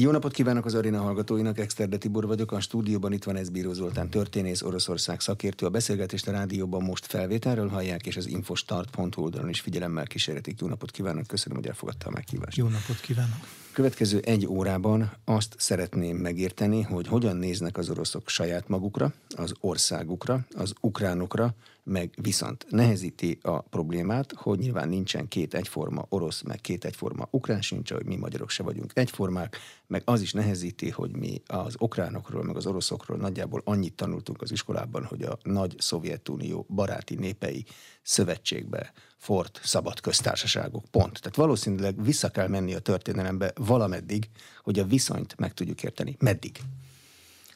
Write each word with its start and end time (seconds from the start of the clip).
Jó 0.00 0.10
napot 0.10 0.32
kívánok 0.32 0.64
az 0.64 0.74
Arina 0.74 1.00
hallgatóinak, 1.00 1.58
Exterde 1.58 1.96
Tibor 1.96 2.26
vagyok, 2.26 2.52
a 2.52 2.60
stúdióban 2.60 3.12
itt 3.12 3.24
van 3.24 3.36
ez 3.36 3.48
Bíró 3.48 3.72
Zoltán 3.72 4.10
történész, 4.10 4.62
Oroszország 4.62 5.20
szakértő, 5.20 5.66
a 5.66 5.70
beszélgetést 5.70 6.28
a 6.28 6.30
rádióban 6.30 6.82
most 6.82 7.06
felvételről 7.06 7.68
hallják, 7.68 8.06
és 8.06 8.16
az 8.16 8.26
infostart.hu 8.26 9.22
oldalon 9.22 9.48
is 9.48 9.60
figyelemmel 9.60 10.06
kísérletik. 10.06 10.60
Jó 10.60 10.66
napot 10.66 10.90
kívánok, 10.90 11.26
köszönöm, 11.26 11.58
hogy 11.58 11.66
elfogadta 11.66 12.06
a 12.06 12.10
meghívást. 12.10 12.56
Jó 12.56 12.68
napot 12.68 13.00
kívánok! 13.00 13.38
Következő 13.78 14.18
egy 14.18 14.46
órában 14.46 15.12
azt 15.24 15.54
szeretném 15.58 16.16
megérteni, 16.16 16.82
hogy 16.82 17.06
hogyan 17.06 17.36
néznek 17.36 17.78
az 17.78 17.90
oroszok 17.90 18.28
saját 18.28 18.68
magukra, 18.68 19.12
az 19.36 19.52
országukra, 19.60 20.46
az 20.54 20.72
ukránokra, 20.80 21.54
meg 21.82 22.10
viszont 22.22 22.66
nehezíti 22.68 23.38
a 23.42 23.60
problémát, 23.60 24.32
hogy 24.32 24.58
nyilván 24.58 24.88
nincsen 24.88 25.28
két 25.28 25.54
egyforma 25.54 26.06
orosz, 26.08 26.42
meg 26.42 26.60
két 26.60 26.84
egyforma 26.84 27.28
ukrán 27.30 27.60
sincs, 27.60 27.92
hogy 27.92 28.04
mi 28.04 28.16
magyarok 28.16 28.50
se 28.50 28.62
vagyunk 28.62 28.92
egyformák, 28.94 29.56
meg 29.86 30.02
az 30.04 30.20
is 30.20 30.32
nehezíti, 30.32 30.90
hogy 30.90 31.16
mi 31.16 31.42
az 31.46 31.74
ukránokról, 31.78 32.42
meg 32.42 32.56
az 32.56 32.66
oroszokról 32.66 33.16
nagyjából 33.16 33.62
annyit 33.64 33.94
tanultunk 33.94 34.42
az 34.42 34.52
iskolában, 34.52 35.04
hogy 35.04 35.22
a 35.22 35.38
nagy 35.42 35.74
Szovjetunió 35.78 36.66
baráti 36.68 37.14
népei 37.14 37.64
szövetségbe 38.02 38.92
fort 39.18 39.60
szabad 39.62 40.00
köztársaságok. 40.00 40.84
Pont. 40.90 41.20
Tehát 41.20 41.36
valószínűleg 41.36 42.02
vissza 42.02 42.28
kell 42.28 42.48
menni 42.48 42.74
a 42.74 42.78
történelembe 42.78 43.52
valameddig, 43.54 44.28
hogy 44.62 44.78
a 44.78 44.86
viszonyt 44.86 45.38
meg 45.38 45.54
tudjuk 45.54 45.82
érteni. 45.82 46.16
Meddig? 46.18 46.60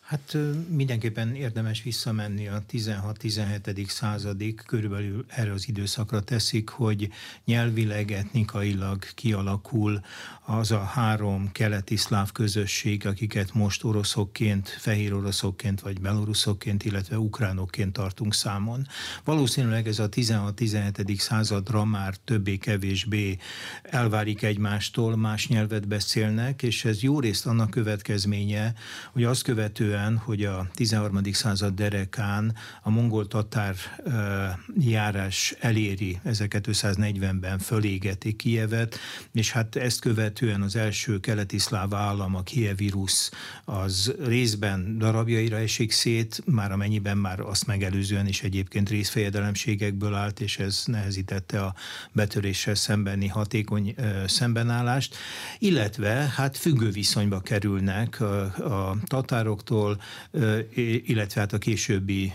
Hát 0.02 0.37
mindenképpen 0.69 1.34
érdemes 1.34 1.83
visszamenni 1.83 2.48
a 2.48 2.62
16-17. 2.73 3.88
századig, 3.88 4.62
körülbelül 4.66 5.25
erre 5.28 5.52
az 5.52 5.69
időszakra 5.69 6.20
teszik, 6.20 6.69
hogy 6.69 7.09
nyelvileg, 7.45 8.11
etnikailag 8.11 9.05
kialakul 9.15 10.01
az 10.45 10.70
a 10.70 10.78
három 10.78 11.52
keleti 11.52 11.97
szláv 11.97 12.33
közösség, 12.33 13.06
akiket 13.06 13.55
most 13.55 13.84
oroszokként, 13.84 14.69
fehér 14.69 15.15
oroszokként 15.15 15.80
vagy 15.80 16.01
beloruszokként, 16.01 16.84
illetve 16.84 17.19
ukránokként 17.19 17.92
tartunk 17.92 18.34
számon. 18.34 18.87
Valószínűleg 19.25 19.89
ez 19.89 19.98
a 19.98 20.09
16-17. 20.09 21.19
századra 21.19 21.84
már 21.84 22.16
többé-kevésbé 22.16 23.37
elvárik 23.83 24.42
egymástól, 24.42 25.16
más 25.16 25.48
nyelvet 25.48 25.89
beszélnek, 25.89 26.62
és 26.62 26.84
ez 26.84 27.03
jó 27.03 27.20
részt 27.20 27.47
annak 27.47 27.70
következménye, 27.70 28.75
hogy 29.12 29.25
azt 29.25 29.42
követően 29.42 29.91
követően, 29.92 30.16
hogy 30.16 30.44
a 30.44 30.66
13. 30.74 31.32
század 31.32 31.74
derekán 31.74 32.54
a 32.82 32.90
mongol-tatár 32.90 33.74
járás 34.78 35.54
eléri 35.60 36.20
1240-ben 36.24 37.58
fölégeti 37.58 38.36
Kijevet, 38.36 38.98
és 39.32 39.52
hát 39.52 39.76
ezt 39.76 40.00
követően 40.00 40.62
az 40.62 40.76
első 40.76 41.20
keleti 41.20 41.58
szláv 41.58 41.94
állam, 41.94 42.34
a 42.34 42.42
Kievi 42.42 42.88
Rusz, 42.88 43.30
az 43.64 44.14
részben 44.24 44.98
darabjaira 44.98 45.56
esik 45.56 45.90
szét, 45.92 46.42
már 46.46 46.72
amennyiben 46.72 47.16
már 47.16 47.40
azt 47.40 47.66
megelőzően 47.66 48.26
is 48.26 48.42
egyébként 48.42 48.88
részfejedelemségekből 48.88 50.14
állt, 50.14 50.40
és 50.40 50.58
ez 50.58 50.82
nehezítette 50.86 51.60
a 51.64 51.74
betöréssel 52.12 52.74
szembeni 52.74 53.26
hatékony 53.28 53.94
szembenállást, 54.26 55.16
illetve 55.58 56.32
hát 56.36 56.56
függő 56.56 56.90
viszonyba 56.90 57.40
kerülnek 57.40 58.20
a, 58.20 58.42
a 58.42 58.96
tatároktól, 59.04 59.81
illetve 61.05 61.41
hát 61.41 61.52
a 61.52 61.58
későbbi 61.58 62.33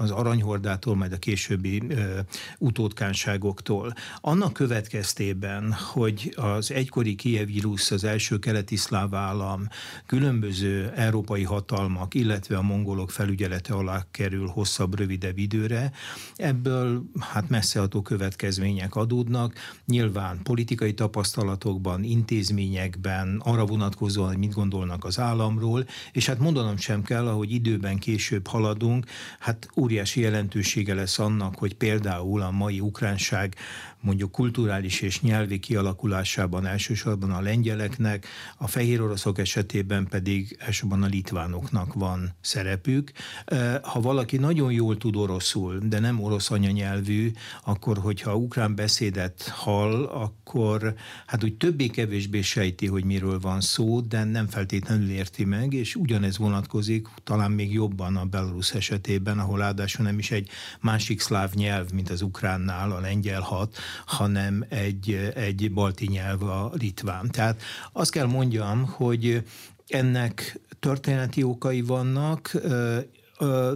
az 0.00 0.10
aranyhordától, 0.10 0.96
majd 0.96 1.12
a 1.12 1.16
későbbi 1.16 1.82
ö, 1.88 2.18
utódkánságoktól. 2.58 3.94
Annak 4.20 4.52
következtében, 4.52 5.72
hogy 5.72 6.34
az 6.36 6.72
egykori 6.72 7.14
Kiev 7.14 7.48
Rusz, 7.60 7.90
az 7.90 8.04
első 8.04 8.38
keleti 8.38 8.76
szláv 8.76 9.14
állam, 9.14 9.68
különböző 10.06 10.92
európai 10.96 11.42
hatalmak, 11.42 12.14
illetve 12.14 12.56
a 12.56 12.62
mongolok 12.62 13.10
felügyelete 13.10 13.74
alá 13.74 14.06
kerül 14.10 14.46
hosszabb, 14.46 14.98
rövidebb 14.98 15.38
időre, 15.38 15.92
ebből 16.36 17.02
hát 17.20 17.48
messzeható 17.48 18.02
következmények 18.02 18.94
adódnak. 18.94 19.54
Nyilván 19.86 20.42
politikai 20.42 20.94
tapasztalatokban, 20.94 22.02
intézményekben, 22.02 23.40
arra 23.44 23.66
vonatkozóan, 23.66 24.28
hogy 24.28 24.38
mit 24.38 24.54
gondolnak 24.54 25.04
az 25.04 25.18
államról, 25.18 25.86
és 26.12 26.26
hát 26.26 26.38
mondanom 26.38 26.76
sem 26.76 27.02
kell, 27.02 27.28
ahogy 27.28 27.52
időben 27.52 27.98
később 27.98 28.46
haladunk, 28.46 29.06
hát 29.38 29.68
óriási 29.88 30.20
jelentősége 30.20 30.94
lesz 30.94 31.18
annak, 31.18 31.54
hogy 31.58 31.74
például 31.74 32.42
a 32.42 32.50
mai 32.50 32.80
ukránság 32.80 33.54
mondjuk 34.00 34.32
kulturális 34.32 35.00
és 35.00 35.20
nyelvi 35.20 35.58
kialakulásában 35.58 36.66
elsősorban 36.66 37.30
a 37.30 37.40
lengyeleknek, 37.40 38.26
a 38.56 38.66
fehér 38.66 39.02
oroszok 39.02 39.38
esetében 39.38 40.06
pedig 40.06 40.56
elsősorban 40.58 41.02
a 41.02 41.06
litvánoknak 41.06 41.94
van 41.94 42.34
szerepük. 42.40 43.12
Ha 43.82 44.00
valaki 44.00 44.36
nagyon 44.36 44.72
jól 44.72 44.96
tud 44.96 45.16
oroszul, 45.16 45.78
de 45.78 45.98
nem 45.98 46.20
orosz 46.20 46.50
anyanyelvű, 46.50 47.30
akkor 47.64 47.98
hogyha 47.98 48.36
ukrán 48.36 48.74
beszédet 48.74 49.48
hall, 49.48 50.04
akkor 50.04 50.94
hát 51.26 51.44
úgy 51.44 51.56
többé-kevésbé 51.56 52.40
sejti, 52.40 52.86
hogy 52.86 53.04
miről 53.04 53.38
van 53.40 53.60
szó, 53.60 54.00
de 54.00 54.24
nem 54.24 54.46
feltétlenül 54.46 55.10
érti 55.10 55.44
meg, 55.44 55.72
és 55.72 55.94
ugyanez 55.94 56.38
vonatkozik 56.38 57.08
talán 57.24 57.50
még 57.50 57.72
jobban 57.72 58.16
a 58.16 58.24
Belarus 58.24 58.72
esetében, 58.72 59.38
ahol 59.38 59.58
ráadásul 59.58 60.04
nem 60.04 60.18
is 60.18 60.30
egy 60.30 60.48
másik 60.80 61.20
szláv 61.20 61.52
nyelv, 61.52 61.90
mint 61.90 62.10
az 62.10 62.22
ukránnál, 62.22 62.90
a 62.90 63.00
lengyel 63.00 63.40
hat, 63.40 63.76
hanem 64.06 64.64
egy, 64.68 65.32
egy 65.34 65.72
balti 65.72 66.06
nyelv 66.06 66.42
a 66.42 66.70
litván. 66.74 67.30
Tehát 67.30 67.62
azt 67.92 68.10
kell 68.10 68.26
mondjam, 68.26 68.84
hogy 68.86 69.42
ennek 69.88 70.60
történeti 70.80 71.42
okai 71.42 71.80
vannak, 71.80 72.52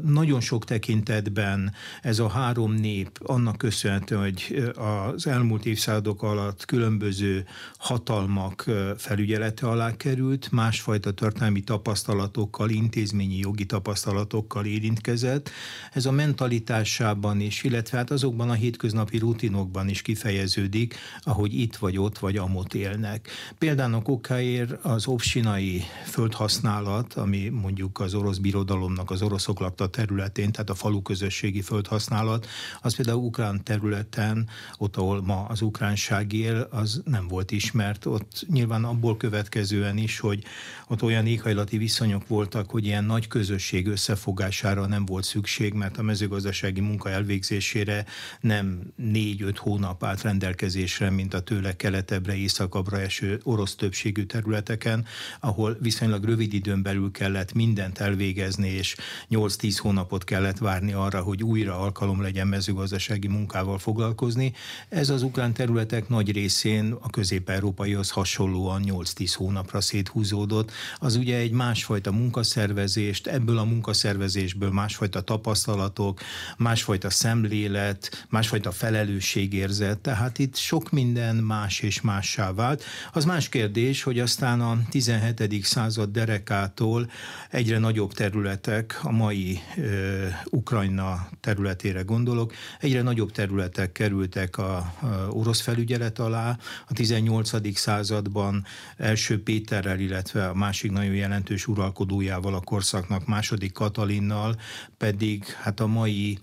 nagyon 0.04 0.40
sok 0.40 0.64
tekintetben 0.64 1.72
ez 2.02 2.18
a 2.18 2.28
három 2.28 2.72
nép 2.72 3.18
annak 3.22 3.56
köszönhető, 3.58 4.16
hogy 4.16 4.70
az 5.14 5.26
elmúlt 5.26 5.66
évszázadok 5.66 6.22
alatt 6.22 6.64
különböző 6.64 7.44
hatalmak 7.78 8.70
felügyelete 8.96 9.66
alá 9.68 9.96
került, 9.96 10.52
másfajta 10.52 11.10
történelmi 11.10 11.60
tapasztalatokkal, 11.60 12.70
intézményi 12.70 13.38
jogi 13.38 13.66
tapasztalatokkal 13.66 14.64
érintkezett. 14.64 15.50
Ez 15.92 16.06
a 16.06 16.10
mentalitásában 16.10 17.40
is, 17.40 17.62
illetve 17.62 17.98
hát 17.98 18.10
azokban 18.10 18.50
a 18.50 18.52
hétköznapi 18.52 19.18
rutinokban 19.18 19.88
is 19.88 20.02
kifejeződik, 20.02 20.94
ahogy 21.20 21.54
itt 21.54 21.76
vagy 21.76 21.98
ott 21.98 22.18
vagy 22.18 22.36
amott 22.36 22.74
élnek. 22.74 23.28
Például 23.58 24.02
okáért 24.04 24.84
az 24.84 25.06
obsinai 25.06 25.82
földhasználat, 26.04 27.14
ami 27.14 27.48
mondjuk 27.48 28.00
az 28.00 28.14
orosz 28.14 28.36
birodalomnak, 28.36 29.10
az 29.10 29.22
orosz 29.22 29.48
lakta 29.60 29.86
területén, 29.86 30.52
tehát 30.52 30.70
a 30.70 30.74
falu 30.74 31.02
közösségi 31.02 31.60
földhasználat, 31.60 32.46
az 32.80 32.96
például 32.96 33.24
ukrán 33.24 33.64
területen, 33.64 34.48
ott, 34.78 34.96
ahol 34.96 35.22
ma 35.22 35.44
az 35.44 35.62
ukránság 35.62 36.32
él, 36.32 36.68
az 36.70 37.02
nem 37.04 37.28
volt 37.28 37.50
ismert. 37.50 38.06
Ott 38.06 38.46
nyilván 38.48 38.84
abból 38.84 39.16
következően 39.16 39.96
is, 39.96 40.18
hogy 40.18 40.44
ott 40.88 41.02
olyan 41.02 41.26
éghajlati 41.26 41.78
viszonyok 41.78 42.28
voltak, 42.28 42.70
hogy 42.70 42.84
ilyen 42.86 43.04
nagy 43.04 43.26
közösség 43.26 43.86
összefogására 43.86 44.86
nem 44.86 45.04
volt 45.04 45.24
szükség, 45.24 45.72
mert 45.72 45.98
a 45.98 46.02
mezőgazdasági 46.02 46.80
munka 46.80 47.10
elvégzésére 47.10 48.04
nem 48.40 48.92
négy-öt 48.96 49.58
hónap 49.58 50.04
állt 50.04 50.22
rendelkezésre, 50.22 51.10
mint 51.10 51.34
a 51.34 51.40
tőle 51.40 51.76
keletebbre, 51.76 52.34
északabbra 52.34 53.00
eső 53.00 53.40
orosz 53.42 53.74
többségű 53.74 54.24
területeken, 54.24 55.04
ahol 55.40 55.76
viszonylag 55.80 56.24
rövid 56.24 56.52
időn 56.52 56.82
belül 56.82 57.10
kellett 57.10 57.52
mindent 57.52 57.98
elvégezni, 57.98 58.68
és 58.68 58.96
8-10 59.42 59.76
hónapot 59.78 60.24
kellett 60.24 60.58
várni 60.58 60.92
arra, 60.92 61.20
hogy 61.20 61.42
újra 61.42 61.78
alkalom 61.78 62.22
legyen 62.22 62.46
mezőgazdasági 62.46 63.28
munkával 63.28 63.78
foglalkozni. 63.78 64.52
Ez 64.88 65.08
az 65.08 65.22
ukrán 65.22 65.52
területek 65.52 66.08
nagy 66.08 66.32
részén 66.32 66.96
a 67.00 67.10
közép-európaihoz 67.10 68.10
hasonlóan 68.10 68.82
8-10 68.86 69.32
hónapra 69.36 69.80
széthúzódott. 69.80 70.70
Az 70.98 71.16
ugye 71.16 71.36
egy 71.36 71.52
másfajta 71.52 72.12
munkaszervezést, 72.12 73.26
ebből 73.26 73.58
a 73.58 73.64
munkaszervezésből 73.64 74.70
másfajta 74.70 75.20
tapasztalatok, 75.20 76.20
másfajta 76.56 77.10
szemlélet, 77.10 78.26
másfajta 78.28 78.70
felelősségérzet, 78.70 79.98
tehát 79.98 80.38
itt 80.38 80.56
sok 80.56 80.90
minden 80.90 81.36
más 81.36 81.80
és 81.80 82.00
mássá 82.00 82.52
vált. 82.52 82.84
Az 83.12 83.24
más 83.24 83.48
kérdés, 83.48 84.02
hogy 84.02 84.18
aztán 84.18 84.60
a 84.60 84.78
17. 84.90 85.64
század 85.64 86.10
derekától 86.10 87.10
egyre 87.50 87.78
nagyobb 87.78 88.12
területek, 88.12 89.00
a 89.02 89.10
mai 89.10 89.31
mai 89.32 89.60
ö, 89.76 90.26
Ukrajna 90.50 91.28
területére 91.40 92.02
gondolok, 92.02 92.52
egyre 92.80 93.02
nagyobb 93.02 93.32
területek 93.32 93.92
kerültek 93.92 94.58
a, 94.58 94.76
a 94.76 95.28
orosz 95.30 95.60
felügyelet 95.60 96.18
alá. 96.18 96.58
A 96.88 96.92
18. 96.92 97.76
században 97.78 98.64
első 98.96 99.42
Péterrel, 99.42 100.00
illetve 100.00 100.48
a 100.48 100.54
másik 100.54 100.90
nagyon 100.90 101.14
jelentős 101.14 101.66
uralkodójával 101.66 102.54
a 102.54 102.60
korszaknak, 102.60 103.26
második 103.26 103.72
Katalinnal 103.72 104.56
pedig 104.96 105.44
hát 105.44 105.80
a 105.80 105.86
mai 105.86 106.38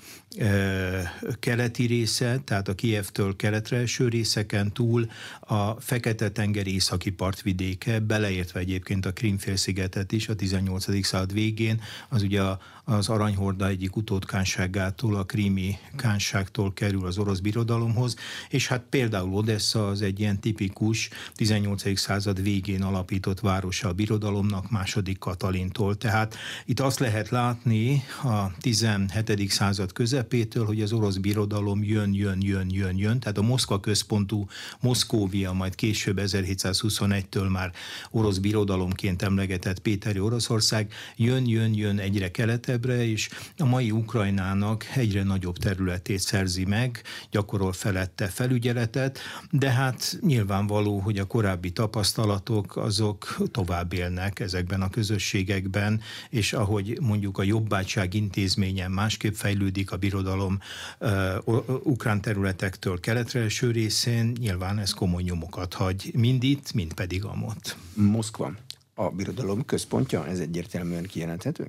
keleti 1.39 1.85
része, 1.85 2.39
tehát 2.43 2.67
a 2.67 2.75
Kievtől 2.75 3.35
keletre 3.35 3.77
eső 3.77 4.07
részeken 4.07 4.71
túl 4.71 5.09
a 5.39 5.81
Fekete-tenger 5.81 6.67
északi 6.67 7.11
partvidéke, 7.11 7.99
beleértve 7.99 8.59
egyébként 8.59 9.05
a 9.05 9.13
Krimfélszigetet 9.13 10.11
is 10.11 10.27
a 10.27 10.35
18. 10.35 11.05
század 11.05 11.33
végén, 11.33 11.81
az 12.09 12.23
ugye 12.23 12.41
az 12.89 13.09
Aranyhorda 13.09 13.67
egyik 13.67 13.95
utódkánságától, 13.95 15.15
a 15.15 15.23
krími 15.23 15.77
kánságtól 15.95 16.73
kerül 16.73 17.05
az 17.05 17.17
orosz 17.17 17.39
birodalomhoz, 17.39 18.15
és 18.49 18.67
hát 18.67 18.83
például 18.89 19.33
Odessa 19.33 19.87
az 19.87 20.01
egy 20.01 20.19
ilyen 20.19 20.39
tipikus 20.39 21.09
18. 21.33 21.99
század 21.99 22.41
végén 22.41 22.83
alapított 22.83 23.39
városa 23.39 23.87
a 23.87 23.93
birodalomnak 23.93 24.71
második 24.71 25.17
Katalintól. 25.17 25.97
Tehát 25.97 26.35
itt 26.65 26.79
azt 26.79 26.99
lehet 26.99 27.29
látni 27.29 28.03
a 28.23 28.57
17. 28.59 29.49
század 29.49 29.91
közepétől, 29.91 30.65
hogy 30.65 30.81
az 30.81 30.91
orosz 30.91 31.15
birodalom 31.15 31.83
jön, 31.83 32.13
jön, 32.13 32.37
jön, 32.41 32.69
jön, 32.69 32.97
jön, 32.97 33.19
tehát 33.19 33.37
a 33.37 33.41
Moszkva 33.41 33.79
központú 33.79 34.47
Moszkóvia, 34.79 35.51
majd 35.51 35.75
később 35.75 36.19
1721-től 36.21 37.51
már 37.51 37.71
orosz 38.11 38.37
birodalomként 38.37 39.21
emlegetett 39.21 39.79
Péteri 39.79 40.19
Oroszország 40.19 40.93
jön, 41.15 41.47
jön, 41.47 41.73
jön 41.73 41.99
egyre 41.99 42.31
keletebbre, 42.79 43.11
és 43.11 43.29
a 43.57 43.65
mai 43.65 43.91
Ukrajnának 43.91 44.85
egyre 44.95 45.23
nagyobb 45.23 45.57
területét 45.57 46.19
szerzi 46.19 46.65
meg, 46.65 47.01
gyakorol 47.31 47.73
felette 47.73 48.27
felügyeletet, 48.27 49.19
de 49.51 49.69
hát 49.69 50.17
nyilvánvaló, 50.21 50.99
hogy 50.99 51.17
a 51.17 51.25
korábbi 51.25 51.71
tapasztalatok 51.71 52.77
azok 52.77 53.37
tovább 53.51 53.93
élnek 53.93 54.39
ezekben 54.39 54.81
a 54.81 54.89
közösségekben, 54.89 56.01
és 56.29 56.53
ahogy 56.53 56.97
mondjuk 57.01 57.37
a 57.37 57.43
jobbátság 57.43 58.13
intézményen 58.13 58.91
másképp 58.91 59.33
fejlődik 59.33 59.91
a 59.91 59.97
birodalom 59.97 60.59
uh, 60.99 61.57
ukrán 61.83 62.21
területektől 62.21 62.99
keletre 62.99 63.41
eső 63.41 63.71
részén, 63.71 64.35
nyilván 64.39 64.79
ez 64.79 64.91
komoly 64.91 65.23
nyomokat 65.23 65.73
hagy, 65.73 66.11
mind 66.13 66.43
itt, 66.43 66.73
mind 66.73 66.93
pedig 66.93 67.23
amott. 67.23 67.75
Moszkva 67.93 68.51
a 68.99 69.09
birodalom 69.09 69.65
központja? 69.65 70.27
Ez 70.27 70.39
egyértelműen 70.39 71.03
kijelenthető? 71.03 71.67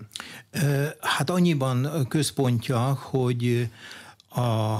Hát 1.00 1.30
annyiban 1.30 2.06
központja, 2.08 2.78
hogy 2.78 3.68
a, 4.30 4.78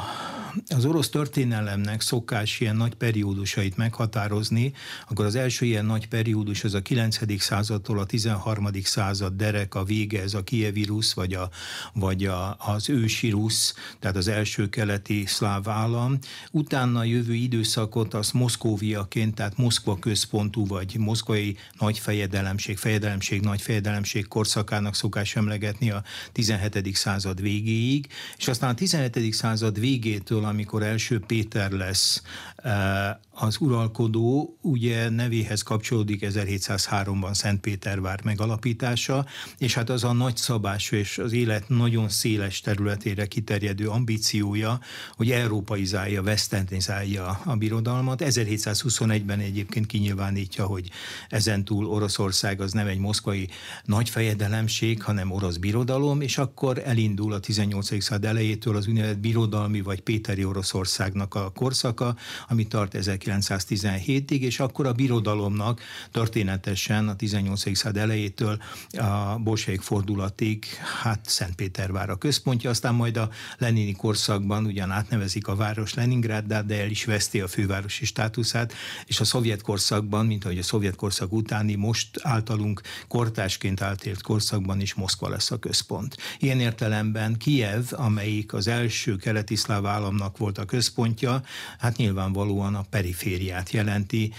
az 0.68 0.84
orosz 0.84 1.08
történelemnek 1.08 2.00
szokás 2.00 2.60
ilyen 2.60 2.76
nagy 2.76 2.94
periódusait 2.94 3.76
meghatározni, 3.76 4.72
akkor 5.08 5.24
az 5.24 5.34
első 5.34 5.66
ilyen 5.66 5.84
nagy 5.84 6.08
periódus 6.08 6.64
az 6.64 6.74
a 6.74 6.82
9. 6.82 7.40
századtól 7.40 7.98
a 7.98 8.04
13. 8.04 8.68
század 8.82 9.36
derek, 9.36 9.74
a 9.74 9.84
vége, 9.84 10.22
ez 10.22 10.34
a 10.34 10.42
kievi 10.42 10.84
rusz, 10.84 11.12
vagy, 11.12 11.34
a, 11.34 11.50
vagy 11.92 12.24
a, 12.24 12.56
az 12.58 12.88
ősi 12.88 13.30
rusz, 13.30 13.74
tehát 13.98 14.16
az 14.16 14.28
első 14.28 14.68
keleti 14.68 15.24
szláv 15.26 15.68
állam. 15.68 16.18
Utána 16.50 17.04
jövő 17.04 17.34
időszakot 17.34 18.14
az 18.14 18.30
Moszkóviaként, 18.30 19.34
tehát 19.34 19.56
Moszkva 19.56 19.98
központú, 19.98 20.66
vagy 20.66 20.96
moszkvai 20.98 21.56
nagyfejedelemség, 21.78 22.76
fejedelemség, 22.76 23.40
nagyfejedelemség 23.40 24.28
korszakának 24.28 24.94
szokás 24.94 25.36
emlegetni 25.36 25.90
a 25.90 26.02
17. 26.32 26.94
század 26.94 27.40
végéig, 27.40 28.06
és 28.36 28.48
aztán 28.48 28.70
a 28.70 28.74
17 28.74 29.16
század 29.40 29.80
végétől, 29.80 30.44
amikor 30.44 30.82
első 30.82 31.20
Péter 31.26 31.70
lesz 31.70 32.22
eh, 32.56 33.16
az 33.42 33.56
uralkodó, 33.60 34.58
ugye 34.60 35.08
nevéhez 35.08 35.62
kapcsolódik 35.62 36.26
1703-ban 36.26 37.34
Szentpétervár 37.34 38.20
megalapítása, 38.24 39.26
és 39.58 39.74
hát 39.74 39.90
az 39.90 40.04
a 40.04 40.12
nagy 40.12 40.36
szabás 40.36 40.90
és 40.90 41.18
az 41.18 41.32
élet 41.32 41.68
nagyon 41.68 42.08
széles 42.08 42.60
területére 42.60 43.26
kiterjedő 43.26 43.88
ambíciója, 43.88 44.80
hogy 45.16 45.30
európaizálja, 45.30 46.22
westernizálja 46.22 47.40
a 47.44 47.56
birodalmat. 47.56 48.22
1721-ben 48.24 49.38
egyébként 49.38 49.86
kinyilvánítja, 49.86 50.64
hogy 50.64 50.90
ezentúl 51.28 51.86
Oroszország 51.86 52.60
az 52.60 52.72
nem 52.72 52.86
egy 52.86 52.98
moszkvai 52.98 53.48
nagyfejedelemség, 53.84 55.02
hanem 55.02 55.30
orosz 55.30 55.56
birodalom, 55.56 56.20
és 56.20 56.38
akkor 56.38 56.82
elindul 56.84 57.32
a 57.32 57.38
18. 57.40 58.02
század 58.02 58.24
elejétől 58.24 58.76
az 58.76 58.86
úgynevezett 58.86 59.18
birodalmi 59.18 59.80
vagy 59.80 60.00
Péteri 60.00 60.44
Oroszországnak 60.44 61.34
a 61.34 61.50
korszaka, 61.50 62.16
ami 62.48 62.66
tart 62.66 62.94
1917-ig, 63.38 64.40
és 64.40 64.60
akkor 64.60 64.86
a 64.86 64.92
birodalomnak 64.92 65.80
történetesen 66.10 67.08
a 67.08 67.16
18. 67.16 67.76
század 67.76 68.02
elejétől 68.02 68.58
a 68.90 69.38
bolsevik 69.38 69.80
fordulatig, 69.80 70.64
hát 71.02 71.20
Szentpétervár 71.26 72.10
a 72.10 72.16
központja, 72.16 72.70
aztán 72.70 72.94
majd 72.94 73.16
a 73.16 73.30
lenini 73.58 73.92
korszakban 73.92 74.64
ugyan 74.64 74.90
átnevezik 74.90 75.46
a 75.46 75.54
város 75.54 75.94
Leningráddá, 75.94 76.60
de 76.60 76.80
el 76.80 76.90
is 76.90 77.04
veszti 77.04 77.40
a 77.40 77.48
fővárosi 77.48 78.04
státuszát, 78.04 78.72
és 79.06 79.20
a 79.20 79.24
szovjet 79.24 79.62
korszakban, 79.62 80.26
mint 80.26 80.44
ahogy 80.44 80.58
a 80.58 80.62
szovjet 80.62 80.96
korszak 80.96 81.32
utáni 81.32 81.74
most 81.74 82.08
általunk 82.22 82.80
kortásként 83.08 83.80
átélt 83.80 84.22
korszakban 84.22 84.80
is 84.80 84.94
Moszkva 84.94 85.28
lesz 85.28 85.50
a 85.50 85.58
központ. 85.58 86.16
Ilyen 86.38 86.60
értelemben 86.60 87.36
Kiev, 87.36 87.84
amelyik 87.90 88.52
az 88.52 88.66
első 88.66 89.16
keleti 89.16 89.56
szláv 89.56 89.86
államnak 89.86 90.38
volt 90.38 90.58
a 90.58 90.64
központja, 90.64 91.42
hát 91.78 91.96
nyilvánvalóan 91.96 92.74
a 92.74 92.84
perifériát 93.20 93.70
jelenti 93.70 94.32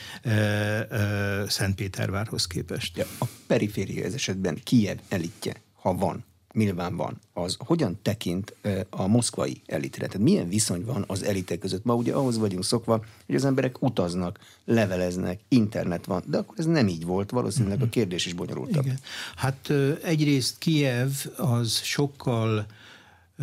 Szentpétervárhoz 1.47 2.47
képest. 2.47 2.97
Ja, 2.97 3.05
a 3.19 3.25
periféria 3.47 4.05
ez 4.05 4.13
esetben 4.13 4.59
Kiev 4.63 4.97
elitje, 5.09 5.53
ha 5.73 5.95
van, 5.95 6.23
nyilván 6.53 6.95
van, 6.95 7.19
az 7.33 7.55
hogyan 7.59 7.99
tekint 8.01 8.55
a 8.89 9.07
moszkvai 9.07 9.61
elitre? 9.65 10.07
Tehát 10.07 10.27
milyen 10.27 10.49
viszony 10.49 10.85
van 10.85 11.03
az 11.07 11.23
elitek 11.23 11.59
között? 11.59 11.83
Ma 11.83 11.93
ugye 11.93 12.13
ahhoz 12.13 12.37
vagyunk 12.37 12.63
szokva, 12.63 13.03
hogy 13.25 13.35
az 13.35 13.45
emberek 13.45 13.81
utaznak, 13.81 14.39
leveleznek, 14.65 15.39
internet 15.47 16.05
van, 16.05 16.23
de 16.25 16.37
akkor 16.37 16.59
ez 16.59 16.65
nem 16.65 16.87
így 16.87 17.05
volt, 17.05 17.31
valószínűleg 17.31 17.81
a 17.81 17.89
kérdés 17.89 18.25
is 18.25 18.33
bonyolultabb. 18.33 18.85
Igen. 18.85 18.99
Hát 19.35 19.73
egyrészt 20.03 20.57
Kiev 20.57 21.11
az 21.37 21.81
sokkal 21.83 22.65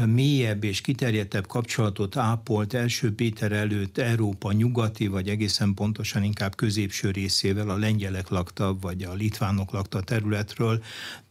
mélyebb 0.07 0.65
és 0.65 0.81
kiterjedtebb 0.81 1.47
kapcsolatot 1.47 2.17
ápolt 2.17 2.75
első 2.75 3.15
Péter 3.15 3.53
előtt 3.53 3.99
Európa 3.99 4.53
nyugati, 4.53 5.07
vagy 5.07 5.29
egészen 5.29 5.75
pontosan 5.75 6.23
inkább 6.23 6.55
középső 6.55 7.11
részével, 7.11 7.71
a 7.71 7.77
lengyelek 7.77 8.29
lakta, 8.29 8.77
vagy 8.81 9.03
a 9.03 9.15
litvánok 9.15 9.73
lakta 9.73 10.01
területről, 10.01 10.83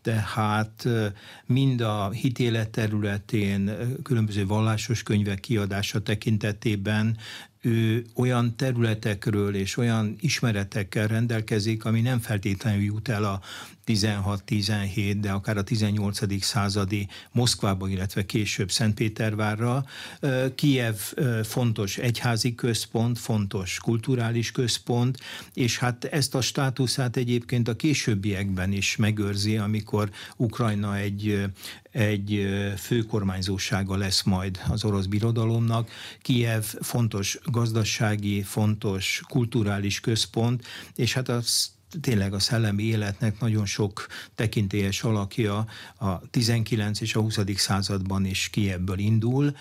tehát 0.01 0.87
mind 1.45 1.81
a 1.81 2.09
hitélet 2.09 2.69
területén, 2.69 3.71
különböző 4.03 4.45
vallásos 4.45 5.03
könyvek 5.03 5.39
kiadása 5.39 6.01
tekintetében 6.01 7.17
ő 7.61 8.05
olyan 8.15 8.55
területekről 8.55 9.55
és 9.55 9.77
olyan 9.77 10.15
ismeretekkel 10.19 11.07
rendelkezik, 11.07 11.85
ami 11.85 12.01
nem 12.01 12.19
feltétlenül 12.19 12.83
jut 12.83 13.07
el 13.07 13.23
a 13.23 13.41
16-17, 13.87 15.17
de 15.21 15.31
akár 15.31 15.57
a 15.57 15.63
18. 15.63 16.43
századi 16.43 17.07
Moszkvába, 17.31 17.89
illetve 17.89 18.25
később 18.25 18.71
Szentpétervárra. 18.71 19.85
Kiev 20.55 20.95
fontos 21.43 21.97
egyházi 21.97 22.55
központ, 22.55 23.19
fontos 23.19 23.79
kulturális 23.79 24.51
központ, 24.51 25.19
és 25.53 25.77
hát 25.77 26.03
ezt 26.03 26.35
a 26.35 26.41
státuszát 26.41 27.17
egyébként 27.17 27.67
a 27.67 27.75
későbbiekben 27.75 28.71
is 28.71 28.95
megőrzi, 28.95 29.57
amikor 29.57 30.09
Ukrajna 30.37 30.97
egy, 30.97 31.45
egy 31.91 32.47
főkormányzósága 32.77 33.97
lesz 33.97 34.23
majd 34.23 34.59
az 34.69 34.83
orosz 34.83 35.05
birodalomnak. 35.05 35.89
Kiev 36.21 36.63
fontos 36.63 37.39
gazdasági, 37.45 38.41
fontos 38.43 39.21
kulturális 39.27 39.99
központ, 39.99 40.65
és 40.95 41.13
hát 41.13 41.29
az 41.29 41.75
tényleg 42.01 42.33
a 42.33 42.39
szellemi 42.39 42.83
életnek 42.83 43.39
nagyon 43.39 43.65
sok 43.65 44.07
tekintélyes 44.35 45.03
alakja 45.03 45.65
a 45.99 46.29
19 46.29 47.01
és 47.01 47.15
a 47.15 47.21
20. 47.21 47.39
században 47.55 48.25
is 48.25 48.49
ki 48.49 48.71
ebből 48.71 48.99
indul. 48.99 49.55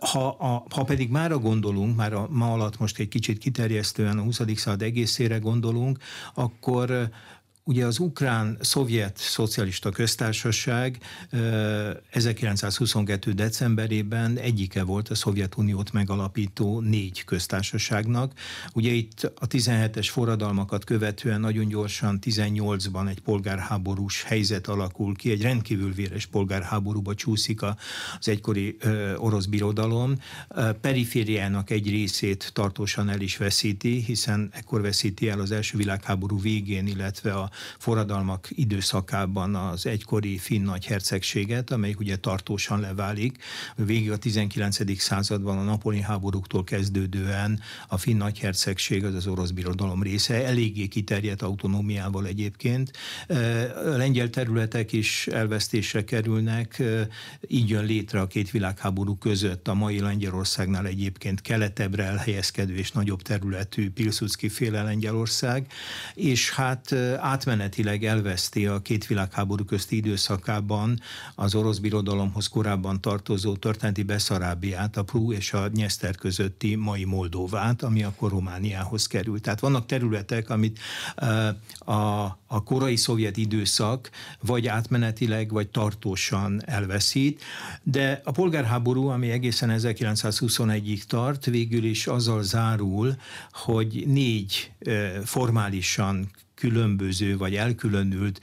Ha, 0.00 0.28
a, 0.28 0.66
ha 0.70 0.84
pedig 0.84 1.10
mára 1.10 1.38
gondolunk, 1.38 1.96
már 1.96 2.12
a 2.12 2.28
ma 2.30 2.52
alatt 2.52 2.78
most 2.78 2.98
egy 2.98 3.08
kicsit 3.08 3.38
kiterjesztően 3.38 4.18
a 4.18 4.22
20. 4.22 4.40
század 4.54 4.82
egészére 4.82 5.38
gondolunk, 5.38 5.98
akkor 6.34 7.10
Ugye 7.68 7.86
az 7.86 7.98
ukrán-szovjet 7.98 9.16
szocialista 9.16 9.90
köztársaság 9.90 10.98
1922. 12.10 13.32
decemberében 13.32 14.36
egyike 14.36 14.82
volt 14.82 15.08
a 15.08 15.14
Szovjetuniót 15.14 15.92
megalapító 15.92 16.80
négy 16.80 17.24
köztársaságnak. 17.24 18.32
Ugye 18.72 18.90
itt 18.90 19.32
a 19.38 19.46
17-es 19.46 20.08
forradalmakat 20.10 20.84
követően 20.84 21.40
nagyon 21.40 21.68
gyorsan 21.68 22.18
18-ban 22.22 23.08
egy 23.08 23.20
polgárháborús 23.20 24.22
helyzet 24.22 24.66
alakul 24.66 25.16
ki, 25.16 25.30
egy 25.30 25.42
rendkívül 25.42 25.92
véres 25.92 26.26
polgárháborúba 26.26 27.14
csúszik 27.14 27.62
az 27.62 28.28
egykori 28.28 28.76
orosz 29.16 29.46
birodalom. 29.46 30.14
Perifériának 30.80 31.70
egy 31.70 31.90
részét 31.90 32.50
tartósan 32.52 33.08
el 33.08 33.20
is 33.20 33.36
veszíti, 33.36 34.02
hiszen 34.06 34.50
ekkor 34.52 34.80
veszíti 34.80 35.28
el 35.28 35.40
az 35.40 35.50
első 35.50 35.76
világháború 35.76 36.40
végén, 36.40 36.86
illetve 36.86 37.32
a 37.32 37.50
forradalmak 37.78 38.48
időszakában 38.50 39.54
az 39.54 39.86
egykori 39.86 40.38
finn 40.38 40.64
nagyhercegséget, 40.64 41.70
amelyik 41.70 41.98
ugye 41.98 42.16
tartósan 42.16 42.80
leválik. 42.80 43.36
Végig 43.76 44.10
a 44.10 44.16
19. 44.16 45.00
században 45.00 45.58
a 45.58 45.62
napoli 45.62 46.00
háborúktól 46.00 46.64
kezdődően 46.64 47.60
a 47.88 47.96
finn 47.96 48.16
nagyhercegség 48.16 49.04
az 49.04 49.14
az 49.14 49.26
orosz 49.26 49.50
birodalom 49.50 50.02
része, 50.02 50.44
eléggé 50.46 50.86
kiterjedt 50.86 51.42
autonómiával 51.42 52.26
egyébként. 52.26 52.90
A 53.84 53.96
lengyel 53.96 54.30
területek 54.30 54.92
is 54.92 55.26
elvesztésre 55.26 56.04
kerülnek, 56.04 56.82
így 57.48 57.68
jön 57.68 57.84
létre 57.84 58.20
a 58.20 58.26
két 58.26 58.50
világháború 58.50 59.16
között 59.16 59.68
a 59.68 59.74
mai 59.74 60.00
Lengyelországnál 60.00 60.86
egyébként 60.86 61.40
keletebbre 61.40 62.04
elhelyezkedő 62.04 62.74
és 62.74 62.92
nagyobb 62.92 63.22
területű 63.22 63.90
Pilsudski 63.90 64.48
féle 64.48 64.82
Lengyelország, 64.82 65.66
és 66.14 66.50
hát 66.50 66.94
átmenetileg 67.46 68.04
elveszti 68.04 68.66
a 68.66 68.82
két 68.82 69.06
világháború 69.06 69.64
közti 69.64 69.96
időszakában 69.96 71.00
az 71.34 71.54
orosz 71.54 71.78
birodalomhoz 71.78 72.46
korábban 72.46 73.00
tartozó 73.00 73.56
történeti 73.56 74.02
Beszarábiát, 74.02 74.96
a 74.96 75.02
Prú 75.02 75.32
és 75.32 75.52
a 75.52 75.68
Nyeszter 75.74 76.14
közötti 76.14 76.74
mai 76.74 77.04
Moldovát, 77.04 77.82
ami 77.82 78.02
akkor 78.02 78.30
Romániához 78.30 79.06
került. 79.06 79.42
Tehát 79.42 79.60
vannak 79.60 79.86
területek, 79.86 80.50
amit 80.50 80.78
a, 81.78 81.92
a 82.46 82.62
korai 82.64 82.96
szovjet 82.96 83.36
időszak 83.36 84.10
vagy 84.40 84.66
átmenetileg, 84.66 85.50
vagy 85.50 85.68
tartósan 85.68 86.62
elveszít, 86.64 87.42
de 87.82 88.20
a 88.24 88.30
polgárháború, 88.30 89.06
ami 89.06 89.30
egészen 89.30 89.74
1921-ig 89.78 91.02
tart, 91.02 91.44
végül 91.44 91.84
is 91.84 92.06
azzal 92.06 92.42
zárul, 92.42 93.16
hogy 93.52 94.04
négy 94.06 94.72
formálisan 95.24 96.30
különböző 96.56 97.36
vagy 97.36 97.54
elkülönült 97.54 98.40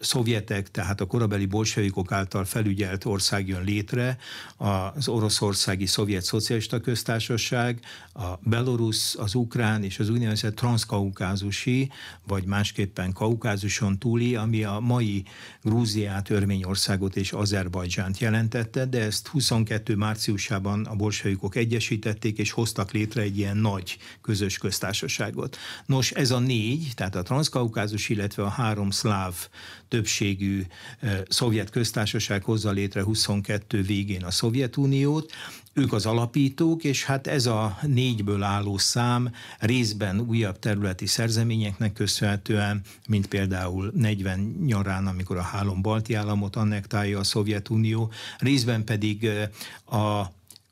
szovjetek, 0.00 0.70
tehát 0.70 1.00
a 1.00 1.06
korabeli 1.06 1.46
bolsevikok 1.46 2.12
által 2.12 2.44
felügyelt 2.44 3.04
ország 3.04 3.48
jön 3.48 3.64
létre, 3.64 4.18
az 4.56 5.08
oroszországi 5.08 5.86
szovjet 5.86 6.22
szocialista 6.22 6.80
köztársaság, 6.80 7.80
a 8.14 8.38
belorusz, 8.42 9.16
az 9.18 9.34
ukrán 9.34 9.82
és 9.82 9.98
az 9.98 10.08
úgynevezett 10.08 10.54
transzkaukázusi, 10.54 11.90
vagy 12.26 12.44
másképpen 12.44 13.12
kaukázuson 13.12 13.98
túli, 13.98 14.34
ami 14.34 14.64
a 14.64 14.78
mai 14.80 15.24
Grúziát, 15.62 16.30
Örményországot 16.30 17.16
és 17.16 17.32
Azerbajdzsánt 17.32 18.18
jelentette, 18.18 18.84
de 18.84 19.00
ezt 19.00 19.26
22 19.28 19.96
márciusában 19.96 20.84
a 20.84 20.94
bolsevikok 20.94 21.56
egyesítették, 21.56 22.38
és 22.38 22.50
hoztak 22.50 22.92
létre 22.92 23.22
egy 23.22 23.38
ilyen 23.38 23.56
nagy 23.56 23.98
közös 24.20 24.58
köztársaságot. 24.58 25.56
Nos, 25.86 26.10
ez 26.10 26.30
a 26.30 26.38
négy, 26.38 26.92
tehát 26.94 27.14
a 27.14 27.22
transzkaukázus, 27.34 28.08
illetve 28.08 28.42
a 28.42 28.48
három 28.48 28.90
szláv 28.90 29.34
többségű 29.88 30.62
szovjet 31.28 31.70
köztársaság 31.70 32.44
hozza 32.44 32.70
létre 32.70 33.02
22 33.02 33.82
végén 33.82 34.24
a 34.24 34.30
Szovjetuniót, 34.30 35.32
ők 35.72 35.92
az 35.92 36.06
alapítók, 36.06 36.84
és 36.84 37.04
hát 37.04 37.26
ez 37.26 37.46
a 37.46 37.78
négyből 37.82 38.42
álló 38.42 38.78
szám 38.78 39.30
részben 39.58 40.20
újabb 40.20 40.58
területi 40.58 41.06
szerzeményeknek 41.06 41.92
köszönhetően, 41.92 42.80
mint 43.08 43.26
például 43.26 43.92
40 43.94 44.56
nyarán, 44.66 45.06
amikor 45.06 45.36
a 45.36 45.42
három 45.42 45.82
balti 45.82 46.14
államot 46.14 46.56
annektálja 46.56 47.18
a 47.18 47.24
Szovjetunió, 47.24 48.12
részben 48.38 48.84
pedig 48.84 49.28
a 49.86 50.24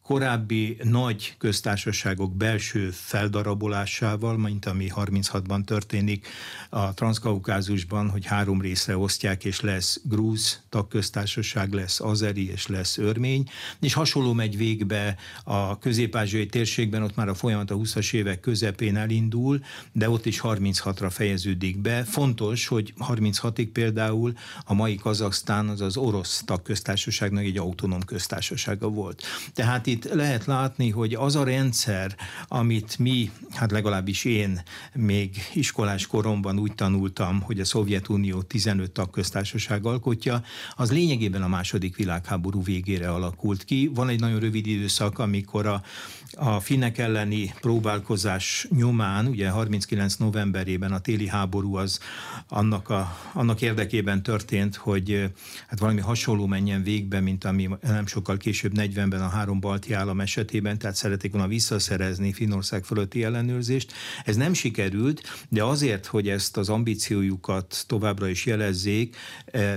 korábbi 0.03 0.77
nagy 0.83 1.35
köztársaságok 1.39 2.37
belső 2.37 2.91
feldarabolásával, 2.91 4.39
mint 4.39 4.67
ami 4.67 4.91
36-ban 4.95 5.65
történik 5.65 6.27
a 6.71 6.95
Transzkaukázusban, 6.95 8.11
hogy 8.11 8.27
három 8.27 8.61
részre 8.61 8.97
osztják, 8.97 9.45
és 9.45 9.61
lesz 9.61 10.01
grúz 10.05 10.61
tagköztársaság, 10.69 11.73
lesz 11.73 12.01
azeri, 12.01 12.51
és 12.51 12.67
lesz 12.67 12.99
örmény, 12.99 13.49
és 13.81 13.93
hasonló 13.93 14.33
megy 14.33 14.57
végbe 14.57 15.17
a 15.45 15.79
közép 15.79 16.19
térségben, 16.51 17.03
ott 17.03 17.17
már 17.17 17.29
a 17.29 17.35
folyamat 17.35 17.71
a 17.71 17.77
20-as 17.77 18.13
évek 18.13 18.41
közepén 18.41 18.97
elindul, 18.97 19.61
de 19.93 20.11
ott 20.11 20.27
is 20.27 20.41
36-ra 20.43 21.09
fejeződik 21.11 21.79
be. 21.79 22.05
Fontos, 22.05 22.67
hogy 22.67 22.95
36-ig 22.99 23.69
például 23.73 24.33
a 24.65 24.75
mai 24.75 24.95
Kazaksztán 24.95 25.69
az 25.69 25.81
az 25.81 25.97
orosz 25.97 26.43
tagköztársaságnak 26.45 27.45
egy 27.45 27.59
autonóm 27.59 28.01
köztársasága 28.01 28.89
volt. 28.89 29.23
Tehát 29.55 29.87
itt 29.93 30.13
lehet 30.13 30.45
látni, 30.45 30.91
hogy 30.91 31.15
az 31.15 31.37
a 31.37 31.45
rendszer, 31.45 32.17
amit 32.49 32.99
mi, 32.99 33.31
hát 33.51 33.71
legalábbis 33.71 34.25
én 34.25 34.63
még 34.95 35.37
iskolás 35.55 36.07
koromban 36.07 36.59
úgy 36.59 36.75
tanultam, 36.75 37.41
hogy 37.41 37.61
a 37.61 37.65
Szovjetunió 37.65 38.43
15 38.43 38.91
tagköztársaság 38.91 39.87
alkotja, 39.87 40.43
az 40.77 40.93
lényegében 40.93 41.43
a 41.43 41.49
második 41.49 41.97
világháború 41.97 42.63
végére 42.63 43.11
alakult 43.11 43.65
ki. 43.65 43.91
Van 43.95 44.09
egy 44.09 44.21
nagyon 44.21 44.41
rövid 44.41 44.67
időszak, 44.67 45.19
amikor 45.19 45.67
a 45.67 45.83
a 46.37 46.61
finnek 46.61 46.99
elleni 46.99 47.55
próbálkozás 47.61 48.67
nyomán, 48.77 49.27
ugye 49.27 49.49
39 49.49 50.15
novemberében 50.15 50.93
a 50.93 51.01
téli 51.01 51.27
háború 51.29 51.77
az 51.77 52.01
annak, 52.49 52.89
a, 52.89 53.17
annak 53.33 53.61
érdekében 53.61 54.23
történt, 54.23 54.77
hogy 54.77 55.31
hát 55.69 55.79
valami 55.79 56.01
hasonló 56.01 56.47
menjen 56.47 56.83
végbe, 56.83 57.21
mint 57.21 57.45
ami 57.45 57.69
nem 57.83 58.07
sokkal 58.07 58.37
később 58.37 58.73
40-ben 58.77 59.21
a 59.21 59.29
három 59.29 59.61
balti 59.61 59.93
állam 59.93 60.21
esetében, 60.21 60.79
tehát 60.79 60.97
szerették 60.97 61.33
volna 61.33 61.49
visszaszerezni 61.49 62.33
Finnország 62.33 62.85
fölötti 62.85 63.25
ellenőrzést. 63.25 63.93
Ez 64.25 64.37
nem 64.37 64.53
sikerült, 64.53 65.45
de 65.49 65.65
azért, 65.65 66.07
hogy 66.07 66.29
ezt 66.29 66.57
az 66.57 66.69
ambíciójukat 66.69 67.85
továbbra 67.87 68.29
is 68.29 68.47
jelezzék, 68.47 69.17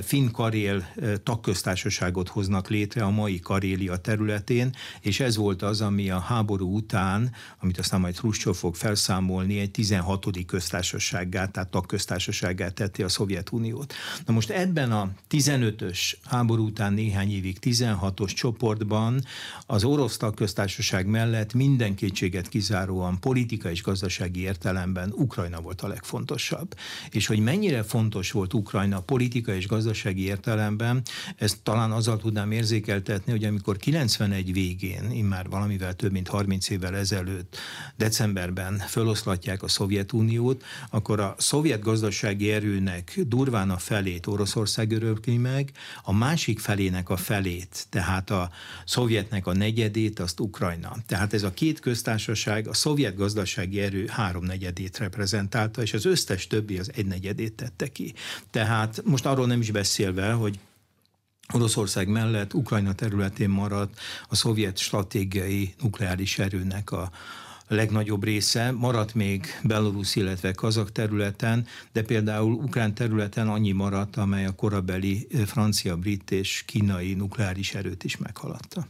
Finn 0.01 0.31
Karél 0.31 0.87
tagköztársaságot 1.23 2.27
hoznak 2.27 2.69
létre 2.69 3.03
a 3.03 3.09
mai 3.09 3.39
Karélia 3.39 3.97
területén, 3.97 4.75
és 5.01 5.19
ez 5.19 5.35
volt 5.35 5.61
az, 5.61 5.81
ami 5.81 6.09
a 6.09 6.19
háború 6.19 6.44
háború 6.45 6.75
után, 6.75 7.31
amit 7.59 7.79
aztán 7.79 7.99
majd 7.99 8.17
Hruscsov 8.17 8.55
fog 8.55 8.75
felszámolni, 8.75 9.59
egy 9.59 9.71
16. 9.71 10.45
köztársasággá, 10.45 11.45
tehát 11.45 11.69
tagköztársasággá 11.69 12.69
tette 12.69 13.03
a 13.03 13.09
Szovjetuniót. 13.09 13.93
Na 14.25 14.33
most 14.33 14.49
ebben 14.49 14.91
a 14.91 15.09
15-ös 15.29 16.13
háború 16.23 16.65
után 16.65 16.93
néhány 16.93 17.31
évig 17.31 17.57
16-os 17.61 18.33
csoportban 18.33 19.23
az 19.65 19.83
orosz 19.83 20.17
tagköztársaság 20.17 21.07
mellett 21.07 21.53
minden 21.53 21.95
kétséget 21.95 22.47
kizáróan 22.47 23.19
politika 23.19 23.69
és 23.69 23.81
gazdasági 23.81 24.39
értelemben 24.39 25.11
Ukrajna 25.15 25.61
volt 25.61 25.81
a 25.81 25.87
legfontosabb. 25.87 26.75
És 27.09 27.27
hogy 27.27 27.39
mennyire 27.39 27.83
fontos 27.83 28.31
volt 28.31 28.53
Ukrajna 28.53 28.99
politika 28.99 29.55
és 29.55 29.67
gazdasági 29.67 30.21
értelemben, 30.21 31.01
ezt 31.35 31.57
talán 31.63 31.91
azzal 31.91 32.17
tudnám 32.17 32.51
érzékeltetni, 32.51 33.31
hogy 33.31 33.43
amikor 33.43 33.77
91 33.77 34.53
végén, 34.53 35.11
immár 35.11 35.49
valamivel 35.49 35.93
több 35.95 36.11
mint 36.11 36.27
30 36.35 36.69
évvel 36.69 36.95
ezelőtt 36.95 37.57
decemberben 37.95 38.77
feloszlatják 38.77 39.63
a 39.63 39.67
Szovjetuniót, 39.67 40.63
akkor 40.89 41.19
a 41.19 41.35
szovjet 41.37 41.81
gazdasági 41.81 42.51
erőnek 42.51 43.19
durván 43.27 43.69
a 43.69 43.77
felét 43.77 44.27
Oroszország 44.27 44.91
örökli 44.91 45.37
meg, 45.37 45.71
a 46.03 46.13
másik 46.13 46.59
felének 46.59 47.09
a 47.09 47.17
felét, 47.17 47.85
tehát 47.89 48.29
a 48.29 48.49
szovjetnek 48.85 49.47
a 49.47 49.53
negyedét, 49.53 50.19
azt 50.19 50.39
Ukrajna. 50.39 50.95
Tehát 51.07 51.33
ez 51.33 51.43
a 51.43 51.53
két 51.53 51.79
köztársaság 51.79 52.67
a 52.67 52.73
szovjet 52.73 53.15
gazdasági 53.15 53.79
erő 53.79 54.07
háromnegyedét 54.07 54.97
reprezentálta, 54.97 55.81
és 55.81 55.93
az 55.93 56.05
összes 56.05 56.47
többi 56.47 56.77
az 56.77 56.91
egynegyedét 56.95 57.53
tette 57.53 57.87
ki. 57.87 58.13
Tehát 58.51 59.01
most 59.05 59.25
arról 59.25 59.47
nem 59.47 59.59
is 59.59 59.71
beszélve, 59.71 60.31
hogy 60.31 60.59
Oroszország 61.53 62.07
mellett 62.07 62.53
Ukrajna 62.53 62.93
területén 62.93 63.49
maradt 63.49 63.99
a 64.29 64.35
szovjet 64.35 64.77
stratégiai 64.77 65.73
nukleáris 65.81 66.39
erőnek 66.39 66.91
a 66.91 67.11
legnagyobb 67.67 68.23
része, 68.23 68.71
maradt 68.71 69.13
még 69.13 69.45
Belarus, 69.63 70.15
illetve 70.15 70.51
Kazak 70.51 70.91
területen, 70.91 71.67
de 71.91 72.03
például 72.03 72.53
ukrán 72.53 72.93
területen 72.93 73.47
annyi 73.47 73.71
maradt, 73.71 74.15
amely 74.15 74.45
a 74.45 74.55
korabeli 74.55 75.27
francia, 75.45 75.97
brit 75.97 76.31
és 76.31 76.63
kínai 76.65 77.13
nukleáris 77.13 77.73
erőt 77.73 78.03
is 78.03 78.17
meghaladta. 78.17 78.87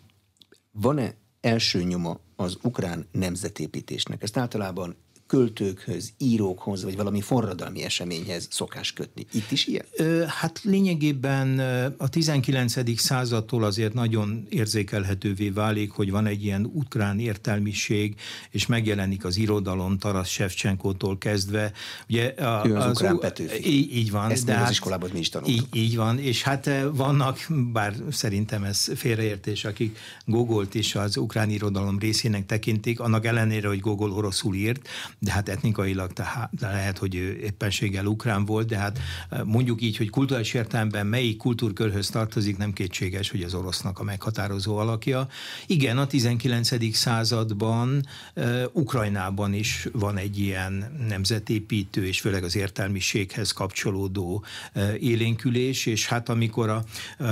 Van-e 0.71 1.15
első 1.41 1.83
nyoma 1.83 2.19
az 2.35 2.57
ukrán 2.61 3.07
nemzetépítésnek? 3.11 4.23
Ezt 4.23 4.37
általában 4.37 4.95
költőkhöz, 5.35 6.13
írókhoz, 6.17 6.83
vagy 6.83 6.95
valami 6.95 7.21
forradalmi 7.21 7.83
eseményhez 7.83 8.47
szokás 8.51 8.93
kötni. 8.93 9.25
Itt 9.33 9.51
is 9.51 9.67
ilyen? 9.67 9.85
Hát 10.27 10.59
lényegében 10.63 11.59
a 11.97 12.09
19. 12.09 12.99
századtól 12.99 13.63
azért 13.63 13.93
nagyon 13.93 14.45
érzékelhetővé 14.49 15.49
válik, 15.49 15.91
hogy 15.91 16.11
van 16.11 16.25
egy 16.25 16.43
ilyen 16.43 16.71
ukrán 16.73 17.19
értelmiség, 17.19 18.15
és 18.51 18.65
megjelenik 18.65 19.25
az 19.25 19.37
irodalom 19.37 19.97
Taras 19.97 20.29
Shevchenkótól 20.29 21.17
kezdve. 21.17 21.71
Ugye 22.09 22.27
a, 22.27 22.67
ő 22.67 22.75
az, 22.75 22.85
az 22.85 22.91
ukrán 22.91 23.19
Petőfi. 23.19 23.73
Így, 23.73 23.95
így 23.95 24.11
van. 24.11 24.31
Ezt 24.31 24.45
de 24.45 24.53
hát, 24.53 24.63
az 24.63 24.71
iskolában 24.71 25.09
mi 25.13 25.19
is 25.19 25.29
tanultuk. 25.29 25.55
Így, 25.55 25.83
így 25.83 25.95
van, 25.95 26.19
és 26.19 26.43
hát 26.43 26.69
vannak, 26.91 27.47
bár 27.73 27.95
szerintem 28.11 28.63
ez 28.63 28.91
félreértés, 28.95 29.65
akik 29.65 29.97
Gogolt 30.25 30.75
is 30.75 30.95
az 30.95 31.17
ukrán 31.17 31.49
irodalom 31.49 31.99
részének 31.99 32.45
tekintik, 32.45 32.99
annak 32.99 33.25
ellenére, 33.25 33.67
hogy 33.67 33.79
Gogol 33.79 34.11
oroszul 34.11 34.55
írt, 34.55 34.87
de 35.25 35.31
hát 35.31 35.49
etnikailag 35.49 36.13
tehát 36.13 36.51
lehet, 36.59 36.97
hogy 36.97 37.15
ő 37.15 37.37
éppenséggel 37.37 38.05
ukrán 38.05 38.45
volt, 38.45 38.67
de 38.67 38.77
hát 38.77 38.99
mondjuk 39.43 39.81
így, 39.81 39.97
hogy 39.97 40.09
kulturális 40.09 40.53
értelemben 40.53 41.07
melyik 41.07 41.37
kultúrkörhöz 41.37 42.09
tartozik, 42.09 42.57
nem 42.57 42.73
kétséges, 42.73 43.29
hogy 43.29 43.43
az 43.43 43.53
orosznak 43.53 43.99
a 43.99 44.03
meghatározó 44.03 44.77
alakja. 44.77 45.27
Igen, 45.65 45.97
a 45.97 46.07
19. 46.07 46.95
században 46.95 48.05
uh, 48.35 48.63
Ukrajnában 48.71 49.53
is 49.53 49.87
van 49.91 50.17
egy 50.17 50.39
ilyen 50.39 51.05
nemzetépítő, 51.07 52.05
és 52.05 52.19
főleg 52.19 52.43
az 52.43 52.55
értelmiséghez 52.55 53.51
kapcsolódó 53.51 54.43
uh, 54.75 54.93
élénkülés, 54.99 55.85
és 55.85 56.07
hát 56.07 56.29
amikor 56.29 56.69
a 56.69 56.83
uh, 57.19 57.27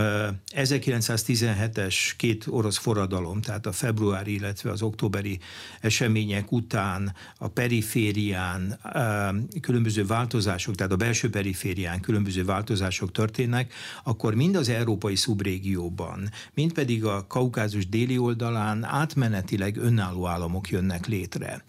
1917-es 0.56 1.96
két 2.18 2.46
orosz 2.50 2.78
forradalom, 2.78 3.42
tehát 3.42 3.66
a 3.66 3.72
februári, 3.72 4.34
illetve 4.34 4.72
az 4.72 4.82
októberi 4.82 5.40
események 5.82 6.52
után 6.52 7.16
a 7.38 7.48
periférián 7.74 8.80
különböző 9.62 10.06
változások, 10.06 10.76
tehát 10.76 10.92
a 10.92 10.96
belső 10.96 11.30
periférián 11.30 12.00
különböző 12.00 12.46
változások 12.46 13.12
történnek, 13.12 13.74
akkor 14.04 14.36
mind 14.36 14.56
az 14.56 14.70
európai 14.70 15.16
szubrégióban, 15.16 16.30
mind 16.54 16.74
pedig 16.74 17.06
a 17.06 17.28
kaukázus 17.28 17.88
déli 17.88 18.18
oldalán 18.18 18.84
átmenetileg 18.84 19.78
önálló 19.78 20.28
államok 20.28 20.70
jönnek 20.70 21.08
létre. 21.08 21.64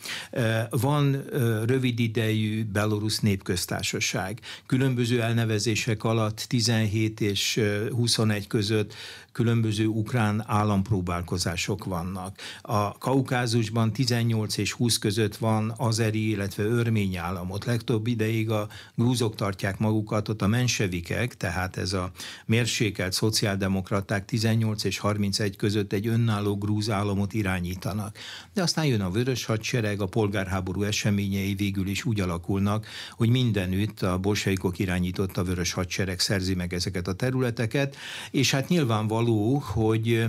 Van 0.70 1.24
rövid 1.66 1.98
idejű 1.98 2.64
belorusz 2.64 3.18
népköztársaság. 3.18 4.40
Különböző 4.66 5.22
elnevezések 5.22 6.04
alatt 6.04 6.44
17 6.48 7.20
és 7.20 7.60
21 7.90 8.46
között 8.46 8.94
különböző 9.34 9.86
ukrán 9.86 10.44
állampróbálkozások 10.46 11.84
vannak. 11.84 12.38
A 12.62 12.98
Kaukázusban 12.98 13.92
18 13.92 14.56
és 14.56 14.72
20 14.72 14.98
között 14.98 15.36
van 15.36 15.74
azeri, 15.76 16.28
illetve 16.28 16.62
örmény 16.62 17.16
államot. 17.16 17.64
Legtöbb 17.64 18.06
ideig 18.06 18.50
a 18.50 18.68
grúzok 18.94 19.34
tartják 19.34 19.78
magukat, 19.78 20.28
ott 20.28 20.42
a 20.42 20.46
mensevikek, 20.46 21.36
tehát 21.36 21.76
ez 21.76 21.92
a 21.92 22.10
mérsékelt 22.46 23.12
szociáldemokraták 23.12 24.24
18 24.24 24.84
és 24.84 24.98
31 24.98 25.56
között 25.56 25.92
egy 25.92 26.06
önálló 26.06 26.56
grúz 26.56 26.90
államot 26.90 27.32
irányítanak. 27.32 28.18
De 28.52 28.62
aztán 28.62 28.86
jön 28.86 29.00
a 29.00 29.10
vörös 29.10 29.44
hadsereg, 29.44 30.00
a 30.00 30.06
polgárháború 30.06 30.82
eseményei 30.82 31.54
végül 31.54 31.86
is 31.86 32.04
úgy 32.04 32.20
alakulnak, 32.20 32.86
hogy 33.10 33.28
mindenütt 33.28 34.02
a 34.02 34.18
bolsaikok 34.18 34.78
irányította 34.78 35.44
vörös 35.44 35.72
hadsereg 35.72 36.20
szerzi 36.20 36.54
meg 36.54 36.74
ezeket 36.74 37.08
a 37.08 37.14
területeket, 37.14 37.96
és 38.30 38.50
hát 38.50 38.68
nyilvánvaló 38.68 39.22
való, 39.24 39.58
hogy, 39.58 40.24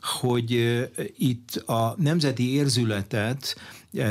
hogy 0.00 0.50
itt 1.16 1.56
a 1.56 1.94
nemzeti 1.98 2.54
érzületet 2.54 3.56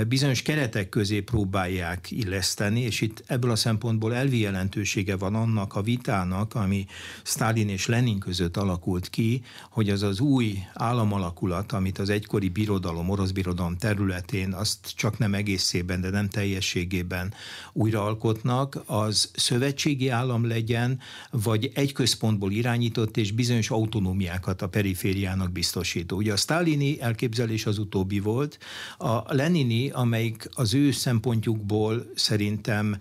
bizonyos 0.07 0.41
keretek 0.41 0.89
közé 0.89 1.19
próbálják 1.21 2.11
illeszteni, 2.11 2.81
és 2.81 3.01
itt 3.01 3.23
ebből 3.25 3.51
a 3.51 3.55
szempontból 3.55 4.15
elvi 4.15 4.39
jelentősége 4.39 5.15
van 5.15 5.35
annak 5.35 5.75
a 5.75 5.81
vitának, 5.81 6.55
ami 6.55 6.85
Stalin 7.23 7.69
és 7.69 7.85
Lenin 7.85 8.19
között 8.19 8.57
alakult 8.57 9.09
ki, 9.09 9.41
hogy 9.69 9.89
az 9.89 10.03
az 10.03 10.19
új 10.19 10.57
államalakulat, 10.73 11.71
amit 11.71 11.97
az 11.99 12.09
egykori 12.09 12.49
birodalom, 12.49 13.09
orosz 13.09 13.31
birodalom 13.31 13.77
területén, 13.77 14.53
azt 14.53 14.91
csak 14.95 15.17
nem 15.17 15.33
egészében, 15.33 16.01
de 16.01 16.09
nem 16.09 16.29
teljességében 16.29 17.33
újraalkotnak, 17.73 18.81
az 18.85 19.31
szövetségi 19.35 20.09
állam 20.09 20.47
legyen, 20.47 20.99
vagy 21.31 21.71
egy 21.73 21.91
központból 21.91 22.51
irányított 22.51 23.17
és 23.17 23.31
bizonyos 23.31 23.69
autonómiákat 23.69 24.61
a 24.61 24.69
perifériának 24.69 25.51
biztosító. 25.51 26.17
Ugye 26.17 26.33
a 26.33 26.37
sztálini 26.37 27.01
elképzelés 27.01 27.65
az 27.65 27.77
utóbbi 27.77 28.19
volt, 28.19 28.57
a 28.97 29.33
Lenin 29.33 29.68
Salvini, 29.69 29.89
amelyik 29.89 30.49
az 30.53 30.73
ő 30.73 30.91
szempontjukból 30.91 32.05
szerintem 32.15 32.97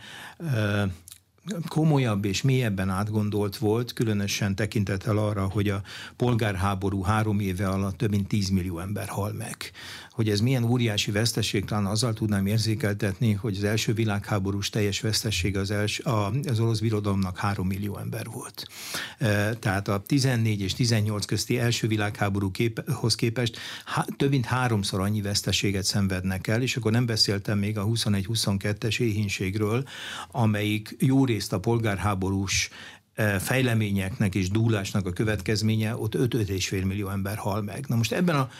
komolyabb 1.68 2.24
és 2.24 2.42
mélyebben 2.42 2.90
átgondolt 2.90 3.56
volt, 3.56 3.92
különösen 3.92 4.54
tekintettel 4.54 5.18
arra, 5.18 5.48
hogy 5.48 5.68
a 5.68 5.82
polgárháború 6.16 7.02
három 7.02 7.40
éve 7.40 7.68
alatt 7.68 7.96
több 7.96 8.10
mint 8.10 8.28
10 8.28 8.48
millió 8.48 8.78
ember 8.78 9.08
hal 9.08 9.32
meg 9.32 9.56
hogy 10.18 10.28
ez 10.28 10.40
milyen 10.40 10.64
óriási 10.64 11.10
veszteség, 11.10 11.64
talán 11.64 11.86
azzal 11.86 12.12
tudnám 12.12 12.46
érzékeltetni, 12.46 13.32
hogy 13.32 13.56
az 13.56 13.64
első 13.64 13.92
világháborús 13.92 14.70
teljes 14.70 15.00
vesztesség 15.00 15.56
az, 15.56 15.70
els, 15.70 15.98
a, 15.98 16.30
az 16.48 16.60
orosz 16.60 16.78
birodalomnak 16.78 17.38
3 17.38 17.66
millió 17.66 17.98
ember 17.98 18.26
volt. 18.26 18.66
E, 19.18 19.54
tehát 19.54 19.88
a 19.88 20.02
14 20.06 20.60
és 20.60 20.74
18 20.74 21.24
közti 21.24 21.58
első 21.58 21.86
világháborúhoz 21.86 22.52
kép, 22.52 22.84
képest 23.16 23.58
há, 23.84 24.04
több 24.16 24.30
mint 24.30 24.44
háromszor 24.44 25.00
annyi 25.00 25.20
veszteséget 25.20 25.84
szenvednek 25.84 26.46
el, 26.46 26.62
és 26.62 26.76
akkor 26.76 26.92
nem 26.92 27.06
beszéltem 27.06 27.58
még 27.58 27.78
a 27.78 27.86
21-22-es 27.86 29.00
éhínségről, 29.00 29.84
amelyik 30.30 30.96
jó 30.98 31.24
részt 31.24 31.52
a 31.52 31.60
polgárháborús 31.60 32.70
fejleményeknek 33.38 34.34
és 34.34 34.50
dúlásnak 34.50 35.06
a 35.06 35.12
következménye, 35.12 35.96
ott 35.96 36.14
5-5,5 36.14 36.86
millió 36.86 37.08
ember 37.08 37.36
hal 37.36 37.62
meg. 37.62 37.84
Na 37.88 37.96
most 37.96 38.12
ebben 38.12 38.36
a 38.36 38.50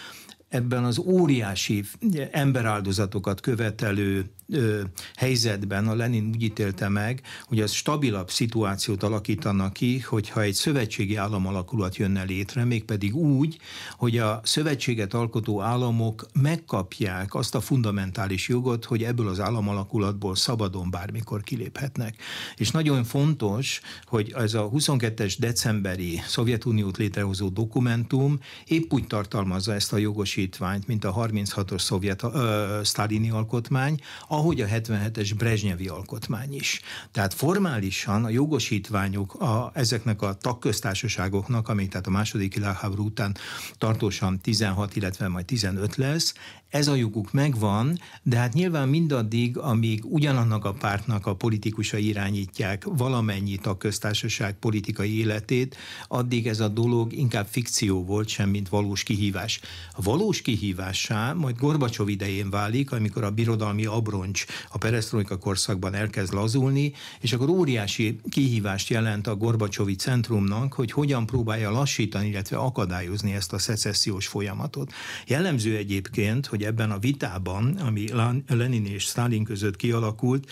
ebben 0.48 0.84
az 0.84 0.98
óriási 0.98 1.84
emberáldozatokat 2.30 3.40
követelő 3.40 4.30
ö, 4.52 4.80
helyzetben 5.16 5.88
a 5.88 5.94
Lenin 5.94 6.28
úgy 6.28 6.42
ítélte 6.42 6.88
meg, 6.88 7.22
hogy 7.44 7.61
az 7.61 7.72
stabilabb 7.72 8.30
szituációt 8.30 9.02
alakítanak 9.02 9.72
ki, 9.72 9.98
hogyha 9.98 10.40
egy 10.40 10.54
szövetségi 10.54 11.16
államalakulat 11.16 11.96
jönne 11.96 12.22
létre, 12.22 12.64
mégpedig 12.64 13.16
úgy, 13.16 13.58
hogy 13.96 14.18
a 14.18 14.40
szövetséget 14.44 15.14
alkotó 15.14 15.61
államok 15.61 16.26
megkapják 16.32 17.34
azt 17.34 17.54
a 17.54 17.61
fundamentális 17.61 18.48
jogot, 18.48 18.84
hogy 18.84 19.02
ebből 19.02 19.28
az 19.28 19.40
államalakulatból 19.40 20.37
szabadon 20.37 20.90
bármikor 20.90 21.42
kiléphetnek. 21.42 22.16
És 22.56 22.70
nagyon 22.70 23.04
fontos, 23.04 23.80
hogy 24.04 24.32
ez 24.37 24.54
a 24.54 24.70
22-es 24.70 25.34
decemberi 25.38 26.20
Szovjetuniót 26.26 26.96
létrehozó 26.96 27.48
dokumentum 27.48 28.38
épp 28.66 28.92
úgy 28.92 29.06
tartalmazza 29.06 29.74
ezt 29.74 29.92
a 29.92 29.96
jogosítványt, 29.96 30.87
mint 30.87 31.04
a 31.04 31.14
36-os 31.14 31.78
szovjet 31.78 32.22
ö, 32.22 32.80
sztálini 32.82 33.30
alkotmány, 33.30 34.00
ahogy 34.38 34.61
a 34.61 34.66
77-es 34.66 35.33
Brezsnyevi 35.37 35.88
alkotmány 35.88 36.55
is. 36.55 36.81
Tehát 37.12 37.35
formálisan 37.35 38.24
a 38.24 38.29
jogosítványok 38.29 39.35
a, 39.35 39.70
ezeknek 39.74 40.22
a 40.22 40.35
tagköztársaságoknak, 40.35 41.68
amik 41.68 41.88
tehát 41.88 42.07
a 42.07 42.11
második 42.11 42.55
világháború 42.55 43.05
után 43.05 43.37
tartósan 43.79 44.40
16, 44.40 44.96
illetve 44.96 45.29
majd 45.29 45.44
15 45.44 45.96
lesz, 45.96 46.35
ez 46.68 46.88
a 46.88 46.94
joguk 46.94 47.33
megvan, 47.33 47.98
de 48.22 48.37
hát 48.37 48.52
nyilván 48.52 48.88
mindaddig, 48.88 49.59
amíg 49.59 50.04
ugyanannak 50.04 50.64
a 50.64 50.72
pártnak 50.72 51.26
a 51.26 51.35
politikusai 51.35 52.07
irányítják 52.07 52.85
valamennyi 52.85 53.57
tagköztársaság 53.57 54.59
politikai 54.59 55.18
életét, 55.18 55.76
addig 56.09 56.46
ez 56.46 56.61
a 56.61 56.68
dolog 56.68 57.12
inkább 57.12 57.46
fikció 57.46 58.04
volt, 58.04 58.28
sem 58.28 58.48
mint 58.48 58.68
valós 58.68 59.02
kihívás. 59.02 59.61
A 59.92 60.02
valós 60.02 60.42
kihívássá 60.42 61.33
majd 61.33 61.59
Gorbacsov 61.59 62.09
idején 62.09 62.50
válik, 62.50 62.92
amikor 62.92 63.24
a 63.24 63.31
birodalmi 63.31 63.85
abroncs 63.85 64.44
a 64.70 64.78
perestroika 64.78 65.38
korszakban 65.38 65.94
elkezd 65.94 66.33
lazulni, 66.33 66.92
és 67.20 67.33
akkor 67.33 67.48
óriási 67.48 68.20
kihívást 68.28 68.88
jelent 68.88 69.26
a 69.26 69.37
Gorbacsovi 69.37 69.94
centrumnak, 69.94 70.72
hogy 70.72 70.92
hogyan 70.92 71.26
próbálja 71.26 71.70
lassítani, 71.70 72.28
illetve 72.28 72.57
akadályozni 72.57 73.33
ezt 73.33 73.52
a 73.52 73.59
szecessziós 73.59 74.26
folyamatot. 74.26 74.92
Jellemző 75.26 75.76
egyébként, 75.76 76.46
hogy 76.46 76.58
hogy 76.59 76.66
ebben 76.66 76.90
a 76.90 76.99
vitában, 76.99 77.77
ami 77.77 78.09
Lenin 78.49 78.87
és 78.87 79.03
Stalin 79.03 79.44
között 79.44 79.77
kialakult, 79.77 80.51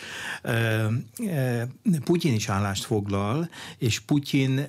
Putyin 2.05 2.35
is 2.35 2.49
állást 2.49 2.85
foglal, 2.85 3.49
és 3.79 4.01
Putyin 4.01 4.67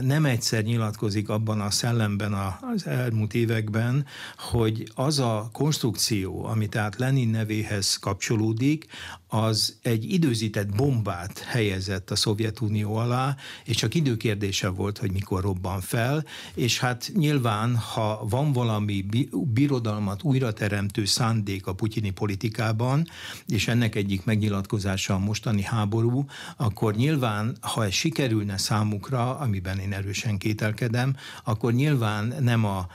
nem 0.00 0.24
egyszer 0.24 0.62
nyilatkozik 0.62 1.28
abban 1.28 1.60
a 1.60 1.70
szellemben 1.70 2.32
az 2.74 2.86
elmúlt 2.86 3.34
években, 3.34 4.06
hogy 4.38 4.90
az 4.94 5.18
a 5.18 5.48
konstrukció, 5.52 6.44
ami 6.44 6.68
tehát 6.68 6.96
Lenin 6.96 7.28
nevéhez 7.28 7.96
kapcsolódik, 7.96 8.86
az 9.28 9.76
egy 9.82 10.12
időzített 10.12 10.74
bombát 10.74 11.38
helyezett 11.38 12.10
a 12.10 12.16
Szovjetunió 12.16 12.96
alá, 12.96 13.36
és 13.64 13.76
csak 13.76 13.94
időkérdése 13.94 14.68
volt, 14.68 14.98
hogy 14.98 15.12
mikor 15.12 15.42
robban 15.42 15.80
fel, 15.80 16.24
és 16.54 16.78
hát 16.78 17.10
nyilván, 17.14 17.76
ha 17.76 18.26
van 18.28 18.52
valami 18.52 19.04
birodalmat 19.52 20.22
újra 20.22 20.52
teremtő 20.52 21.04
szándék 21.04 21.66
a 21.66 21.74
putyini 21.74 22.10
politikában, 22.10 23.08
és 23.46 23.68
ennek 23.68 23.94
egyik 23.94 24.24
megnyilatkozása 24.24 25.14
a 25.14 25.18
mostani 25.18 25.62
háború, 25.62 26.24
akkor 26.56 26.94
nyilván, 26.94 27.56
ha 27.60 27.84
ez 27.84 27.92
sikerülne 27.92 28.58
számukra, 28.58 29.38
amiben 29.38 29.78
én 29.78 29.92
erősen 29.92 30.38
kételkedem, 30.38 31.16
akkor 31.44 31.72
nyilván 31.72 32.34
nem 32.40 32.64
a 32.64 32.86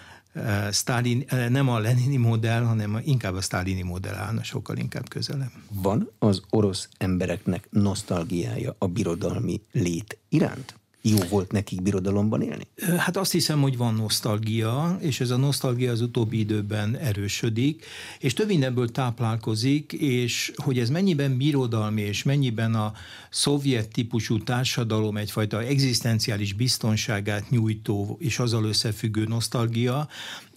Stalin, 0.71 1.25
nem 1.49 1.69
a 1.69 1.79
lenini 1.79 2.17
modell, 2.17 2.63
hanem 2.63 3.01
inkább 3.03 3.33
a 3.33 3.41
sztálini 3.41 3.81
modell 3.81 4.15
állna 4.15 4.43
sokkal 4.43 4.77
inkább 4.77 5.09
közelem. 5.09 5.51
Van 5.71 6.11
az 6.19 6.41
orosz 6.49 6.89
embereknek 6.97 7.67
nosztalgiája 7.69 8.75
a 8.77 8.87
birodalmi 8.87 9.61
lét 9.71 10.17
iránt? 10.29 10.79
Jó 11.01 11.17
volt 11.29 11.51
nekik 11.51 11.81
birodalomban 11.81 12.41
élni? 12.41 12.67
Hát 12.97 13.17
azt 13.17 13.31
hiszem, 13.31 13.61
hogy 13.61 13.77
van 13.77 13.93
nosztalgia, 13.93 14.97
és 14.99 15.19
ez 15.19 15.29
a 15.29 15.37
nosztalgia 15.37 15.91
az 15.91 16.01
utóbbi 16.01 16.39
időben 16.39 16.97
erősödik, 16.97 17.85
és 18.19 18.33
több 18.33 18.47
mindenből 18.47 18.91
táplálkozik, 18.91 19.93
és 19.93 20.51
hogy 20.55 20.79
ez 20.79 20.89
mennyiben 20.89 21.37
birodalmi, 21.37 22.01
és 22.01 22.23
mennyiben 22.23 22.75
a 22.75 22.93
szovjet 23.29 23.91
típusú 23.91 24.43
társadalom 24.43 25.17
egyfajta 25.17 25.61
egzisztenciális 25.61 26.53
biztonságát 26.53 27.49
nyújtó 27.49 28.17
és 28.19 28.39
azzal 28.39 28.63
összefüggő 28.63 29.23
nosztalgia, 29.23 30.07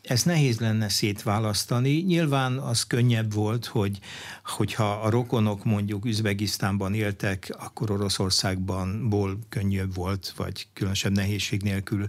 ezt 0.04 0.26
nehéz 0.26 0.58
lenne 0.58 0.88
szétválasztani. 0.88 1.90
Nyilván 1.90 2.58
az 2.58 2.82
könnyebb 2.82 3.32
volt, 3.32 3.66
hogy 3.66 3.98
hogyha 4.44 4.92
a 4.92 5.10
rokonok 5.10 5.64
mondjuk 5.64 6.04
Üzbegisztánban 6.04 6.94
éltek, 6.94 7.54
akkor 7.58 7.90
Oroszországban 7.90 9.08
ból 9.08 9.38
könnyebb 9.48 9.94
volt, 9.94 10.32
vagy 10.36 10.66
különösebb 10.72 11.12
nehézség 11.12 11.62
nélkül 11.62 12.06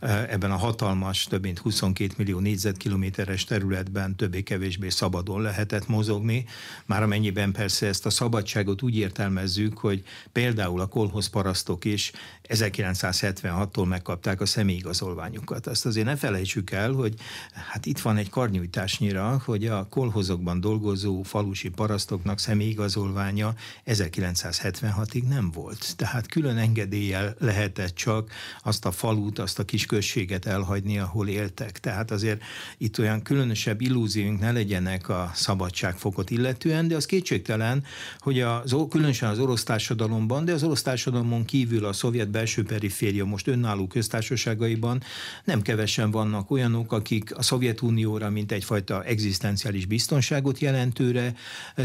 ebben 0.00 0.50
a 0.50 0.56
hatalmas, 0.56 1.24
több 1.24 1.42
mint 1.42 1.58
22 1.58 2.14
millió 2.16 2.38
négyzetkilométeres 2.38 3.44
területben 3.44 4.16
többé-kevésbé 4.16 4.88
szabadon 4.88 5.42
lehetett 5.42 5.88
mozogni, 5.88 6.44
már 6.86 7.02
amennyiben 7.02 7.52
persze 7.52 7.86
ezt 7.86 8.06
a 8.06 8.10
szabadságot 8.10 8.82
úgy 8.82 8.96
értelmezzük, 8.96 9.78
hogy 9.78 10.02
például 10.32 10.80
a 10.80 10.86
kolhoz 10.86 11.26
parasztok 11.26 11.84
is 11.84 12.12
1976-tól 12.48 13.88
megkapták 13.88 14.40
a 14.40 14.46
személyigazolványukat. 14.46 15.66
Azt 15.66 15.86
azért 15.86 16.06
ne 16.06 16.16
felejtsük 16.16 16.70
el, 16.70 16.92
hogy 16.92 17.14
hát 17.52 17.86
itt 17.86 18.00
van 18.00 18.16
egy 18.16 18.30
karnyújtásnyira, 18.30 19.42
hogy 19.44 19.66
a 19.66 19.86
kolhozokban 19.88 20.60
dolgozó 20.60 21.22
falusi 21.22 21.68
parasztoknak 21.68 22.38
személyigazolványa 22.38 23.54
1976-ig 23.86 25.28
nem 25.28 25.50
volt. 25.50 25.96
Tehát 25.96 26.26
külön 26.26 26.56
engedéllyel 26.56 27.34
lehetett 27.38 27.94
csak 27.94 28.30
azt 28.62 28.84
a 28.84 28.90
falut, 28.90 29.38
azt 29.38 29.58
a 29.58 29.64
kis 29.64 29.86
községet 29.86 30.46
elhagyni, 30.46 30.98
ahol 30.98 31.28
éltek. 31.28 31.80
Tehát 31.80 32.10
azért 32.10 32.42
itt 32.78 32.98
olyan 32.98 33.22
különösebb 33.22 33.80
illúzióink 33.80 34.40
ne 34.40 34.52
legyenek 34.52 35.08
a 35.08 35.30
szabadságfokot 35.34 36.30
illetően, 36.30 36.88
de 36.88 36.96
az 36.96 37.06
kétségtelen, 37.06 37.84
hogy 38.18 38.40
az, 38.40 38.74
különösen 38.88 39.28
az 39.28 39.38
orosz 39.38 39.62
társadalomban, 39.62 40.44
de 40.44 40.52
az 40.52 40.62
orosz 40.62 40.82
társadalomon 40.82 41.44
kívül 41.44 41.84
a 41.84 41.92
szovjet 41.92 42.30
belső 42.30 42.62
periféria 42.62 43.24
most 43.24 43.46
önálló 43.46 43.86
köztársaságaiban 43.86 45.02
nem 45.44 45.62
kevesen 45.62 46.10
vannak 46.10 46.50
olyanok, 46.50 46.92
akik 46.92 47.27
a 47.34 47.42
Szovjetunióra, 47.42 48.30
mint 48.30 48.52
egyfajta 48.52 49.04
egzisztenciális 49.04 49.86
biztonságot 49.86 50.58
jelentőre 50.58 51.34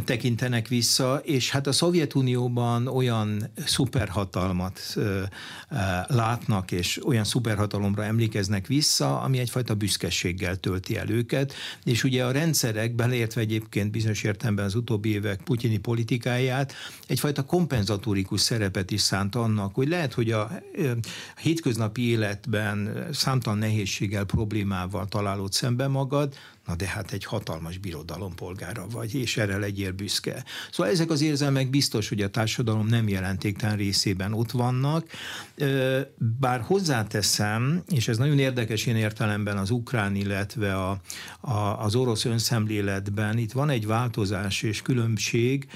tekintenek 0.05 0.67
vissza, 0.67 1.21
és 1.23 1.49
hát 1.49 1.67
a 1.67 1.71
Szovjetunióban 1.71 2.87
olyan 2.87 3.51
szuperhatalmat 3.65 4.95
látnak, 6.07 6.71
és 6.71 7.05
olyan 7.05 7.23
szuperhatalomra 7.23 8.03
emlékeznek 8.03 8.67
vissza, 8.67 9.21
ami 9.21 9.39
egyfajta 9.39 9.75
büszkeséggel 9.75 10.55
tölti 10.55 10.97
el 10.97 11.09
őket, 11.09 11.53
és 11.83 12.03
ugye 12.03 12.25
a 12.25 12.31
rendszerek, 12.31 12.95
beleértve 12.95 13.41
egyébként 13.41 13.91
bizonyos 13.91 14.23
értelemben 14.23 14.65
az 14.65 14.75
utóbbi 14.75 15.09
évek 15.09 15.41
putyini 15.43 15.77
politikáját, 15.77 16.73
egyfajta 17.07 17.45
kompenzatórikus 17.45 18.41
szerepet 18.41 18.91
is 18.91 19.01
szánt 19.01 19.35
annak, 19.35 19.75
hogy 19.75 19.87
lehet, 19.87 20.13
hogy 20.13 20.31
a 20.31 20.51
hétköznapi 21.41 22.09
életben 22.09 23.07
számtalan 23.11 23.57
nehézséggel, 23.57 24.23
problémával 24.23 25.07
találod 25.33 25.53
szembe 25.53 25.87
magad, 25.87 26.33
na 26.65 26.75
de 26.75 26.87
hát 26.87 27.11
egy 27.11 27.25
hatalmas 27.25 27.77
birodalom 27.77 28.35
polgára 28.35 28.87
vagy, 28.91 29.15
és 29.15 29.37
erre 29.37 29.57
legyél 29.57 29.91
büszke. 29.91 30.43
Szóval 30.71 30.91
ezek 30.91 31.09
az 31.09 31.21
érzelmek 31.21 31.69
biztos, 31.69 32.09
hogy 32.09 32.21
a 32.21 32.29
társadalom 32.29 32.87
nem 32.87 33.07
jelentéktelen 33.07 33.77
részében 33.77 34.33
ott 34.33 34.51
vannak, 34.51 35.07
bár 36.39 36.61
hozzáteszem, 36.61 37.83
és 37.89 38.07
ez 38.07 38.17
nagyon 38.17 38.39
érdekes 38.39 38.85
én 38.85 38.95
értelemben 38.95 39.57
az 39.57 39.69
ukrán, 39.69 40.15
illetve 40.15 40.75
a, 40.75 40.99
a, 41.39 41.83
az 41.83 41.95
orosz 41.95 42.25
önszemléletben, 42.25 43.37
itt 43.37 43.51
van 43.51 43.69
egy 43.69 43.85
változás 43.85 44.61
és 44.61 44.81
különbség, 44.81 45.67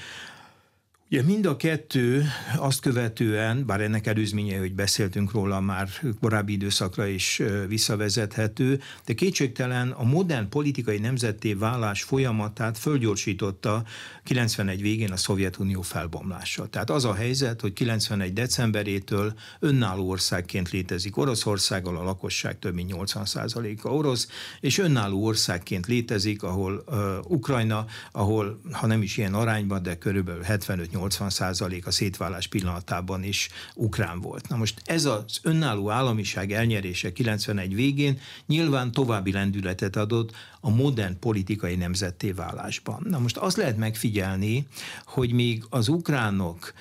Ugye 1.10 1.22
mind 1.22 1.46
a 1.46 1.56
kettő 1.56 2.24
azt 2.56 2.80
követően, 2.80 3.66
bár 3.66 3.80
ennek 3.80 4.06
előzménye, 4.06 4.58
hogy 4.58 4.74
beszéltünk 4.74 5.32
róla 5.32 5.60
már 5.60 5.88
korábbi 6.20 6.52
időszakra 6.52 7.06
is 7.06 7.42
visszavezethető, 7.68 8.80
de 9.04 9.14
kétségtelen 9.14 9.90
a 9.90 10.04
modern 10.04 10.48
politikai 10.48 10.98
nemzetté 10.98 11.52
válás 11.54 12.02
folyamatát 12.02 12.78
fölgyorsította 12.78 13.84
91 14.28 14.80
végén 14.82 15.12
a 15.12 15.16
Szovjetunió 15.16 15.82
felbomlása. 15.82 16.66
Tehát 16.66 16.90
az 16.90 17.04
a 17.04 17.14
helyzet, 17.14 17.60
hogy 17.60 17.72
91 17.72 18.32
decemberétől 18.32 19.34
önálló 19.60 20.08
országként 20.08 20.70
létezik 20.70 21.16
Oroszországgal, 21.16 21.96
a 21.96 22.02
lakosság 22.02 22.58
több 22.58 22.74
mint 22.74 22.92
80%-a 22.94 23.88
orosz, 23.88 24.28
és 24.60 24.78
önálló 24.78 25.24
országként 25.24 25.86
létezik, 25.86 26.42
ahol 26.42 26.84
uh, 26.86 26.96
Ukrajna, 27.22 27.86
ahol, 28.12 28.60
ha 28.72 28.86
nem 28.86 29.02
is 29.02 29.16
ilyen 29.16 29.34
arányban, 29.34 29.82
de 29.82 29.98
körülbelül 29.98 30.42
75 30.42 30.90
80 30.90 31.30
százalék 31.30 31.86
a 31.86 31.90
szétválás 31.90 32.46
pillanatában 32.46 33.22
is 33.22 33.48
ukrán 33.74 34.20
volt. 34.20 34.48
Na 34.48 34.56
most 34.56 34.82
ez 34.84 35.04
az 35.04 35.38
önálló 35.42 35.90
államiság 35.90 36.52
elnyerése 36.52 37.12
91 37.12 37.74
végén 37.74 38.20
nyilván 38.46 38.92
további 38.92 39.32
lendületet 39.32 39.96
adott 39.96 40.32
a 40.60 40.70
modern 40.70 41.18
politikai 41.18 41.76
nemzetté 41.76 42.32
válásban. 42.32 43.06
Na 43.08 43.18
most 43.18 43.36
azt 43.36 43.56
lehet 43.56 43.76
megfigyelni, 43.76 44.66
hogy 45.04 45.32
még 45.32 45.64
az 45.70 45.88
ukránok 45.88 46.72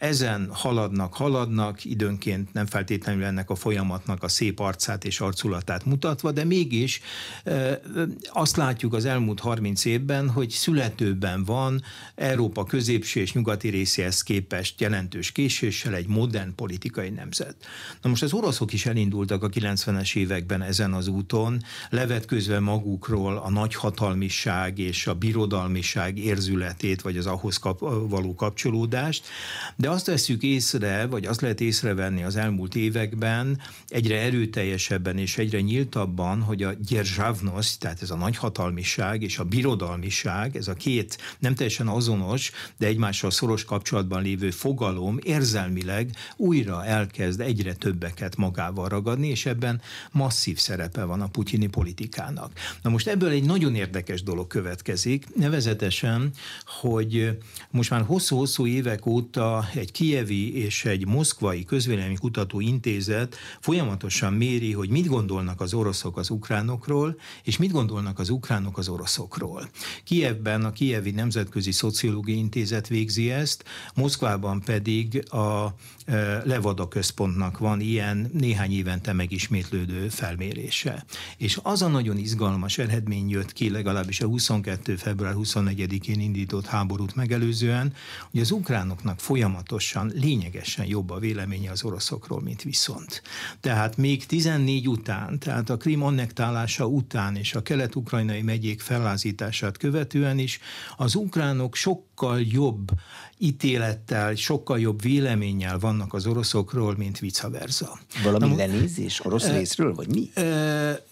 ezen 0.00 0.48
haladnak, 0.52 1.14
haladnak, 1.14 1.84
időnként 1.84 2.52
nem 2.52 2.66
feltétlenül 2.66 3.24
ennek 3.24 3.50
a 3.50 3.54
folyamatnak 3.54 4.22
a 4.22 4.28
szép 4.28 4.60
arcát 4.60 5.04
és 5.04 5.20
arculatát 5.20 5.84
mutatva, 5.84 6.32
de 6.32 6.44
mégis 6.44 7.00
azt 8.32 8.56
látjuk 8.56 8.94
az 8.94 9.04
elmúlt 9.04 9.40
30 9.40 9.84
évben, 9.84 10.30
hogy 10.30 10.50
születőben 10.50 11.44
van 11.44 11.82
Európa 12.14 12.64
középső 12.64 13.20
és 13.20 13.32
nyugati 13.32 13.68
részéhez 13.68 14.22
képest 14.22 14.80
jelentős 14.80 15.32
késéssel 15.32 15.94
egy 15.94 16.06
modern 16.06 16.54
politikai 16.54 17.10
nemzet. 17.10 17.56
Na 18.02 18.08
most 18.08 18.22
az 18.22 18.32
oroszok 18.32 18.72
is 18.72 18.86
elindultak 18.86 19.42
a 19.42 19.48
90-es 19.48 20.16
években 20.16 20.62
ezen 20.62 20.92
az 20.92 21.08
úton, 21.08 21.62
levetközve 21.90 22.60
magukról 22.60 23.36
a 23.36 23.50
nagyhatalmiság 23.50 24.78
és 24.78 25.06
a 25.06 25.14
birodalmiság 25.14 26.18
érzületét, 26.18 27.02
vagy 27.02 27.16
az 27.16 27.26
ahhoz 27.26 27.56
kap, 27.56 27.78
való 28.08 28.34
kapcsolódást, 28.34 29.26
de 29.76 29.89
azt 29.90 30.06
veszük 30.06 30.42
észre, 30.42 31.06
vagy 31.06 31.26
azt 31.26 31.40
lehet 31.40 31.60
észrevenni 31.60 32.22
az 32.22 32.36
elmúlt 32.36 32.74
években, 32.74 33.60
egyre 33.88 34.20
erőteljesebben 34.20 35.18
és 35.18 35.38
egyre 35.38 35.60
nyíltabban, 35.60 36.40
hogy 36.40 36.62
a 36.62 36.74
gyerzsávnosz, 36.88 37.76
tehát 37.76 38.02
ez 38.02 38.10
a 38.10 38.16
nagyhatalmiság 38.16 39.22
és 39.22 39.38
a 39.38 39.44
birodalmiság, 39.44 40.56
ez 40.56 40.68
a 40.68 40.74
két 40.74 41.18
nem 41.38 41.54
teljesen 41.54 41.88
azonos, 41.88 42.50
de 42.78 42.86
egymással 42.86 43.30
szoros 43.30 43.64
kapcsolatban 43.64 44.22
lévő 44.22 44.50
fogalom 44.50 45.18
érzelmileg 45.22 46.10
újra 46.36 46.84
elkezd 46.84 47.40
egyre 47.40 47.74
többeket 47.74 48.36
magával 48.36 48.88
ragadni, 48.88 49.28
és 49.28 49.46
ebben 49.46 49.80
masszív 50.10 50.58
szerepe 50.58 51.04
van 51.04 51.20
a 51.20 51.28
putyini 51.28 51.66
politikának. 51.66 52.52
Na 52.82 52.90
most 52.90 53.08
ebből 53.08 53.30
egy 53.30 53.44
nagyon 53.44 53.74
érdekes 53.74 54.22
dolog 54.22 54.46
következik, 54.46 55.34
nevezetesen, 55.34 56.30
hogy 56.80 57.38
most 57.70 57.90
már 57.90 58.02
hosszú-hosszú 58.02 58.66
évek 58.66 59.06
óta 59.06 59.68
egy 59.80 59.92
kievi 59.92 60.56
és 60.56 60.84
egy 60.84 61.06
moszkvai 61.06 61.64
közvéleménykutató 61.64 62.60
intézet 62.60 63.36
folyamatosan 63.60 64.32
méri, 64.32 64.72
hogy 64.72 64.88
mit 64.88 65.06
gondolnak 65.06 65.60
az 65.60 65.74
oroszok 65.74 66.16
az 66.16 66.30
ukránokról, 66.30 67.16
és 67.44 67.56
mit 67.56 67.70
gondolnak 67.70 68.18
az 68.18 68.30
ukránok 68.30 68.78
az 68.78 68.88
oroszokról. 68.88 69.68
Kievben 70.04 70.64
a 70.64 70.72
Kievi 70.72 71.10
Nemzetközi 71.10 71.72
Szociológiai 71.72 72.38
Intézet 72.38 72.88
végzi 72.88 73.30
ezt, 73.30 73.64
Moszkvában 73.94 74.60
pedig 74.60 75.30
a 75.30 75.74
e, 76.04 76.42
Levada 76.44 76.88
központnak 76.88 77.58
van 77.58 77.80
ilyen 77.80 78.30
néhány 78.32 78.72
évente 78.72 79.12
megismétlődő 79.12 80.08
felmérése. 80.08 81.04
És 81.36 81.58
az 81.62 81.82
a 81.82 81.88
nagyon 81.88 82.16
izgalmas 82.16 82.78
eredmény 82.78 83.30
jött 83.30 83.52
ki, 83.52 83.70
legalábbis 83.70 84.20
a 84.20 84.26
22. 84.26 84.96
február 84.96 85.34
24-én 85.36 86.20
indított 86.20 86.66
háborút 86.66 87.14
megelőzően, 87.14 87.92
hogy 88.30 88.40
az 88.40 88.50
ukránoknak 88.50 89.20
folyamatos 89.20 89.69
folyamatosan, 89.70 90.12
lényegesen 90.14 90.86
jobb 90.86 91.10
a 91.10 91.18
véleménye 91.18 91.70
az 91.70 91.84
oroszokról, 91.84 92.40
mint 92.40 92.62
viszont. 92.62 93.22
Tehát 93.60 93.96
még 93.96 94.26
14 94.26 94.88
után, 94.88 95.38
tehát 95.38 95.70
a 95.70 95.76
Krim 95.76 96.02
annektálása 96.02 96.86
után 96.86 97.36
és 97.36 97.54
a 97.54 97.62
kelet-ukrajnai 97.62 98.42
megyék 98.42 98.80
fellázítását 98.80 99.76
követően 99.76 100.38
is 100.38 100.60
az 100.96 101.14
ukránok 101.14 101.74
sokkal 101.74 102.40
jobb 102.40 102.90
ítélettel, 103.42 104.34
sokkal 104.34 104.80
jobb 104.80 105.02
véleménnyel 105.02 105.78
vannak 105.78 106.14
az 106.14 106.26
oroszokról, 106.26 106.94
mint 106.96 107.18
vice 107.18 107.48
versa. 107.48 107.98
Valami 108.22 108.48
Na, 108.48 108.56
lenézés 108.56 109.24
orosz 109.24 109.44
e, 109.44 109.56
részről, 109.56 109.94
vagy 109.94 110.08
mi? 110.08 110.30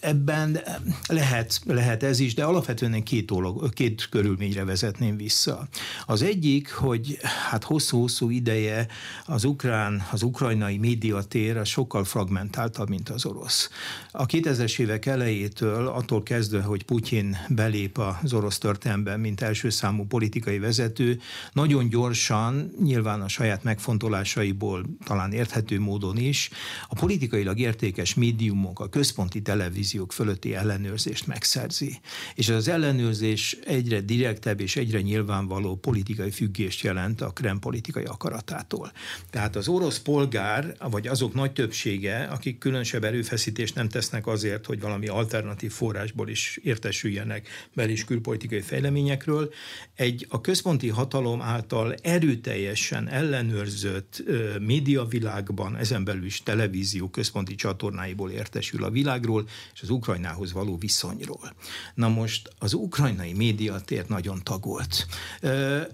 Ebben 0.01 0.61
lehet, 1.09 1.61
lehet 1.67 2.03
ez 2.03 2.19
is, 2.19 2.35
de 2.35 2.45
alapvetően 2.45 3.03
két, 3.03 3.27
dolog, 3.27 3.73
két 3.73 4.09
körülményre 4.09 4.65
vezetném 4.65 5.17
vissza. 5.17 5.69
Az 6.07 6.23
egyik, 6.23 6.73
hogy 6.73 7.19
hát 7.51 7.65
hosszú-hosszú 7.65 8.31
ide 8.31 8.48
ideje 8.49 8.87
az 9.25 9.45
ukrán, 9.45 10.03
az 10.11 10.23
ukrajnai 10.23 10.77
médiatér 10.77 11.67
sokkal 11.67 12.05
fragmentáltabb, 12.05 12.89
mint 12.89 13.09
az 13.09 13.27
orosz. 13.27 13.71
A 14.11 14.27
2000-es 14.27 14.79
évek 14.79 15.07
elejétől, 15.07 15.87
attól 15.87 16.23
kezdve, 16.23 16.63
hogy 16.63 16.85
Putyin 16.85 17.37
belép 17.49 17.99
az 17.99 18.33
orosz 18.33 18.59
történelembe, 18.59 19.17
mint 19.17 19.41
első 19.41 19.71
számú 19.71 20.07
politikai 20.07 20.59
vezető, 20.59 21.21
nagyon 21.53 21.89
gyorsan, 21.89 22.73
nyilván 22.83 23.21
a 23.21 23.29
saját 23.29 23.63
megfontolásaiból 23.63 24.85
talán 25.05 25.33
érthető 25.33 25.81
módon 25.81 26.17
is, 26.17 26.51
a 26.89 26.95
politikailag 26.95 27.59
értékes 27.59 28.15
médiumok, 28.15 28.81
a 28.81 28.89
központi 28.89 29.43
televíziók 29.43 30.13
fölötti 30.13 30.55
ellenőrzést 30.55 31.27
megszerzi. 31.27 32.01
És 32.35 32.49
az 32.49 32.69
ellenőrzés 32.69 33.57
egyre 33.65 34.01
direktebb 34.01 34.61
és 34.61 34.77
egyre 34.77 35.01
nyilvánvaló 35.01 35.77
politikai 35.77 36.31
függést 36.31 36.83
jelent 36.83 37.21
a 37.21 37.31
Krem 37.31 37.59
politikai 37.59 38.05
akaratától. 38.29 38.93
Tehát 39.31 39.57
az 39.57 39.69
orosz 39.69 39.99
polgár, 39.99 40.77
vagy 40.91 41.07
azok 41.07 41.35
nagy 41.35 41.53
többsége, 41.53 42.25
akik 42.25 42.59
különösebb 42.59 43.05
erőfeszítést 43.05 43.75
nem 43.75 43.89
tesznek 43.89 44.27
azért, 44.27 44.67
hogy 44.67 44.81
valami 44.81 45.07
alternatív 45.07 45.73
forrásból 45.73 46.29
is 46.29 46.59
értesüljenek 46.63 47.49
bel- 47.75 47.91
és 47.91 48.05
külpolitikai 48.05 48.61
fejleményekről, 48.61 49.53
egy 49.95 50.27
a 50.29 50.41
központi 50.41 50.89
hatalom 50.89 51.43
által 51.43 51.95
erőteljesen 52.03 53.09
ellenőrzött 53.09 54.23
médiavilágban, 54.61 55.77
ezen 55.77 56.05
belül 56.05 56.25
is 56.25 56.43
televízió 56.43 57.09
központi 57.09 57.55
csatornáiból 57.55 58.31
értesül 58.31 58.85
a 58.85 58.91
világról, 58.91 59.49
és 59.75 59.83
az 59.83 59.91
Ukrajnához 59.91 60.53
való 60.53 60.77
viszonyról. 60.77 61.55
Na 61.95 62.09
most 62.09 62.51
az 62.59 62.73
ukrajnai 62.73 63.33
médiatér 63.33 64.05
nagyon 64.09 64.41
tagolt, 64.43 65.07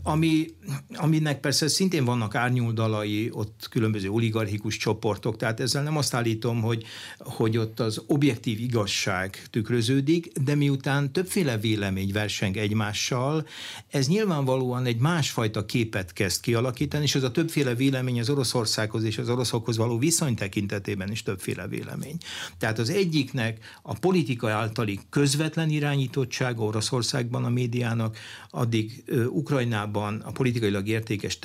ami, 0.02 0.46
aminek 0.94 1.40
persze 1.40 1.68
szintén 1.68 2.04
vannak 2.24 2.42
árnyúldalai, 2.42 3.28
ott 3.32 3.66
különböző 3.70 4.08
oligarchikus 4.08 4.76
csoportok, 4.76 5.36
tehát 5.36 5.60
ezzel 5.60 5.82
nem 5.82 5.96
azt 5.96 6.14
állítom, 6.14 6.60
hogy, 6.60 6.84
hogy 7.18 7.56
ott 7.56 7.80
az 7.80 8.02
objektív 8.06 8.60
igazság 8.60 9.42
tükröződik, 9.50 10.32
de 10.44 10.54
miután 10.54 11.12
többféle 11.12 11.58
vélemény 11.58 12.12
verseng 12.12 12.56
egymással, 12.56 13.46
ez 13.90 14.08
nyilvánvalóan 14.08 14.86
egy 14.86 14.98
másfajta 14.98 15.64
képet 15.64 16.12
kezd 16.12 16.40
kialakítani, 16.40 17.04
és 17.04 17.14
ez 17.14 17.22
a 17.22 17.30
többféle 17.30 17.74
vélemény 17.74 18.20
az 18.20 18.30
Oroszországhoz 18.30 19.02
és 19.02 19.18
az 19.18 19.28
oroszokhoz 19.28 19.76
való 19.76 19.98
viszony 19.98 20.34
tekintetében 20.34 21.10
is 21.10 21.22
többféle 21.22 21.68
vélemény. 21.68 22.16
Tehát 22.58 22.78
az 22.78 22.90
egyiknek 22.90 23.78
a 23.82 23.98
politika 23.98 24.50
általi 24.50 25.00
közvetlen 25.10 25.70
irányítottsága 25.70 26.64
Oroszországban 26.64 27.44
a 27.44 27.48
médiának, 27.48 28.16
addig 28.50 29.04
Ukrajnában 29.28 30.20
a 30.20 30.32
politikailag 30.32 30.88
értékes 30.88 31.38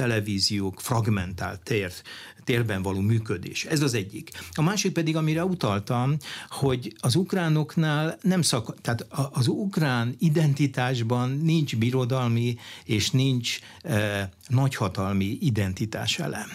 televíziók 0.70 0.80
fragmentált 0.80 1.64
tér, 1.64 1.92
térben 2.50 2.82
való 2.82 3.00
működés. 3.00 3.66
Ez 3.66 3.82
az 3.82 3.94
egyik. 3.94 4.30
A 4.52 4.62
másik 4.62 4.92
pedig, 4.92 5.16
amire 5.16 5.46
utaltam, 5.46 6.18
hogy 6.50 6.96
az 7.00 7.16
ukránoknál 7.16 8.18
nem 8.22 8.42
szak, 8.42 8.82
tehát 8.82 9.06
az 9.32 9.48
ukrán 9.48 10.16
identitásban 10.20 11.30
nincs 11.30 11.78
birodalmi 11.78 12.58
és 12.84 13.12
nincs 13.12 13.60
e, 13.82 14.30
nagyhatalmi 14.48 15.38
identitás 15.42 16.20
elem. 16.20 16.48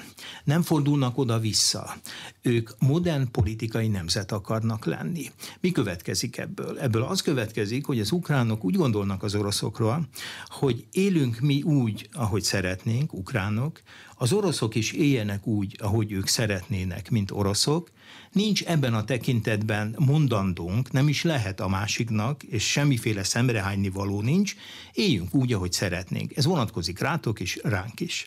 Nem 0.44 0.62
fordulnak 0.62 1.18
oda-vissza. 1.18 1.96
Ők 2.42 2.70
modern 2.78 3.30
politikai 3.30 3.88
nemzet 3.88 4.32
akarnak 4.32 4.84
lenni. 4.84 5.30
Mi 5.60 5.70
következik 5.70 6.36
ebből? 6.36 6.78
Ebből 6.78 7.02
az 7.02 7.22
következik, 7.22 7.86
hogy 7.86 8.00
az 8.00 8.12
ukránok 8.12 8.64
úgy 8.64 8.76
gondolnak 8.76 9.22
az 9.22 9.34
oroszokról, 9.34 10.08
hogy 10.46 10.84
élünk 10.92 11.40
mi 11.40 11.62
úgy, 11.62 12.08
ahogy 12.12 12.42
szeretnénk, 12.42 13.12
ukránok, 13.12 13.82
az 14.16 14.32
oroszok 14.32 14.74
is 14.74 14.92
éljenek 14.92 15.46
úgy, 15.46 15.76
ahogy 15.80 16.12
ők 16.12 16.26
szeretnének, 16.26 17.10
mint 17.10 17.30
oroszok, 17.30 17.90
nincs 18.32 18.64
ebben 18.64 18.94
a 18.94 19.04
tekintetben 19.04 19.96
mondandónk, 19.98 20.92
nem 20.92 21.08
is 21.08 21.22
lehet 21.22 21.60
a 21.60 21.68
másiknak, 21.68 22.42
és 22.42 22.70
semmiféle 22.70 23.22
szemrehányni 23.22 23.88
való 23.88 24.20
nincs, 24.20 24.54
éljünk 24.92 25.34
úgy, 25.34 25.52
ahogy 25.52 25.72
szeretnénk. 25.72 26.36
Ez 26.36 26.44
vonatkozik 26.44 26.98
rátok 26.98 27.40
is, 27.40 27.58
ránk 27.62 28.00
is. 28.00 28.26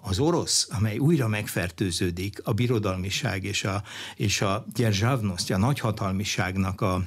Az 0.00 0.18
orosz, 0.18 0.68
amely 0.70 0.98
újra 0.98 1.28
megfertőződik 1.28 2.40
a 2.44 2.52
birodalmiság 2.52 3.44
és 3.44 3.64
a, 3.64 3.82
és 4.16 4.40
a 4.40 4.66
gyerzsávnoszt, 4.74 5.50
a 5.50 5.58
nagyhatalmiságnak 5.58 6.80
a 6.80 7.02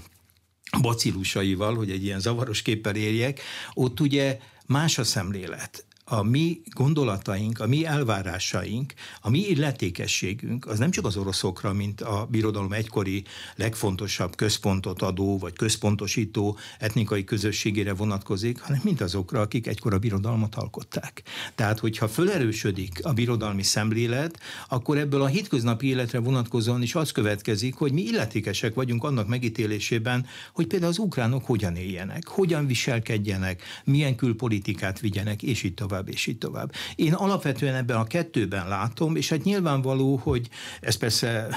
bacillusaival, 0.81 1.75
hogy 1.75 1.91
egy 1.91 2.03
ilyen 2.03 2.19
zavaros 2.19 2.61
képpel 2.61 2.95
érjek, 2.95 3.41
ott 3.73 3.99
ugye 3.99 4.39
más 4.65 4.97
a 4.97 5.03
szemlélet 5.03 5.85
a 6.11 6.23
mi 6.23 6.61
gondolataink, 6.73 7.59
a 7.59 7.67
mi 7.67 7.85
elvárásaink, 7.85 8.93
a 9.21 9.29
mi 9.29 9.39
illetékességünk 9.39 10.67
az 10.67 10.79
nem 10.79 10.91
csak 10.91 11.05
az 11.05 11.17
oroszokra, 11.17 11.73
mint 11.73 12.01
a 12.01 12.27
birodalom 12.31 12.73
egykori 12.73 13.23
legfontosabb 13.55 14.35
központot 14.35 15.01
adó 15.01 15.37
vagy 15.37 15.53
központosító 15.53 16.57
etnikai 16.79 17.23
közösségére 17.23 17.93
vonatkozik, 17.93 18.59
hanem 18.59 18.81
mint 18.83 19.01
azokra, 19.01 19.41
akik 19.41 19.67
egykor 19.67 19.93
a 19.93 19.99
birodalmat 19.99 20.55
alkották. 20.55 21.23
Tehát, 21.55 21.79
hogyha 21.79 22.07
fölerősödik 22.07 22.99
a 23.05 23.13
birodalmi 23.13 23.63
szemlélet, 23.63 24.39
akkor 24.67 24.97
ebből 24.97 25.21
a 25.21 25.27
hétköznapi 25.27 25.87
életre 25.87 26.19
vonatkozóan 26.19 26.81
is 26.81 26.95
az 26.95 27.11
következik, 27.11 27.75
hogy 27.75 27.91
mi 27.91 28.01
illetékesek 28.01 28.73
vagyunk 28.73 29.03
annak 29.03 29.27
megítélésében, 29.27 30.25
hogy 30.53 30.67
például 30.67 30.91
az 30.91 30.99
ukránok 30.99 31.45
hogyan 31.45 31.75
éljenek, 31.75 32.27
hogyan 32.27 32.67
viselkedjenek, 32.67 33.61
milyen 33.83 34.15
külpolitikát 34.15 34.99
vigyenek, 34.99 35.43
és 35.43 35.63
így 35.63 35.73
tovább 35.73 35.99
tovább, 36.01 36.13
és 36.13 36.27
így 36.27 36.37
tovább. 36.37 36.73
Én 36.95 37.13
alapvetően 37.13 37.75
ebben 37.75 37.97
a 37.97 38.03
kettőben 38.03 38.67
látom, 38.67 39.15
és 39.15 39.29
hát 39.29 39.43
nyilvánvaló, 39.43 40.15
hogy 40.15 40.49
ez 40.81 40.95
persze 40.95 41.47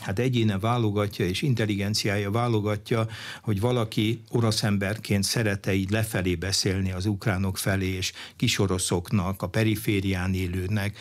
hát 0.00 0.18
egyéne 0.18 0.58
válogatja, 0.58 1.26
és 1.26 1.42
intelligenciája 1.42 2.30
válogatja, 2.30 3.06
hogy 3.42 3.60
valaki 3.60 4.22
orosz 4.30 4.62
emberként 4.62 5.24
szerete 5.24 5.74
így 5.74 5.90
lefelé 5.90 6.34
beszélni 6.34 6.92
az 6.92 7.06
ukránok 7.06 7.58
felé, 7.58 7.86
és 7.86 8.12
kisoroszoknak, 8.36 9.42
a 9.42 9.48
periférián 9.48 10.34
élőnek, 10.34 10.98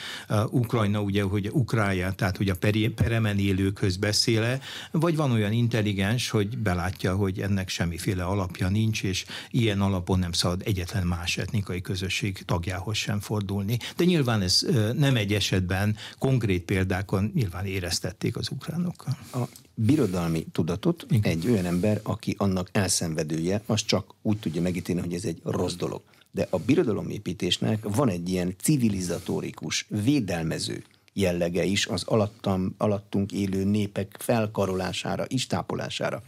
Ukrajna 0.50 1.02
ugye, 1.02 1.24
hogy 1.24 1.50
Ukrája, 1.52 2.12
tehát 2.12 2.38
hogy 2.38 2.50
a 2.50 2.56
peremen 2.96 3.38
élőkhöz 3.38 3.98
beszéle, 3.98 4.60
vagy 4.92 5.16
van 5.16 5.32
olyan 5.32 5.52
intelligens, 5.52 6.30
hogy 6.30 6.58
belátja, 6.58 7.16
hogy 7.16 7.40
ennek 7.40 7.70
semmiféle 7.70 8.24
alapja 8.24 8.70
nincs, 8.70 9.04
és 9.04 9.26
ilyen 9.50 9.82
alapon 9.82 10.20
nem 10.20 10.32
szabad 10.32 10.62
egyetlen 10.66 11.08
más 11.08 11.38
etnikai 11.38 11.82
közösség 11.82 12.44
tagja 12.46 12.71
tagjához 12.72 12.98
sem 12.98 13.20
fordulni. 13.20 13.78
De 13.96 14.04
nyilván 14.04 14.42
ez 14.42 14.66
nem 14.98 15.16
egy 15.16 15.34
esetben, 15.34 15.96
konkrét 16.20 16.64
példákon 16.64 17.32
nyilván 17.36 17.66
éreztették 17.66 18.38
az 18.38 18.50
ukránokkal. 18.52 19.18
A 19.34 19.48
birodalmi 19.76 20.46
tudatot 20.52 21.06
Igen. 21.10 21.32
egy 21.32 21.50
olyan 21.50 21.66
ember, 21.66 22.00
aki 22.04 22.36
annak 22.38 22.70
elszenvedője, 22.72 23.62
az 23.66 23.86
csak 23.86 24.14
úgy 24.22 24.38
tudja 24.38 24.62
megítélni, 24.62 25.02
hogy 25.02 25.14
ez 25.14 25.26
egy 25.26 25.42
rossz 25.44 25.76
dolog. 25.76 26.02
De 26.32 26.48
a 26.50 26.58
birodalomépítésnek 26.58 27.84
van 27.84 28.10
egy 28.10 28.30
ilyen 28.30 28.56
civilizatórikus, 28.62 29.86
védelmező 29.90 30.84
jellege 31.14 31.64
is 31.64 31.88
az 31.88 32.04
alattam, 32.04 32.76
alattunk 32.78 33.32
élő 33.32 33.64
népek 33.64 34.16
felkarolására, 34.20 35.26
istápolására. 35.28 36.24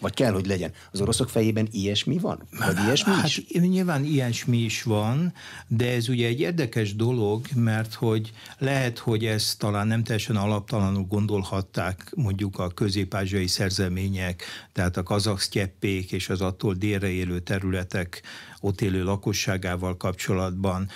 Vagy 0.00 0.14
kell, 0.14 0.32
hogy 0.32 0.46
legyen. 0.46 0.72
Az 0.92 1.00
oroszok 1.00 1.28
fejében 1.28 1.68
ilyesmi 1.70 2.18
van? 2.18 2.42
Vagy 2.58 2.78
ilyesmi 2.84 3.12
hát, 3.12 3.26
is? 3.26 3.42
Nyilván 3.48 4.04
ilyesmi 4.04 4.56
is 4.56 4.82
van, 4.82 5.32
de 5.68 5.92
ez 5.92 6.08
ugye 6.08 6.26
egy 6.26 6.40
érdekes 6.40 6.96
dolog, 6.96 7.46
mert 7.54 7.94
hogy 7.94 8.32
lehet, 8.58 8.98
hogy 8.98 9.24
ezt 9.24 9.58
talán 9.58 9.86
nem 9.86 10.02
teljesen 10.04 10.36
alaptalanul 10.36 11.04
gondolhatták 11.04 12.12
mondjuk 12.16 12.58
a 12.58 12.68
közép-ázsiai 12.68 13.46
szerzemények, 13.46 14.44
tehát 14.72 14.96
a 14.96 15.02
kazak 15.02 15.44
és 16.10 16.28
az 16.28 16.40
attól 16.40 16.74
délre 16.74 17.08
élő 17.08 17.40
területek 17.40 18.22
ott 18.60 18.80
élő 18.80 19.04
lakosságával 19.04 19.96
kapcsolatban. 19.96 20.88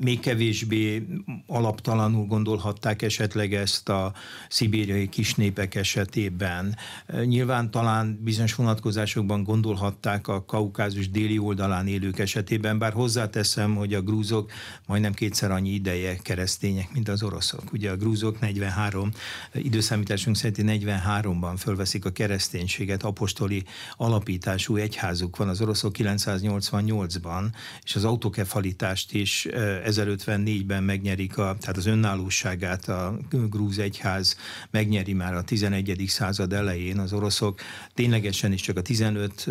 Még 0.00 0.20
kevésbé 0.20 1.06
alaptalanul 1.46 2.26
gondolhatták 2.26 3.02
esetleg 3.02 3.54
ezt 3.54 3.88
a 3.88 4.12
szibériai 4.48 5.08
kisnépek 5.08 5.74
esetében. 5.74 6.76
Nyilván 7.24 7.70
talán 7.70 8.18
bizonyos 8.22 8.54
vonatkozásokban 8.54 9.42
gondolhatták 9.42 10.28
a 10.28 10.44
kaukázus 10.44 11.10
déli 11.10 11.38
oldalán 11.38 11.86
élők 11.86 12.18
esetében, 12.18 12.78
bár 12.78 12.92
hozzáteszem, 12.92 13.74
hogy 13.74 13.94
a 13.94 14.02
grúzok 14.02 14.50
majdnem 14.86 15.12
kétszer 15.12 15.50
annyi 15.50 15.70
ideje 15.70 16.16
keresztények, 16.16 16.92
mint 16.92 17.08
az 17.08 17.22
oroszok. 17.22 17.72
Ugye 17.72 17.90
a 17.90 17.96
grúzok 17.96 18.40
43, 18.40 19.10
időszámításunk 19.52 20.36
szerint 20.36 20.84
43-ban 20.84 21.54
fölveszik 21.58 22.04
a 22.04 22.10
kereszténységet, 22.10 23.02
apostoli 23.02 23.64
alapítású 23.96 24.76
egyházuk 24.76 25.36
van, 25.36 25.48
az 25.48 25.60
oroszok 25.60 25.92
988 25.92 26.62
1058-ban, 26.72 27.44
és 27.82 27.94
az 27.94 28.04
autokefalitást 28.04 29.12
is 29.12 29.48
1054-ben 29.52 30.82
megnyerik, 30.82 31.38
a, 31.38 31.56
tehát 31.60 31.76
az 31.76 31.86
önállóságát 31.86 32.88
a 32.88 33.18
grúz 33.30 33.78
egyház 33.78 34.36
megnyeri 34.70 35.12
már 35.12 35.34
a 35.34 35.42
11. 35.42 36.04
század 36.06 36.52
elején 36.52 36.98
az 36.98 37.12
oroszok, 37.12 37.60
ténylegesen 37.94 38.52
is 38.52 38.60
csak 38.60 38.76
a 38.76 38.82
15 38.82 39.46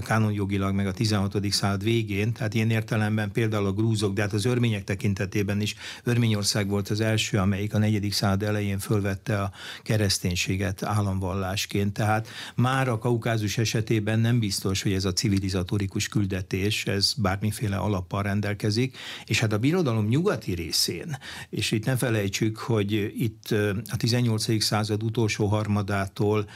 kánonjogilag, 0.00 0.74
meg 0.74 0.86
a 0.86 0.92
16. 0.92 1.52
század 1.52 1.82
végén, 1.82 2.32
tehát 2.32 2.54
ilyen 2.54 2.70
értelemben 2.70 3.32
például 3.32 3.66
a 3.66 3.72
grúzok, 3.72 4.12
de 4.14 4.22
hát 4.22 4.32
az 4.32 4.44
örmények 4.44 4.84
tekintetében 4.84 5.60
is 5.60 5.74
Örményország 6.04 6.68
volt 6.68 6.88
az 6.88 7.00
első, 7.00 7.38
amelyik 7.38 7.74
a 7.74 7.78
4. 7.78 8.12
század 8.12 8.42
elején 8.42 8.78
fölvette 8.78 9.42
a 9.42 9.52
kereszténységet 9.82 10.82
államvallásként. 10.82 11.92
Tehát 11.92 12.28
már 12.54 12.88
a 12.88 12.98
kaukázus 12.98 13.58
esetében 13.58 14.18
nem 14.18 14.38
biztos, 14.38 14.82
hogy 14.82 14.92
ez 14.92 15.04
a 15.04 15.12
civilizatórikus 15.12 16.08
küldetés, 16.08 16.86
ez 16.86 17.14
bármiféle 17.16 17.76
alappal 17.76 18.22
rendelkezik, 18.22 18.85
és 19.26 19.40
hát 19.40 19.52
a 19.52 19.58
birodalom 19.58 20.06
nyugati 20.06 20.54
részén, 20.54 21.16
és 21.50 21.70
itt 21.70 21.84
ne 21.84 21.96
felejtsük, 21.96 22.56
hogy 22.56 22.92
itt 23.16 23.54
a 23.90 23.96
18. 23.96 24.62
század 24.62 25.02
utolsó 25.02 25.46
harmadától 25.46 26.48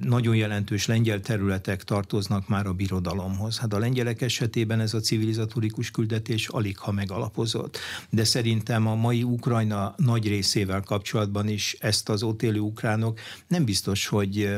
nagyon 0.00 0.36
jelentős 0.36 0.86
lengyel 0.86 1.20
területek 1.20 1.84
tartoznak 1.84 2.48
már 2.48 2.66
a 2.66 2.72
birodalomhoz. 2.72 3.58
Hát 3.58 3.72
a 3.72 3.78
lengyelek 3.78 4.20
esetében 4.20 4.80
ez 4.80 4.94
a 4.94 5.00
civilizatórikus 5.00 5.90
küldetés 5.90 6.48
alig 6.48 6.78
ha 6.78 6.92
megalapozott. 6.92 7.78
De 8.10 8.24
szerintem 8.24 8.86
a 8.86 8.94
mai 8.94 9.22
Ukrajna 9.22 9.94
nagy 9.96 10.28
részével 10.28 10.80
kapcsolatban 10.80 11.48
is 11.48 11.76
ezt 11.80 12.08
az 12.08 12.22
ott 12.22 12.42
élő 12.42 12.60
ukránok 12.60 13.18
nem 13.46 13.64
biztos, 13.64 14.06
hogy 14.06 14.48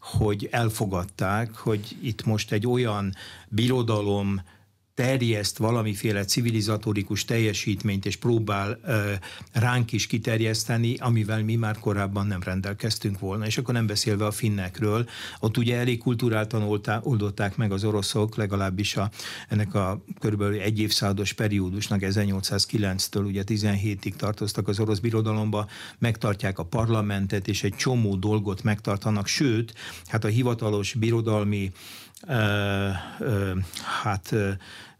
hogy 0.00 0.48
elfogadták, 0.50 1.54
hogy 1.54 1.96
itt 2.02 2.24
most 2.24 2.52
egy 2.52 2.66
olyan 2.66 3.14
birodalom 3.48 4.40
terjeszt 4.98 5.58
valamiféle 5.58 6.24
civilizatórikus 6.24 7.24
teljesítményt, 7.24 8.06
és 8.06 8.16
próbál 8.16 8.78
ö, 8.84 9.12
ránk 9.52 9.92
is 9.92 10.06
kiterjeszteni, 10.06 10.96
amivel 10.96 11.44
mi 11.44 11.54
már 11.54 11.78
korábban 11.78 12.26
nem 12.26 12.42
rendelkeztünk 12.42 13.18
volna. 13.18 13.46
És 13.46 13.58
akkor 13.58 13.74
nem 13.74 13.86
beszélve 13.86 14.26
a 14.26 14.30
finnekről, 14.30 15.08
ott 15.40 15.56
ugye 15.56 15.76
elég 15.76 15.98
kulturáltan 15.98 16.80
oldották 17.02 17.56
meg 17.56 17.72
az 17.72 17.84
oroszok, 17.84 18.36
legalábbis 18.36 18.96
a, 18.96 19.10
ennek 19.48 19.74
a 19.74 20.02
körülbelül 20.20 20.60
egy 20.60 20.80
évszázados 20.80 21.32
periódusnak 21.32 22.00
1809-től 22.02 23.26
ugye 23.26 23.42
17-ig 23.46 24.12
tartoztak 24.16 24.68
az 24.68 24.80
orosz 24.80 24.98
birodalomba, 24.98 25.68
megtartják 25.98 26.58
a 26.58 26.64
parlamentet, 26.64 27.48
és 27.48 27.62
egy 27.62 27.74
csomó 27.74 28.16
dolgot 28.16 28.62
megtartanak, 28.62 29.26
sőt, 29.26 29.74
hát 30.06 30.24
a 30.24 30.28
hivatalos 30.28 30.92
birodalmi 30.92 31.72
hát 34.02 34.34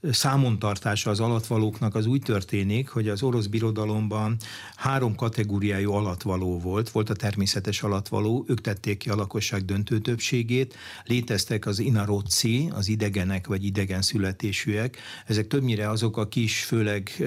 számontartása 0.03 1.11
az 1.11 1.21
alatvalóknak 1.21 1.95
az 1.95 2.07
úgy 2.07 2.23
történik, 2.23 2.89
hogy 2.89 3.09
az 3.09 3.23
orosz 3.23 3.47
birodalomban 3.47 4.37
három 4.77 5.15
kategóriájú 5.15 5.93
alatvaló 5.93 6.59
volt. 6.59 6.91
Volt 6.91 7.11
a 7.11 7.15
természetes 7.15 7.83
alatvaló, 7.83 8.45
ők 8.49 8.61
tették 8.61 8.99
ki 8.99 9.11
a 9.11 9.15
lakosság 9.15 9.65
döntő 9.65 9.99
többségét, 9.99 10.75
léteztek 11.05 11.67
az 11.67 11.79
inaroci, 11.79 12.71
az 12.75 12.89
idegenek 12.89 13.47
vagy 13.47 13.65
idegen 13.65 14.03
születésűek. 14.03 14.99
Ezek 15.27 15.47
többnyire 15.47 15.89
azok 15.91 16.17
a 16.17 16.29
kis, 16.29 16.65
főleg 16.65 17.25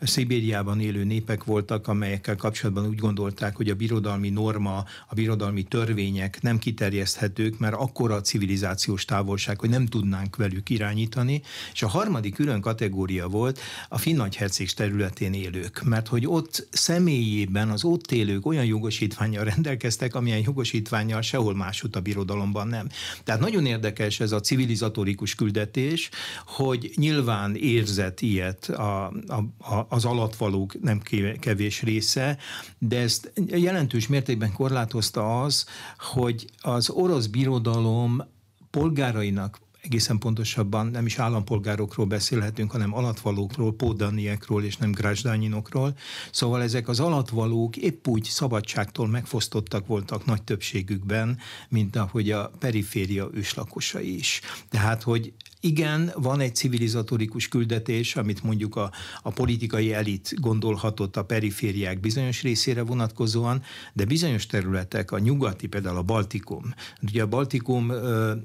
Szibériában 0.00 0.80
élő 0.80 1.04
népek 1.04 1.44
voltak, 1.44 1.88
amelyekkel 1.88 2.36
kapcsolatban 2.36 2.86
úgy 2.86 2.98
gondolták, 2.98 3.56
hogy 3.56 3.68
a 3.68 3.74
birodalmi 3.74 4.28
norma, 4.28 4.84
a 5.08 5.14
birodalmi 5.14 5.62
törvények 5.62 6.42
nem 6.42 6.58
kiterjeszthetők, 6.58 7.58
mert 7.58 7.74
akkora 7.74 8.14
a 8.14 8.20
civilizációs 8.20 9.04
távolság, 9.04 9.60
hogy 9.60 9.70
nem 9.70 9.86
tudnánk 9.86 10.36
velük 10.36 10.70
irányítani, 10.70 11.42
és 11.72 11.82
a 11.82 11.88
harmadik 11.90 12.34
külön 12.34 12.60
kategória 12.60 13.28
volt 13.28 13.60
a 13.88 13.98
Finnagyherceg 13.98 14.70
területén 14.70 15.32
élők, 15.32 15.82
mert 15.82 16.08
hogy 16.08 16.26
ott 16.26 16.66
személyében 16.70 17.70
az 17.70 17.84
ott 17.84 18.12
élők 18.12 18.46
olyan 18.46 18.64
jogosítványjal 18.64 19.44
rendelkeztek, 19.44 20.14
amilyen 20.14 20.42
jogosítványjal 20.44 21.22
sehol 21.22 21.54
máshogy 21.54 21.90
a 21.92 22.00
birodalomban 22.00 22.68
nem. 22.68 22.88
Tehát 23.24 23.40
nagyon 23.40 23.66
érdekes 23.66 24.20
ez 24.20 24.32
a 24.32 24.40
civilizatorikus 24.40 25.34
küldetés, 25.34 26.10
hogy 26.46 26.92
nyilván 26.96 27.54
érzett 27.54 28.20
ilyet 28.20 28.68
a, 28.68 29.06
a, 29.06 29.64
a, 29.74 29.86
az 29.88 30.04
alatvalók 30.04 30.80
nem 30.80 31.00
kevés 31.40 31.82
része, 31.82 32.38
de 32.78 32.98
ezt 32.98 33.32
jelentős 33.46 34.08
mértékben 34.08 34.52
korlátozta 34.52 35.42
az, 35.42 35.66
hogy 35.98 36.46
az 36.60 36.90
orosz 36.90 37.26
birodalom 37.26 38.22
polgárainak 38.70 39.58
egészen 39.80 40.18
pontosabban 40.18 40.86
nem 40.86 41.06
is 41.06 41.18
állampolgárokról 41.18 42.06
beszélhetünk, 42.06 42.70
hanem 42.70 42.94
alatvalókról, 42.94 43.74
pódaniekról 43.74 44.64
és 44.64 44.76
nem 44.76 44.90
grázsdányinokról. 44.92 45.96
Szóval 46.32 46.62
ezek 46.62 46.88
az 46.88 47.00
alatvalók 47.00 47.76
épp 47.76 48.06
úgy 48.06 48.24
szabadságtól 48.24 49.08
megfosztottak 49.08 49.86
voltak 49.86 50.24
nagy 50.24 50.42
többségükben, 50.42 51.38
mint 51.68 51.96
ahogy 51.96 52.30
a 52.30 52.50
periféria 52.58 53.28
őslakosai 53.32 54.18
is. 54.18 54.40
Tehát, 54.68 55.02
hogy 55.02 55.32
igen, 55.60 56.12
van 56.16 56.40
egy 56.40 56.54
civilizatorikus 56.54 57.48
küldetés, 57.48 58.16
amit 58.16 58.42
mondjuk 58.42 58.76
a, 58.76 58.90
a 59.22 59.30
politikai 59.30 59.92
elit 59.92 60.34
gondolhatott 60.40 61.16
a 61.16 61.24
perifériák 61.24 62.00
bizonyos 62.00 62.42
részére 62.42 62.82
vonatkozóan, 62.82 63.62
de 63.92 64.04
bizonyos 64.04 64.46
területek, 64.46 65.10
a 65.10 65.18
nyugati, 65.18 65.66
például 65.66 65.96
a 65.96 66.02
Baltikum. 66.02 66.74
Ugye 67.02 67.22
a 67.22 67.26
Baltikum, 67.26 67.90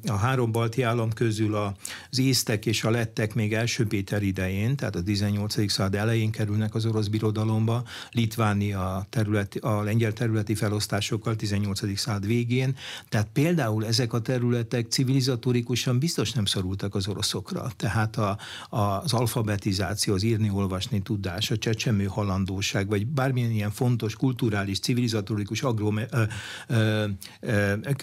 a 0.07 0.15
három 0.15 0.51
balti 0.51 0.81
állam 0.81 1.13
közül 1.13 1.55
az 1.55 2.19
észtek 2.19 2.65
és 2.65 2.83
a 2.83 2.89
lettek 2.89 3.33
még 3.33 3.53
első 3.53 3.87
Péter 3.87 4.23
idején, 4.23 4.75
tehát 4.75 4.95
a 4.95 5.03
18. 5.03 5.71
század 5.71 5.95
elején 5.95 6.31
kerülnek 6.31 6.75
az 6.75 6.85
orosz 6.85 7.07
birodalomba, 7.07 7.83
Litvánia 8.11 9.05
területi, 9.09 9.57
a 9.57 9.81
lengyel 9.81 10.13
területi 10.13 10.55
felosztásokkal 10.55 11.35
18. 11.35 11.97
század 11.97 12.25
végén, 12.25 12.75
tehát 13.09 13.27
például 13.33 13.85
ezek 13.85 14.13
a 14.13 14.21
területek 14.21 14.87
civilizatorikusan 14.89 15.99
biztos 15.99 16.31
nem 16.31 16.45
szorultak 16.45 16.95
az 16.95 17.04
az 17.05 17.11
oroszokra. 17.11 17.71
Tehát 17.75 18.17
a, 18.17 18.37
a, 18.69 18.79
az 18.79 19.13
alfabetizáció, 19.13 20.13
az 20.13 20.23
írni-olvasni 20.23 21.01
tudás, 21.01 21.51
a 21.51 21.57
csecsemő 21.57 22.05
halandóság, 22.05 22.87
vagy 22.87 23.07
bármilyen 23.07 23.51
ilyen 23.51 23.71
fontos 23.71 24.15
kulturális, 24.15 24.79
civilizatorikus 24.79 25.63
agrom, 25.63 25.99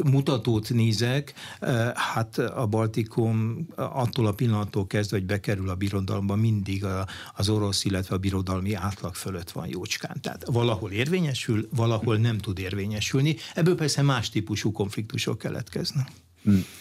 mutatót 0.05 0.71
nézek, 0.71 1.35
ö, 1.61 1.89
hát 1.95 2.39
a 2.39 2.67
Baltikum 2.67 3.67
attól 3.77 4.27
a 4.27 4.33
pillanattól 4.33 4.87
kezdve, 4.87 5.17
hogy 5.17 5.27
bekerül 5.27 5.69
a 5.69 5.75
birodalomba, 5.75 6.37
mindig 6.37 6.85
a, 6.85 7.07
az 7.35 7.49
orosz, 7.49 7.85
illetve 7.85 8.15
a 8.15 8.19
birodalmi 8.19 8.75
átlag 8.75 9.15
fölött 9.15 9.51
van 9.51 9.69
jócskán. 9.69 10.21
Tehát 10.21 10.45
valahol 10.47 10.91
érvényesül, 10.91 11.69
valahol 11.77 12.17
nem 12.17 12.39
tud 12.39 12.59
érvényesülni. 12.59 13.37
Ebből 13.55 13.75
persze 13.75 14.03
más 14.03 14.31
típusú 14.31 14.73
konfliktusok 14.73 15.39
keletkeznek. 15.39 16.11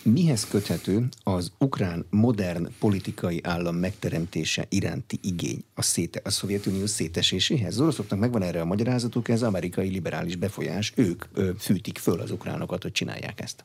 Mihez 0.03 0.47
köthető 0.47 1.07
az 1.23 1.51
ukrán 1.57 2.05
modern 2.09 2.67
politikai 2.79 3.39
állam 3.43 3.75
megteremtése 3.75 4.65
iránti 4.69 5.19
igény 5.21 5.63
a, 5.73 5.81
széte, 5.81 6.21
a 6.23 6.29
Szovjetunió 6.29 6.85
széteséséhez? 6.85 7.73
Az 7.73 7.81
oroszoknak 7.81 8.19
megvan 8.19 8.41
erre 8.41 8.61
a 8.61 8.65
magyarázatuk, 8.65 9.29
ez 9.29 9.41
amerikai 9.41 9.89
liberális 9.89 10.35
befolyás, 10.35 10.93
ők 10.95 11.25
ö, 11.33 11.49
fűtik 11.59 11.97
föl 11.97 12.19
az 12.19 12.31
ukránokat, 12.31 12.81
hogy 12.81 12.91
csinálják 12.91 13.41
ezt. 13.41 13.63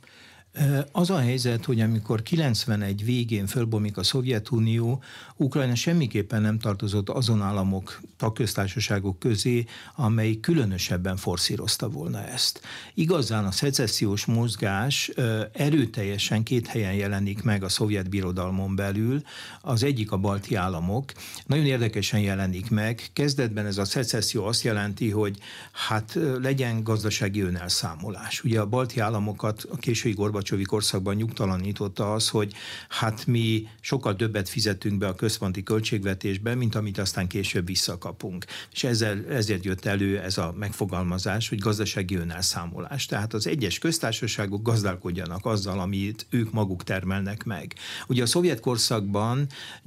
Az 0.92 1.10
a 1.10 1.18
helyzet, 1.18 1.64
hogy 1.64 1.80
amikor 1.80 2.22
91 2.22 3.04
végén 3.04 3.46
fölbomlik 3.46 3.96
a 3.96 4.02
Szovjetunió, 4.02 5.02
Ukrajna 5.36 5.74
semmiképpen 5.74 6.42
nem 6.42 6.58
tartozott 6.58 7.08
azon 7.08 7.42
államok, 7.42 8.00
tagköztársaságok 8.16 9.18
közé, 9.18 9.64
amely 9.94 10.34
különösebben 10.40 11.16
forszírozta 11.16 11.88
volna 11.88 12.26
ezt. 12.26 12.60
Igazán 12.94 13.44
a 13.44 13.50
szecessziós 13.50 14.24
mozgás 14.24 15.10
erőteljesen 15.52 16.42
két 16.42 16.66
helyen 16.66 16.94
jelenik 16.94 17.42
meg 17.42 17.62
a 17.62 17.68
szovjet 17.68 18.08
birodalmon 18.08 18.76
belül, 18.76 19.22
az 19.60 19.82
egyik 19.82 20.12
a 20.12 20.16
balti 20.16 20.54
államok. 20.54 21.12
Nagyon 21.46 21.66
érdekesen 21.66 22.20
jelenik 22.20 22.70
meg. 22.70 23.02
Kezdetben 23.12 23.66
ez 23.66 23.78
a 23.78 23.84
szecesszió 23.84 24.44
azt 24.44 24.62
jelenti, 24.62 25.10
hogy 25.10 25.38
hát 25.72 26.18
legyen 26.42 26.82
gazdasági 26.82 27.40
önelszámolás. 27.40 28.44
Ugye 28.44 28.60
a 28.60 28.66
balti 28.66 29.00
államokat 29.00 29.66
a 29.72 29.76
késői 29.76 30.12
Gorbacsovi 30.46 30.76
korszakban 30.76 31.14
nyugtalanította 31.14 32.12
az, 32.12 32.28
hogy 32.28 32.52
hát 32.88 33.26
mi 33.26 33.68
sokkal 33.80 34.16
többet 34.16 34.48
fizetünk 34.48 34.98
be 34.98 35.06
a 35.06 35.14
központi 35.14 35.62
költségvetésbe, 35.62 36.54
mint 36.54 36.74
amit 36.74 36.98
aztán 36.98 37.26
később 37.26 37.66
visszakapunk. 37.66 38.44
És 38.72 38.84
ezzel, 38.84 39.24
ezért 39.30 39.64
jött 39.64 39.84
elő 39.84 40.18
ez 40.18 40.38
a 40.38 40.54
megfogalmazás, 40.58 41.48
hogy 41.48 41.58
gazdasági 41.58 42.16
önelszámolás. 42.16 43.06
Tehát 43.06 43.34
az 43.34 43.46
egyes 43.46 43.78
köztársaságok 43.78 44.62
gazdálkodjanak 44.62 45.46
azzal, 45.46 45.80
amit 45.80 46.26
ők 46.30 46.52
maguk 46.52 46.84
termelnek 46.84 47.44
meg. 47.44 47.74
Ugye 48.06 48.22
a 48.22 48.26
szovjet 48.26 48.60
korszakban 48.60 49.46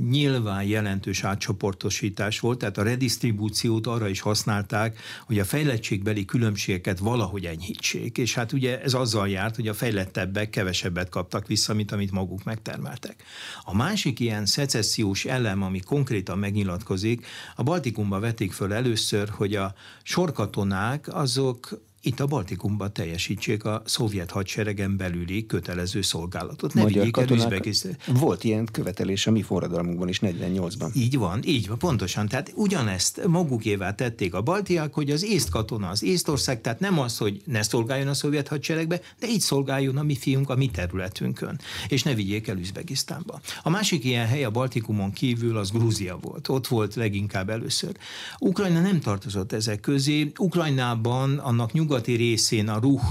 nyilván 0.10 0.63
jelentős 0.63 1.24
átcsoportosítás 1.24 2.39
volt, 2.39 2.60
tehát 2.60 2.78
a 2.78 2.84
redistribúciót 2.84 3.88
arra 3.88 4.08
is 4.08 4.19
használták, 4.19 5.00
hogy 5.26 5.39
a 5.39 5.45
fejlettségbeli 5.45 6.26
különbségeket 6.26 7.00
valahogy 7.00 7.45
enyhítsék. 7.45 8.17
És 8.17 8.34
hát 8.34 8.52
ugye 8.52 8.82
ez 8.82 8.93
azzal 8.93 9.30
járt, 9.30 9.56
hogy 9.56 9.67
a 9.67 9.74
fejlettebbek 9.74 10.48
meg 10.49 10.57
kevesebbet 10.57 11.09
kaptak 11.09 11.47
vissza, 11.47 11.73
mint 11.73 11.91
amit 11.91 12.12
maguk 12.12 12.43
megtermeltek. 12.43 13.23
A 13.63 13.75
másik 13.75 14.19
ilyen 14.19 14.45
szecessziós 14.45 15.25
elem, 15.25 15.63
ami 15.63 15.79
konkrétan 15.79 16.37
megnyilatkozik, 16.37 17.25
a 17.56 17.63
Baltikumba 17.63 18.19
vették 18.19 18.52
föl 18.52 18.73
először, 18.73 19.29
hogy 19.29 19.56
a 19.56 19.73
sorkatonák 20.04 21.08
azok 21.13 21.81
itt 22.02 22.19
a 22.19 22.25
Baltikumban 22.25 22.93
teljesítsék 22.93 23.65
a 23.65 23.81
szovjet 23.85 24.31
hadseregen 24.31 24.97
belüli 24.97 25.45
kötelező 25.45 26.02
szolgálatot. 26.02 26.73
Ne 26.73 26.81
Magyar 26.81 27.10
katonák, 27.10 27.69
Volt 28.08 28.43
ilyen 28.43 28.67
követelés 28.71 29.27
a 29.27 29.31
mi 29.31 29.41
forradalmunkban 29.41 30.08
is 30.08 30.19
48-ban. 30.21 30.95
Így 30.95 31.17
van, 31.17 31.39
így 31.45 31.67
van, 31.67 31.77
pontosan. 31.77 32.27
Tehát 32.27 32.52
ugyanezt 32.56 33.27
magukévá 33.27 33.95
tették 33.95 34.33
a 34.33 34.41
baltiák, 34.41 34.93
hogy 34.93 35.10
az 35.10 35.23
észt 35.23 35.50
katona 35.50 35.87
az 35.87 36.04
Észtország, 36.04 36.62
tehát 36.62 36.79
nem 36.79 37.00
az, 37.00 37.17
hogy 37.17 37.41
ne 37.45 37.62
szolgáljon 37.62 38.08
a 38.08 38.13
szovjet 38.13 38.47
hadseregbe, 38.47 39.02
de 39.19 39.27
így 39.27 39.41
szolgáljon 39.41 39.97
a 39.97 40.04
mi 40.04 40.15
fiunk 40.15 40.50
a 40.50 40.56
mi 40.56 40.67
területünkön, 40.67 41.60
és 41.87 42.04
ne 42.04 42.13
vigyék 42.13 42.47
el 42.47 42.58
Üzbegisztánba. 42.58 43.39
A 43.63 43.69
másik 43.69 44.04
ilyen 44.04 44.27
hely 44.27 44.43
a 44.43 44.50
Baltikumon 44.50 45.12
kívül 45.12 45.58
az 45.58 45.71
Grúzia 45.71 46.17
volt. 46.21 46.50
Ott 46.50 46.67
volt 46.67 46.95
leginkább 46.95 47.50
először. 47.50 47.91
Ukrajna 48.39 48.81
nem 48.81 49.00
tartozott 49.00 49.52
ezek 49.52 49.79
közé. 49.79 50.31
Ukrajnában 50.37 51.37
annak 51.37 51.71
nyugat 51.71 51.88
nyugati 51.90 52.13
részén 52.15 52.69
a 52.69 52.79
ruh, 52.79 53.02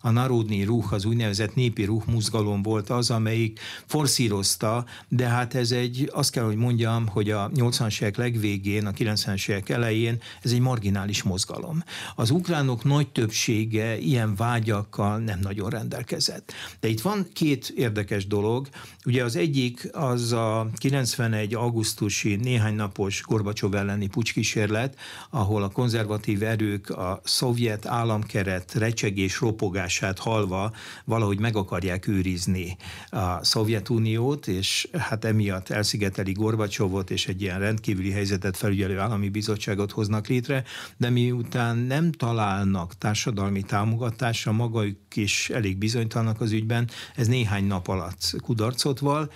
a 0.00 0.10
narodni 0.10 0.64
ruh, 0.64 0.92
az 0.92 1.04
úgynevezett 1.04 1.54
népi 1.54 1.84
ruh 1.84 2.06
mozgalom 2.06 2.62
volt 2.62 2.90
az, 2.90 3.10
amelyik 3.10 3.60
forszírozta, 3.86 4.84
de 5.08 5.26
hát 5.28 5.54
ez 5.54 5.70
egy, 5.70 6.10
azt 6.12 6.30
kell, 6.30 6.44
hogy 6.44 6.56
mondjam, 6.56 7.08
hogy 7.08 7.30
a 7.30 7.50
80-as 7.50 8.00
évek 8.00 8.16
legvégén, 8.16 8.86
a 8.86 8.90
90-es 8.90 9.48
évek 9.48 9.68
elején 9.68 10.18
ez 10.42 10.52
egy 10.52 10.60
marginális 10.60 11.22
mozgalom. 11.22 11.82
Az 12.14 12.30
ukránok 12.30 12.84
nagy 12.84 13.08
többsége 13.08 13.98
ilyen 13.98 14.34
vágyakkal 14.34 15.18
nem 15.18 15.38
nagyon 15.40 15.70
rendelkezett. 15.70 16.52
De 16.80 16.88
itt 16.88 17.00
van 17.00 17.26
két 17.32 17.72
érdekes 17.76 18.26
dolog. 18.26 18.68
Ugye 19.04 19.24
az 19.24 19.36
egyik 19.36 19.88
az 19.92 20.32
a 20.32 20.68
91. 20.76 21.54
augusztusi 21.54 22.34
néhány 22.36 22.74
napos 22.74 23.22
Gorbacsov 23.22 23.74
elleni 23.74 24.06
pucskísérlet, 24.06 24.98
ahol 25.30 25.62
a 25.62 25.68
konzervatív 25.68 26.42
erők 26.42 26.90
a 26.90 27.20
szovjet 27.24 27.86
állam 27.86 28.22
államkeret 28.24 28.74
recsegés 28.74 29.40
ropogását 29.40 30.18
halva 30.18 30.72
valahogy 31.04 31.38
meg 31.38 31.56
akarják 31.56 32.06
őrizni 32.06 32.76
a 33.10 33.44
Szovjetuniót, 33.44 34.46
és 34.46 34.88
hát 34.92 35.24
emiatt 35.24 35.68
elszigeteli 35.68 36.32
Gorbacsovot, 36.32 37.10
és 37.10 37.26
egy 37.26 37.42
ilyen 37.42 37.58
rendkívüli 37.58 38.10
helyzetet 38.10 38.56
felügyelő 38.56 38.98
állami 38.98 39.28
bizottságot 39.28 39.92
hoznak 39.92 40.26
létre, 40.26 40.64
de 40.96 41.10
miután 41.10 41.76
nem 41.76 42.12
találnak 42.12 42.98
társadalmi 42.98 43.62
támogatásra, 43.62 44.52
magaik 44.52 44.98
is 45.14 45.50
elég 45.50 45.76
bizonytalanak 45.76 46.40
az 46.40 46.52
ügyben, 46.52 46.88
ez 47.16 47.26
néhány 47.26 47.64
nap 47.64 47.88
alatt 47.88 48.34
kudarcot 48.42 48.98
val, 48.98 49.30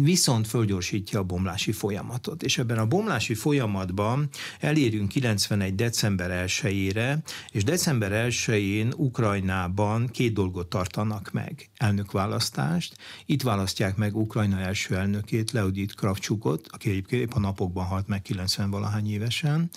viszont 0.00 0.46
fölgyorsítja 0.46 1.18
a 1.18 1.22
bomlási 1.22 1.72
folyamatot. 1.72 2.42
És 2.42 2.58
ebben 2.58 2.78
a 2.78 2.86
bomlási 2.86 3.34
folyamatban 3.34 4.28
elérünk 4.60 5.08
91. 5.08 5.74
december 5.74 6.44
1-ére, 6.46 7.18
és 7.50 7.64
december 7.64 8.28
1-én 8.28 8.92
Ukrajnában 8.96 10.06
két 10.06 10.32
dolgot 10.32 10.68
tartanak 10.68 11.30
meg. 11.32 11.70
Elnökválasztást, 11.76 12.96
itt 13.26 13.42
választják 13.42 13.96
meg 13.96 14.16
Ukrajna 14.16 14.58
első 14.58 14.96
elnökét, 14.96 15.50
Leodit 15.50 15.94
Kravcsukot, 15.94 16.66
aki 16.70 16.90
egyébként 16.90 17.34
a 17.34 17.38
napokban 17.38 17.84
halt 17.84 18.08
meg 18.08 18.22
90 18.22 18.70
valahány 18.70 19.10
évesen, 19.10 19.70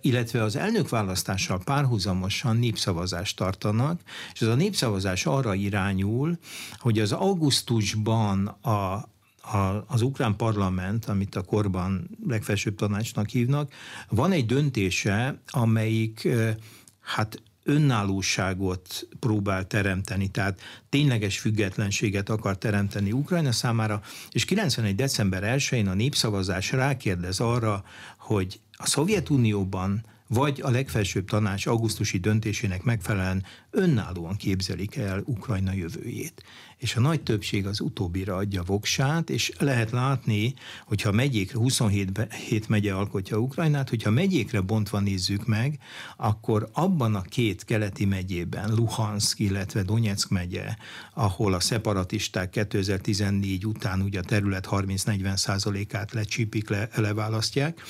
illetve 0.00 0.42
az 0.42 0.56
elnökválasztással 0.56 1.60
párhuzamosan 1.64 2.56
népszavazást 2.56 3.36
tartanak, 3.36 4.00
és 4.32 4.40
ez 4.40 4.48
a 4.48 4.54
népszavazás 4.54 5.26
arra 5.26 5.54
irányul, 5.54 6.38
hogy 6.78 6.98
az 6.98 7.12
augusztusban 7.12 8.46
a 8.46 9.08
a, 9.52 9.84
az 9.86 10.02
ukrán 10.02 10.36
parlament, 10.36 11.04
amit 11.04 11.34
a 11.34 11.42
korban 11.42 12.08
legfelsőbb 12.26 12.74
tanácsnak 12.74 13.28
hívnak, 13.28 13.72
van 14.08 14.32
egy 14.32 14.46
döntése, 14.46 15.40
amelyik 15.46 16.28
hát 17.00 17.42
önállóságot 17.66 19.08
próbál 19.20 19.66
teremteni, 19.66 20.28
tehát 20.28 20.60
tényleges 20.88 21.38
függetlenséget 21.38 22.28
akar 22.28 22.58
teremteni 22.58 23.12
Ukrajna 23.12 23.52
számára, 23.52 24.02
és 24.30 24.44
91. 24.44 24.94
december 24.94 25.42
1-én 25.58 25.88
a 25.88 25.94
népszavazás 25.94 26.72
rákérdez 26.72 27.40
arra, 27.40 27.84
hogy 28.18 28.60
a 28.72 28.86
Szovjetunióban 28.86 30.04
vagy 30.28 30.60
a 30.62 30.70
legfelsőbb 30.70 31.28
tanács 31.28 31.66
augusztusi 31.66 32.18
döntésének 32.18 32.82
megfelelően 32.82 33.44
önállóan 33.70 34.36
képzelik 34.36 34.96
el 34.96 35.22
Ukrajna 35.24 35.72
jövőjét 35.72 36.42
és 36.76 36.96
a 36.96 37.00
nagy 37.00 37.22
többség 37.22 37.66
az 37.66 37.80
utóbbira 37.80 38.36
adja 38.36 38.62
voksát, 38.62 39.30
és 39.30 39.52
lehet 39.58 39.90
látni, 39.90 40.54
hogyha 40.86 41.12
megyékre, 41.12 41.58
27 41.58 42.32
hét 42.48 42.68
megye 42.68 42.94
alkotja 42.94 43.38
Ukrajnát, 43.38 43.88
hogyha 43.88 44.10
megyékre 44.10 44.60
bontva 44.60 45.00
nézzük 45.00 45.46
meg, 45.46 45.78
akkor 46.16 46.68
abban 46.72 47.14
a 47.14 47.22
két 47.22 47.64
keleti 47.64 48.04
megyében, 48.04 48.74
Luhansk, 48.74 49.38
illetve 49.38 49.82
Donetsk 49.82 50.30
megye, 50.30 50.76
ahol 51.14 51.54
a 51.54 51.60
szeparatisták 51.60 52.50
2014 52.50 53.66
után 53.66 54.00
ugye 54.00 54.18
a 54.18 54.22
terület 54.22 54.66
30-40 54.70 55.36
százalékát 55.36 56.12
lecsípik, 56.12 56.68
le, 56.68 56.88
leválasztják, 56.94 57.82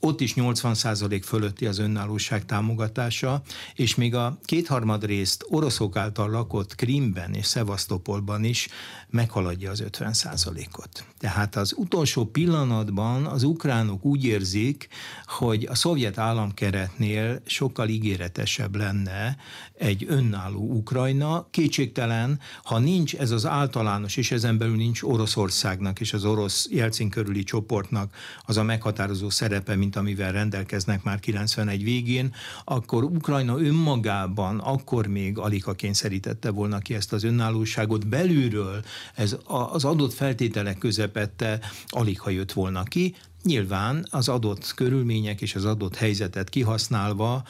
ott 0.00 0.20
is 0.20 0.34
80% 0.36 1.20
fölötti 1.24 1.66
az 1.66 1.78
önállóság 1.78 2.44
támogatása, 2.44 3.42
és 3.74 3.94
még 3.94 4.14
a 4.14 4.38
kétharmad 4.44 5.04
részt 5.04 5.44
oroszok 5.48 5.96
által 5.96 6.30
lakott 6.30 6.74
Krimben 6.74 7.34
és 7.34 7.46
Szevasztopolban 7.46 8.44
is 8.44 8.68
meghaladja 9.10 9.70
az 9.70 9.82
50%-ot. 9.90 11.04
Tehát 11.18 11.56
az 11.56 11.74
utolsó 11.76 12.24
pillanatban 12.24 13.26
az 13.26 13.42
ukránok 13.42 14.04
úgy 14.04 14.24
érzik, 14.24 14.88
hogy 15.26 15.64
a 15.64 15.74
szovjet 15.74 16.18
államkeretnél 16.18 17.40
sokkal 17.46 17.88
ígéretesebb 17.88 18.76
lenne 18.76 19.36
egy 19.74 20.04
önálló 20.08 20.70
Ukrajna. 20.72 21.46
Kétségtelen, 21.50 22.40
ha 22.62 22.78
nincs 22.78 23.14
ez 23.14 23.30
az 23.30 23.46
általános, 23.46 24.16
és 24.16 24.30
ezen 24.30 24.58
belül 24.58 24.76
nincs 24.76 25.02
Oroszországnak 25.02 26.00
és 26.00 26.12
az 26.12 26.24
orosz 26.24 26.68
Jelcin 26.70 27.08
körüli 27.08 27.42
csoportnak 27.42 28.14
az 28.46 28.56
a 28.56 28.62
meghatározó 28.62 29.30
szerepe, 29.68 29.76
mint 29.76 29.96
amivel 29.96 30.32
rendelkeznek 30.32 31.02
már 31.02 31.20
91 31.20 31.84
végén, 31.84 32.34
akkor 32.64 33.04
Ukrajna 33.04 33.58
önmagában 33.58 34.58
akkor 34.58 35.06
még 35.06 35.38
alig 35.38 35.64
ha 35.64 35.72
kényszerítette 35.72 36.50
volna 36.50 36.78
ki 36.78 36.94
ezt 36.94 37.12
az 37.12 37.24
önállóságot. 37.24 38.06
Belülről, 38.08 38.84
ez 39.14 39.36
az 39.46 39.84
adott 39.84 40.12
feltételek 40.12 40.78
közepette 40.78 41.60
alig 41.86 42.20
ha 42.20 42.30
jött 42.30 42.52
volna 42.52 42.82
ki, 42.82 43.14
Nyilván 43.42 44.06
az 44.10 44.28
adott 44.28 44.74
körülmények 44.74 45.40
és 45.40 45.54
az 45.54 45.64
adott 45.64 45.96
helyzetet 45.96 46.48
kihasználva, 46.48 47.42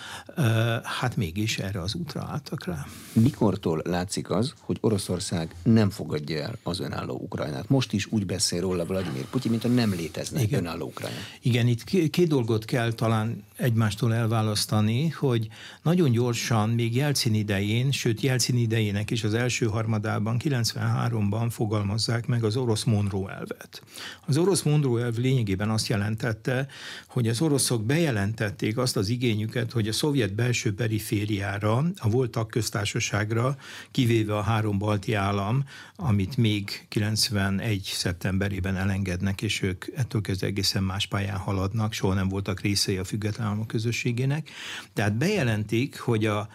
hát 0.83 1.17
mégis 1.17 1.59
erre 1.59 1.81
az 1.81 1.95
útra 1.95 2.27
álltak 2.31 2.65
rá. 2.65 2.87
Mikortól 3.13 3.83
látszik 3.85 4.31
az, 4.31 4.55
hogy 4.61 4.79
Oroszország 4.81 5.55
nem 5.63 5.91
fogadja 5.91 6.43
el 6.43 6.59
az 6.63 6.81
önálló 6.81 7.21
Ukrajnát? 7.23 7.69
Most 7.69 7.93
is 7.93 8.07
úgy 8.11 8.27
beszél 8.27 8.61
róla 8.61 8.85
Vladimir 8.85 9.25
Putyin, 9.25 9.51
mint 9.51 9.65
a 9.65 9.69
nem 9.69 9.91
létezne 9.91 10.43
Igen. 10.43 10.61
önálló 10.61 10.87
Ukrajna. 10.87 11.17
Igen, 11.41 11.67
itt 11.67 11.85
két 11.85 12.29
dolgot 12.29 12.65
kell 12.65 12.93
talán 12.93 13.45
egymástól 13.57 14.15
elválasztani, 14.15 15.09
hogy 15.09 15.49
nagyon 15.83 16.11
gyorsan, 16.11 16.69
még 16.71 16.97
Jelcin 16.97 17.35
idején, 17.35 17.91
sőt 17.91 18.21
Jelcin 18.21 18.57
idejének 18.57 19.11
is 19.11 19.25
az 19.25 19.35
első 19.35 19.67
harmadában, 19.67 20.41
93-ban 20.45 21.47
fogalmazzák 21.51 22.27
meg 22.27 22.45
az 22.45 22.57
orosz 22.57 22.85
Monroe 22.85 23.33
elvet. 23.33 23.83
Az 24.27 24.37
orosz 24.37 24.63
Monroe 24.63 25.03
elv 25.03 25.17
lényegében 25.17 25.71
azt 25.71 25.88
jelentette, 25.89 26.67
hogy 27.09 27.29
az 27.29 27.41
oroszok 27.41 27.85
bejelentették 27.85 28.79
azt 28.79 28.97
az 28.97 29.09
igényüket, 29.09 29.73
hogy 29.73 29.89
a 29.89 29.93
szovjet 29.93 30.35
belső 30.35 30.75
perifériára, 30.75 31.85
a 31.97 32.09
volt 32.09 32.37
köztársaságra, 32.49 33.57
kivéve 33.91 34.37
a 34.37 34.43
három 34.43 34.79
balti 34.79 35.15
állam, 35.15 35.65
amit 35.97 36.37
még 36.37 36.87
91. 36.89 37.91
szeptemberében 37.95 38.77
elengednek, 38.77 39.43
és 39.43 39.63
ők 39.63 39.85
ettől 39.95 40.21
kezdve 40.21 40.47
egészen 40.47 40.83
más 40.83 41.07
pályán 41.07 41.37
haladnak, 41.37 41.93
soha 41.93 42.15
nem 42.15 42.29
voltak 42.29 42.61
részei 42.61 42.97
a 42.97 43.05
független 43.05 43.47
államok 43.47 43.67
közösségének. 43.67 44.51
Tehát 44.93 45.17
bejelentik, 45.17 45.99
hogy 45.99 46.27
a 46.27 46.49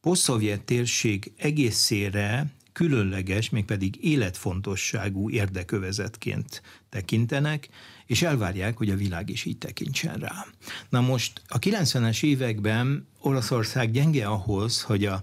posztszovjet 0.00 0.60
térség 0.60 1.32
egészére 1.36 2.46
különleges, 2.76 3.50
mégpedig 3.50 4.04
életfontosságú 4.04 5.30
érdekövezetként 5.30 6.62
tekintenek, 6.88 7.68
és 8.06 8.22
elvárják, 8.22 8.76
hogy 8.76 8.90
a 8.90 8.96
világ 8.96 9.30
is 9.30 9.44
így 9.44 9.58
tekintsen 9.58 10.14
rá. 10.14 10.46
Na 10.88 11.00
most 11.00 11.42
a 11.48 11.58
90-es 11.58 12.22
években 12.22 13.06
Olaszország 13.20 13.90
gyenge 13.90 14.26
ahhoz, 14.26 14.82
hogy 14.82 15.04
a, 15.04 15.22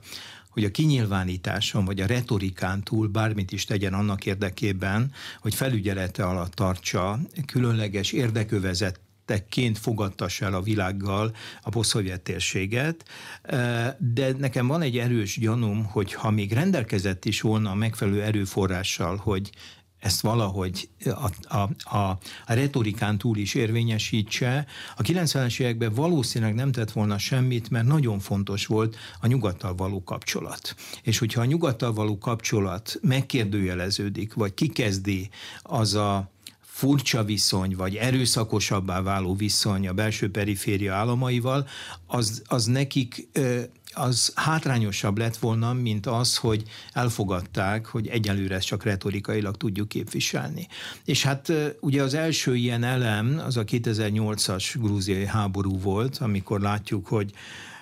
hogy 0.49 0.63
a 0.63 0.71
kinyilvánításon 0.71 1.85
vagy 1.85 2.01
a 2.01 2.05
retorikán 2.05 2.83
túl 2.83 3.07
bármit 3.07 3.51
is 3.51 3.65
tegyen 3.65 3.93
annak 3.93 4.25
érdekében, 4.25 5.11
hogy 5.39 5.55
felügyelete 5.55 6.25
alatt 6.25 6.53
tartsa 6.53 7.19
különleges 7.45 8.11
érdekövezet 8.11 8.99
szigetekként 9.25 9.77
fogadtassa 9.77 10.45
el 10.45 10.53
a 10.53 10.61
világgal 10.61 11.35
a 11.61 11.69
posztszovjet 11.69 12.21
térséget, 12.21 13.05
de 13.97 14.31
nekem 14.37 14.67
van 14.67 14.81
egy 14.81 14.97
erős 14.97 15.39
gyanúm, 15.39 15.85
hogy 15.85 16.13
ha 16.13 16.31
még 16.31 16.51
rendelkezett 16.53 17.25
is 17.25 17.41
volna 17.41 17.71
a 17.71 17.75
megfelelő 17.75 18.21
erőforrással, 18.21 19.15
hogy 19.15 19.49
ezt 19.99 20.21
valahogy 20.21 20.89
a, 21.05 21.55
a, 21.57 21.69
a, 21.97 22.09
a 22.45 22.53
retorikán 22.53 23.17
túl 23.17 23.37
is 23.37 23.53
érvényesítse. 23.53 24.65
A 24.95 25.01
90-es 25.01 25.59
években 25.59 25.93
valószínűleg 25.93 26.53
nem 26.55 26.71
tett 26.71 26.91
volna 26.91 27.17
semmit, 27.17 27.69
mert 27.69 27.85
nagyon 27.85 28.19
fontos 28.19 28.65
volt 28.65 28.95
a 29.21 29.27
nyugattal 29.27 29.75
való 29.75 30.03
kapcsolat. 30.03 30.75
És 31.01 31.17
hogyha 31.17 31.41
a 31.41 31.45
nyugattal 31.45 31.93
való 31.93 32.17
kapcsolat 32.17 32.99
megkérdőjeleződik, 33.01 34.33
vagy 34.33 34.53
kikezdi 34.53 35.29
az 35.61 35.93
a 35.93 36.32
furcsa 36.83 37.23
viszony, 37.23 37.75
vagy 37.75 37.95
erőszakosabbá 37.95 39.01
váló 39.01 39.35
viszony 39.35 39.87
a 39.87 39.93
belső 39.93 40.31
periféria 40.31 40.93
államaival, 40.93 41.67
az, 42.07 42.41
az 42.45 42.65
nekik 42.65 43.27
az 43.93 44.31
hátrányosabb 44.35 45.17
lett 45.17 45.37
volna, 45.37 45.73
mint 45.73 46.05
az, 46.05 46.37
hogy 46.37 46.63
elfogadták, 46.93 47.85
hogy 47.85 48.07
egyelőre 48.07 48.55
ezt 48.55 48.65
csak 48.65 48.83
retorikailag 48.83 49.57
tudjuk 49.57 49.87
képviselni. 49.87 50.67
És 51.05 51.23
hát 51.23 51.51
ugye 51.79 52.03
az 52.03 52.13
első 52.13 52.55
ilyen 52.55 52.83
elem 52.83 53.41
az 53.45 53.57
a 53.57 53.63
2008-as 53.63 54.73
grúziai 54.79 55.25
háború 55.25 55.79
volt, 55.79 56.17
amikor 56.17 56.61
látjuk, 56.61 57.07
hogy, 57.07 57.31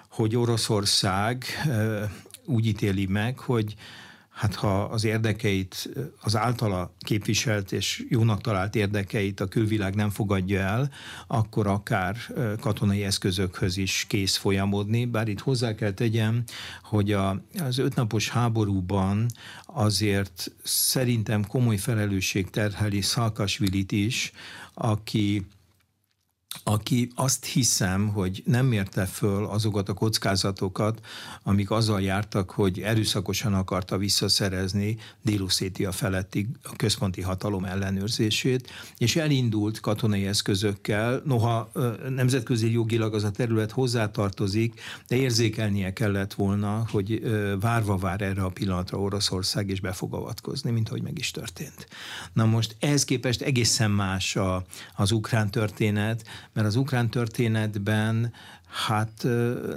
hogy 0.10 0.36
Oroszország 0.36 1.46
úgy 2.46 2.66
ítéli 2.66 3.06
meg, 3.06 3.40
hogy 3.40 3.76
hát 4.42 4.56
ha 4.56 4.84
az 4.84 5.04
érdekeit, 5.04 5.90
az 6.22 6.36
általa 6.36 6.94
képviselt 7.00 7.72
és 7.72 8.06
jónak 8.10 8.42
talált 8.42 8.76
érdekeit 8.76 9.40
a 9.40 9.46
külvilág 9.46 9.96
nem 9.96 10.10
fogadja 10.10 10.60
el, 10.60 10.92
akkor 11.28 11.68
akár 11.68 12.16
katonai 12.60 13.04
eszközökhöz 13.04 13.78
is 13.78 14.06
kész 14.08 14.36
folyamodni, 14.36 15.06
bár 15.06 15.28
itt 15.28 15.40
hozzá 15.40 15.76
kell 15.76 15.92
tegyem, 15.92 16.44
hogy 16.84 17.12
a, 17.12 17.42
az 17.60 17.78
ötnapos 17.78 18.30
háborúban 18.30 19.26
azért 19.66 20.52
szerintem 20.64 21.46
komoly 21.46 21.78
felelősség 21.78 22.50
terheli 22.50 23.02
Szalkasvilit 23.02 23.92
is, 23.92 24.32
aki 24.74 25.46
aki 26.64 27.12
azt 27.16 27.46
hiszem, 27.46 28.08
hogy 28.08 28.44
nem 28.46 28.66
mérte 28.66 29.06
föl 29.06 29.46
azokat 29.46 29.90
a 29.90 29.94
kockázatokat, 29.94 31.06
amik 31.44 31.72
azzal 31.72 32.02
jártak, 32.02 32.52
hogy 32.52 32.80
erőszakosan 32.80 33.54
akarta 33.54 33.98
visszaszerezni 33.98 34.98
Déluszétia 35.22 35.92
feletti 35.92 36.48
a 36.64 36.76
központi 36.76 37.22
hatalom 37.22 37.66
ellenőrzését, 37.66 38.70
és 38.98 39.16
elindult 39.16 39.80
katonai 39.80 40.26
eszközökkel, 40.26 41.22
noha 41.26 41.72
nemzetközi 42.10 42.72
jogilag 42.72 43.14
az 43.14 43.24
a 43.24 43.32
terület 43.32 43.72
hozzátartozik, 43.72 44.82
de 45.08 45.16
érzékelnie 45.16 45.94
kellett 45.94 46.34
volna, 46.34 46.86
hogy 46.92 47.22
várva 47.60 47.98
vár 47.98 48.22
erre 48.22 48.44
a 48.44 48.50
pillanatra 48.50 49.00
Oroszország, 49.00 49.70
és 49.70 49.80
be 49.80 49.92
fog 49.92 50.14
avatkozni, 50.14 50.72
mint 50.72 50.88
ahogy 50.88 51.02
meg 51.02 51.18
is 51.18 51.32
történt. 51.32 51.88
Na 52.34 52.46
most 52.46 52.76
ehhez 52.80 53.06
képest 53.06 53.42
egészen 53.42 53.92
más 53.92 54.36
a, 54.36 54.66
az 54.96 55.12
ukrán 55.12 55.52
történet, 55.52 56.24
mert 56.54 56.68
az 56.68 56.76
ukrán 56.76 57.10
történetben 57.10 58.34
hát 58.88 59.28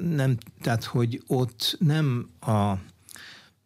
nem, 0.00 0.36
tehát 0.60 0.84
hogy 0.84 1.22
ott 1.26 1.76
nem 1.78 2.28
a 2.40 2.72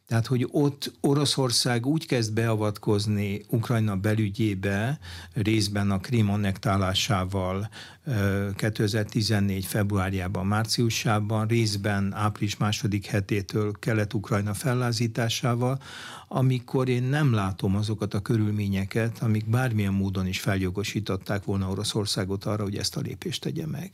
tehát, 0.09 0.27
hogy 0.27 0.49
ott 0.51 0.93
Oroszország 1.01 1.87
úgy 1.87 2.07
kezd 2.07 2.33
beavatkozni 2.33 3.45
Ukrajna 3.49 3.97
belügyébe, 3.97 4.99
részben 5.33 5.91
a 5.91 5.99
Krím 5.99 6.31
annektálásával 6.31 7.69
2014. 8.57 9.65
februárjában, 9.65 10.47
márciusában, 10.47 11.47
részben 11.47 12.13
április 12.15 12.57
második 12.57 13.07
hetétől 13.07 13.73
Kelet-Ukrajna 13.79 14.55
fellázításával, 14.55 15.83
amikor 16.29 16.89
én 16.89 17.03
nem 17.03 17.33
látom 17.33 17.77
azokat 17.77 18.15
a 18.15 18.21
körülményeket, 18.21 19.19
amik 19.19 19.51
bármilyen 19.51 19.93
módon 19.93 20.27
is 20.27 20.41
feljogosították 20.41 21.45
volna 21.45 21.71
Oroszországot 21.71 22.45
arra, 22.45 22.63
hogy 22.63 22.77
ezt 22.77 22.97
a 22.97 23.01
lépést 23.01 23.43
tegye 23.43 23.67
meg 23.67 23.91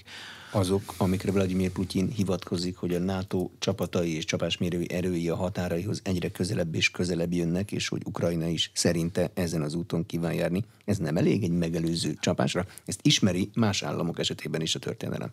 azok, 0.55 0.95
amikre 0.97 1.33
Vladimir 1.33 1.71
Putyin 1.71 2.09
hivatkozik, 2.09 2.77
hogy 2.77 2.95
a 2.95 2.99
NATO 2.99 3.51
csapatai 3.59 4.17
és 4.17 4.25
csapásmérői 4.25 4.93
erői 4.93 5.29
a 5.29 5.37
határaihoz 5.37 6.01
egyre 6.05 6.31
közelebb 6.31 6.75
és 6.75 6.91
közelebb 6.91 7.33
jönnek, 7.33 7.73
és 7.73 7.89
hogy 7.89 8.03
Ukrajna 8.05 8.47
is 8.47 8.71
szerinte 8.75 9.31
ezen 9.35 9.63
az 9.63 9.75
úton 9.75 10.07
kíván 10.07 10.35
járni. 10.35 10.65
Ez 10.85 10.99
nem 10.99 11.17
elég 11.17 11.43
egy 11.43 11.51
megelőző 11.51 12.15
csapásra? 12.21 12.67
Ezt 12.85 13.01
ismeri 13.03 13.51
más 13.55 13.83
államok 13.83 14.19
esetében 14.19 14.61
is 14.61 14.75
a 14.75 14.79
történelem. 14.79 15.31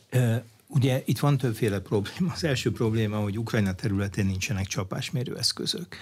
Ugye 0.67 1.01
itt 1.05 1.19
van 1.19 1.37
többféle 1.37 1.79
probléma. 1.79 2.33
Az 2.33 2.43
első 2.43 2.71
probléma, 2.71 3.17
hogy 3.17 3.37
Ukrajna 3.37 3.73
területén 3.73 4.25
nincsenek 4.25 4.65
csapásmérő 4.65 5.37
eszközök. 5.37 5.95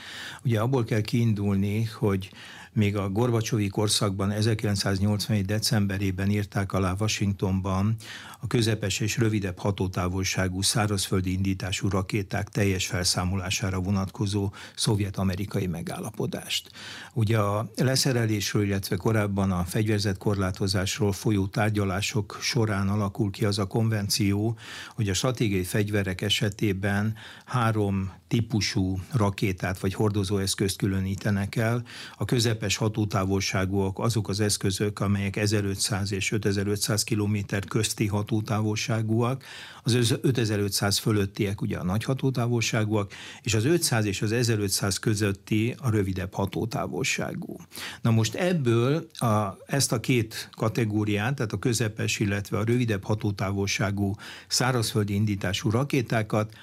Ugye 0.43 0.59
abból 0.59 0.83
kell 0.83 1.01
kiindulni, 1.01 1.83
hogy 1.83 2.29
még 2.73 2.97
a 2.97 3.09
Gorbacsovi 3.09 3.67
korszakban 3.67 4.31
1981. 4.31 5.45
decemberében 5.45 6.29
írták 6.29 6.73
alá 6.73 6.95
Washingtonban 6.99 7.95
a 8.41 8.47
közepes 8.47 8.99
és 8.99 9.17
rövidebb 9.17 9.57
hatótávolságú 9.57 10.61
szárazföldi 10.61 11.31
indítású 11.31 11.89
rakéták 11.89 12.49
teljes 12.49 12.87
felszámolására 12.87 13.79
vonatkozó 13.79 14.53
szovjet-amerikai 14.75 15.67
megállapodást. 15.67 16.71
Ugye 17.13 17.37
a 17.37 17.71
leszerelésről, 17.75 18.63
illetve 18.63 18.95
korábban 18.95 19.51
a 19.51 19.63
fegyverzet 19.63 20.17
korlátozásról 20.17 21.11
folyó 21.11 21.47
tárgyalások 21.47 22.37
során 22.41 22.89
alakul 22.89 23.31
ki 23.31 23.45
az 23.45 23.59
a 23.59 23.65
konvenció, 23.65 24.57
hogy 24.95 25.09
a 25.09 25.13
stratégiai 25.13 25.63
fegyverek 25.63 26.21
esetében 26.21 27.15
három 27.45 28.11
típusú 28.29 28.99
rakétát 29.11 29.79
vagy 29.79 29.93
hordozóeszközt 29.93 30.77
különítenek 30.77 31.55
el. 31.55 31.83
A 32.17 32.25
közepes 32.25 32.75
hatótávolságúak 32.75 33.99
azok 33.99 34.29
az 34.29 34.39
eszközök, 34.39 34.99
amelyek 34.99 35.35
1500 35.35 36.11
és 36.11 36.31
5500 36.31 37.03
km 37.03 37.37
közti 37.67 38.07
hatótávolságúak, 38.29 39.43
az 39.83 39.93
5500 40.21 40.97
fölöttiek 40.97 41.61
ugye 41.61 41.77
a 41.77 41.83
nagy 41.83 42.03
hatótávolságúak, 42.03 43.11
és 43.41 43.53
az 43.53 43.65
500 43.65 44.05
és 44.05 44.21
az 44.21 44.31
1500 44.31 44.97
közötti 44.97 45.75
a 45.77 45.89
rövidebb 45.89 46.33
hatótávolságú. 46.33 47.57
Na 48.01 48.11
most 48.11 48.35
ebből 48.35 49.07
a, 49.13 49.57
ezt 49.65 49.91
a 49.91 49.99
két 49.99 50.49
kategóriát, 50.51 51.35
tehát 51.35 51.51
a 51.51 51.59
közepes, 51.59 52.19
illetve 52.19 52.57
a 52.57 52.63
rövidebb 52.63 53.03
hatótávolságú 53.03 54.15
szárazföldi 54.47 55.13
indítású 55.13 55.69
rakétákat 55.69 56.53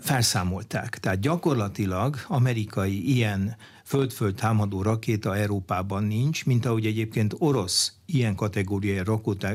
felszámolták. 0.00 0.98
Tehát 0.98 1.20
gyakorlatilag 1.20 2.16
amerikai 2.28 3.14
ilyen 3.14 3.56
föld-föld 3.94 4.34
támadó 4.34 4.82
rakéta 4.82 5.36
Európában 5.36 6.04
nincs, 6.04 6.44
mint 6.44 6.66
ahogy 6.66 6.86
egyébként 6.86 7.34
orosz 7.38 7.92
ilyen 8.06 8.34
kategóriai 8.34 9.02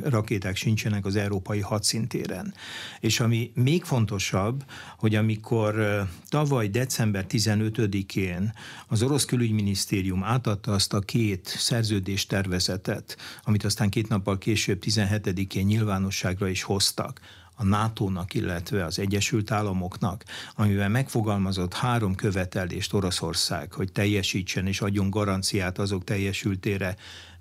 rakéták, 0.03 0.55
sincsenek 0.55 1.05
az 1.05 1.15
európai 1.15 1.59
hadszintéren. 1.59 2.53
És 2.99 3.19
ami 3.19 3.51
még 3.55 3.83
fontosabb, 3.83 4.63
hogy 4.97 5.15
amikor 5.15 6.05
tavaly 6.29 6.67
december 6.67 7.25
15-én 7.29 8.53
az 8.87 9.03
orosz 9.03 9.25
külügyminisztérium 9.25 10.23
átadta 10.23 10.71
azt 10.71 10.93
a 10.93 10.99
két 10.99 11.47
szerződéstervezetet, 11.57 13.17
amit 13.43 13.63
aztán 13.63 13.89
két 13.89 14.07
nappal 14.07 14.37
később 14.37 14.81
17-én 14.85 15.65
nyilvánosságra 15.65 16.47
is 16.47 16.63
hoztak, 16.63 17.19
a 17.59 17.63
NATO-nak, 17.63 18.33
illetve 18.33 18.85
az 18.85 18.99
Egyesült 18.99 19.51
Államoknak, 19.51 20.23
amivel 20.55 20.89
megfogalmazott 20.89 21.73
három 21.73 22.15
követelést 22.15 22.93
Oroszország, 22.93 23.73
hogy 23.73 23.91
teljesítsen 23.91 24.67
és 24.67 24.81
adjon 24.81 25.09
garanciát 25.09 25.77
azok 25.79 26.03
teljesültére, 26.03 26.95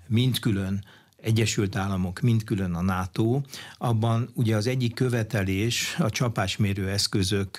mind 0.07 0.39
külön 0.39 0.83
Egyesült 1.21 1.75
Államok, 1.75 2.19
mind 2.19 2.43
külön 2.43 2.73
a 2.73 2.81
NATO, 2.81 3.41
abban 3.77 4.29
ugye 4.33 4.55
az 4.55 4.67
egyik 4.67 4.93
követelés 4.93 5.95
a 5.97 6.09
csapásmérő 6.09 6.89
eszközök 6.89 7.57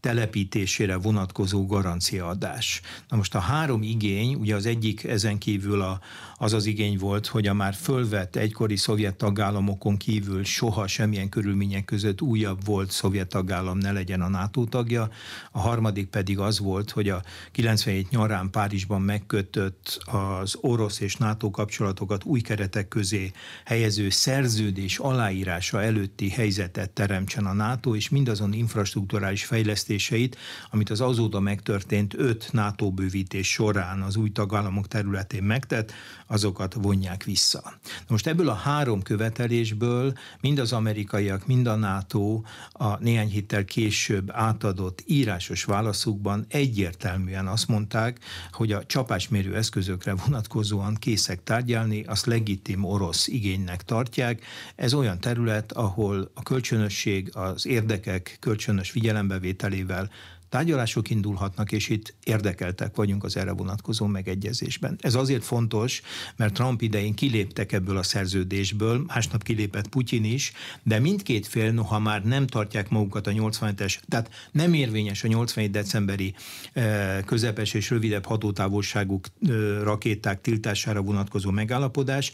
telepítésére 0.00 0.96
vonatkozó 0.96 1.66
garanciaadás. 1.66 2.80
Na 3.08 3.16
most 3.16 3.34
a 3.34 3.38
három 3.38 3.82
igény, 3.82 4.34
ugye 4.34 4.54
az 4.54 4.66
egyik 4.66 5.04
ezen 5.04 5.38
kívül 5.38 5.80
a, 5.80 6.00
az 6.42 6.52
az 6.52 6.66
igény 6.66 6.98
volt, 6.98 7.26
hogy 7.26 7.46
a 7.46 7.52
már 7.52 7.74
fölvett 7.74 8.36
egykori 8.36 8.76
szovjet 8.76 9.16
tagállamokon 9.16 9.96
kívül 9.96 10.44
soha 10.44 10.86
semmilyen 10.86 11.28
körülmények 11.28 11.84
között 11.84 12.20
újabb 12.20 12.64
volt 12.64 12.90
szovjet 12.90 13.28
tagállam 13.28 13.78
ne 13.78 13.92
legyen 13.92 14.20
a 14.20 14.28
NATO 14.28 14.64
tagja. 14.64 15.10
A 15.52 15.60
harmadik 15.60 16.06
pedig 16.06 16.38
az 16.38 16.58
volt, 16.58 16.90
hogy 16.90 17.08
a 17.08 17.22
97 17.52 18.10
nyarán 18.10 18.50
Párizsban 18.50 19.02
megkötött 19.02 20.02
az 20.04 20.56
orosz 20.60 21.00
és 21.00 21.16
NATO 21.16 21.50
kapcsolatokat 21.50 22.24
új 22.24 22.40
keretek 22.40 22.88
közé 22.88 23.30
helyező 23.64 24.10
szerződés 24.10 24.98
aláírása 24.98 25.82
előtti 25.82 26.28
helyzetet 26.28 26.90
teremtsen 26.90 27.46
a 27.46 27.52
NATO, 27.52 27.94
és 27.94 28.08
mindazon 28.08 28.52
infrastruktúrális 28.52 29.44
fejlesztés 29.44 30.06
fejlesztéseit, 30.06 30.36
amit 30.70 30.90
az 30.90 31.00
azóta 31.00 31.40
megtörtént 31.40 32.14
öt 32.14 32.48
NATO 32.52 32.90
bővítés 32.90 33.50
során 33.50 34.02
az 34.02 34.16
új 34.16 34.30
tagállamok 34.30 34.88
területén 34.88 35.42
megtett, 35.42 35.92
azokat 36.32 36.74
vonják 36.74 37.24
vissza. 37.24 37.78
Most 38.08 38.26
ebből 38.26 38.48
a 38.48 38.54
három 38.54 39.02
követelésből 39.02 40.12
mind 40.40 40.58
az 40.58 40.72
amerikaiak, 40.72 41.46
mind 41.46 41.66
a 41.66 41.74
NATO 41.74 42.42
a 42.72 42.98
néhány 42.98 43.28
héttel 43.28 43.64
később 43.64 44.30
átadott 44.30 45.02
írásos 45.06 45.64
válaszukban 45.64 46.44
egyértelműen 46.48 47.46
azt 47.46 47.68
mondták, 47.68 48.18
hogy 48.52 48.72
a 48.72 48.84
csapásmérő 48.84 49.56
eszközökre 49.56 50.14
vonatkozóan 50.14 50.94
készek 50.94 51.42
tárgyalni, 51.42 52.04
azt 52.04 52.26
legitim 52.26 52.84
orosz 52.84 53.26
igénynek 53.26 53.82
tartják. 53.82 54.44
Ez 54.76 54.94
olyan 54.94 55.20
terület, 55.20 55.72
ahol 55.72 56.30
a 56.34 56.42
kölcsönösség, 56.42 57.30
az 57.36 57.66
érdekek 57.66 58.36
kölcsönös 58.40 58.90
figyelembevételével 58.90 60.10
tárgyalások 60.52 61.10
indulhatnak, 61.10 61.72
és 61.72 61.88
itt 61.88 62.14
érdekeltek 62.24 62.96
vagyunk 62.96 63.24
az 63.24 63.36
erre 63.36 63.52
vonatkozó 63.52 64.06
megegyezésben. 64.06 64.98
Ez 65.00 65.14
azért 65.14 65.44
fontos, 65.44 66.02
mert 66.36 66.54
Trump 66.54 66.82
idején 66.82 67.14
kiléptek 67.14 67.72
ebből 67.72 67.96
a 67.96 68.02
szerződésből, 68.02 69.04
másnap 69.06 69.42
kilépett 69.42 69.88
Putyin 69.88 70.24
is, 70.24 70.52
de 70.82 70.98
mindkét 70.98 71.46
fél, 71.46 71.72
noha 71.72 71.98
már 71.98 72.24
nem 72.24 72.46
tartják 72.46 72.88
magukat 72.88 73.26
a 73.26 73.30
87-es, 73.30 73.98
tehát 74.08 74.30
nem 74.50 74.74
érvényes 74.74 75.24
a 75.24 75.28
87 75.28 75.70
decemberi 75.70 76.34
eh, 76.72 77.18
közepes 77.26 77.74
és 77.74 77.90
rövidebb 77.90 78.24
hatótávolságú 78.24 79.20
eh, 79.48 79.54
rakéták 79.82 80.40
tiltására 80.40 81.00
vonatkozó 81.00 81.50
megállapodás, 81.50 82.32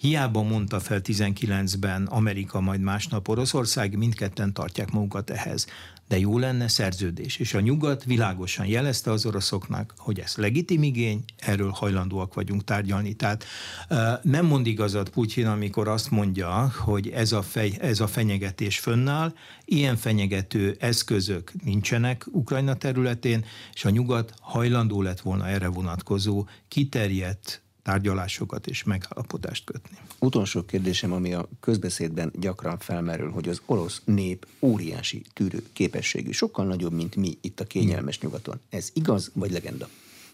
Hiába 0.00 0.42
mondta 0.42 0.80
fel 0.80 1.00
19-ben 1.04 2.04
Amerika, 2.04 2.60
majd 2.60 2.80
másnap 2.80 3.28
Oroszország, 3.28 3.96
mindketten 3.96 4.52
tartják 4.52 4.90
magukat 4.90 5.30
ehhez 5.30 5.66
de 6.08 6.18
jó 6.18 6.38
lenne 6.38 6.68
szerződés. 6.68 7.36
És 7.36 7.54
a 7.54 7.60
nyugat 7.60 8.04
világosan 8.04 8.66
jelezte 8.66 9.10
az 9.10 9.26
oroszoknak, 9.26 9.94
hogy 9.96 10.20
ez 10.20 10.34
legitim 10.36 10.82
igény, 10.82 11.24
erről 11.38 11.70
hajlandóak 11.70 12.34
vagyunk 12.34 12.64
tárgyalni. 12.64 13.14
Tehát 13.14 13.44
nem 14.22 14.46
mond 14.46 14.66
igazat 14.66 15.08
Putyin, 15.08 15.46
amikor 15.46 15.88
azt 15.88 16.10
mondja, 16.10 16.72
hogy 16.78 17.08
ez 17.08 17.32
a, 17.32 17.42
fej, 17.42 17.72
ez 17.80 18.00
a 18.00 18.06
fenyegetés 18.06 18.78
fönnáll, 18.78 19.34
ilyen 19.64 19.96
fenyegető 19.96 20.76
eszközök 20.78 21.52
nincsenek 21.64 22.26
Ukrajna 22.30 22.74
területén, 22.74 23.44
és 23.74 23.84
a 23.84 23.90
nyugat 23.90 24.34
hajlandó 24.40 25.02
lett 25.02 25.20
volna 25.20 25.48
erre 25.48 25.68
vonatkozó 25.68 26.46
kiterjedt 26.68 27.62
tárgyalásokat 27.82 28.66
és 28.66 28.84
megállapodást 28.84 29.64
kötni. 29.64 29.96
Utolsó 30.18 30.64
kérdésem, 30.64 31.12
ami 31.12 31.34
a 31.34 31.48
közbeszédben 31.60 32.32
gyakran 32.34 32.78
felmerül, 32.78 33.30
hogy 33.30 33.48
az 33.48 33.62
orosz 33.66 34.02
nép 34.04 34.46
óriási 34.60 35.22
tűrő 35.32 35.62
képességű, 35.72 36.30
sokkal 36.30 36.66
nagyobb, 36.66 36.92
mint 36.92 37.16
mi 37.16 37.38
itt 37.40 37.60
a 37.60 37.64
kényelmes 37.64 38.20
nyugaton. 38.20 38.60
Ez 38.68 38.90
igaz 38.92 39.30
vagy 39.34 39.50
legenda? 39.50 39.88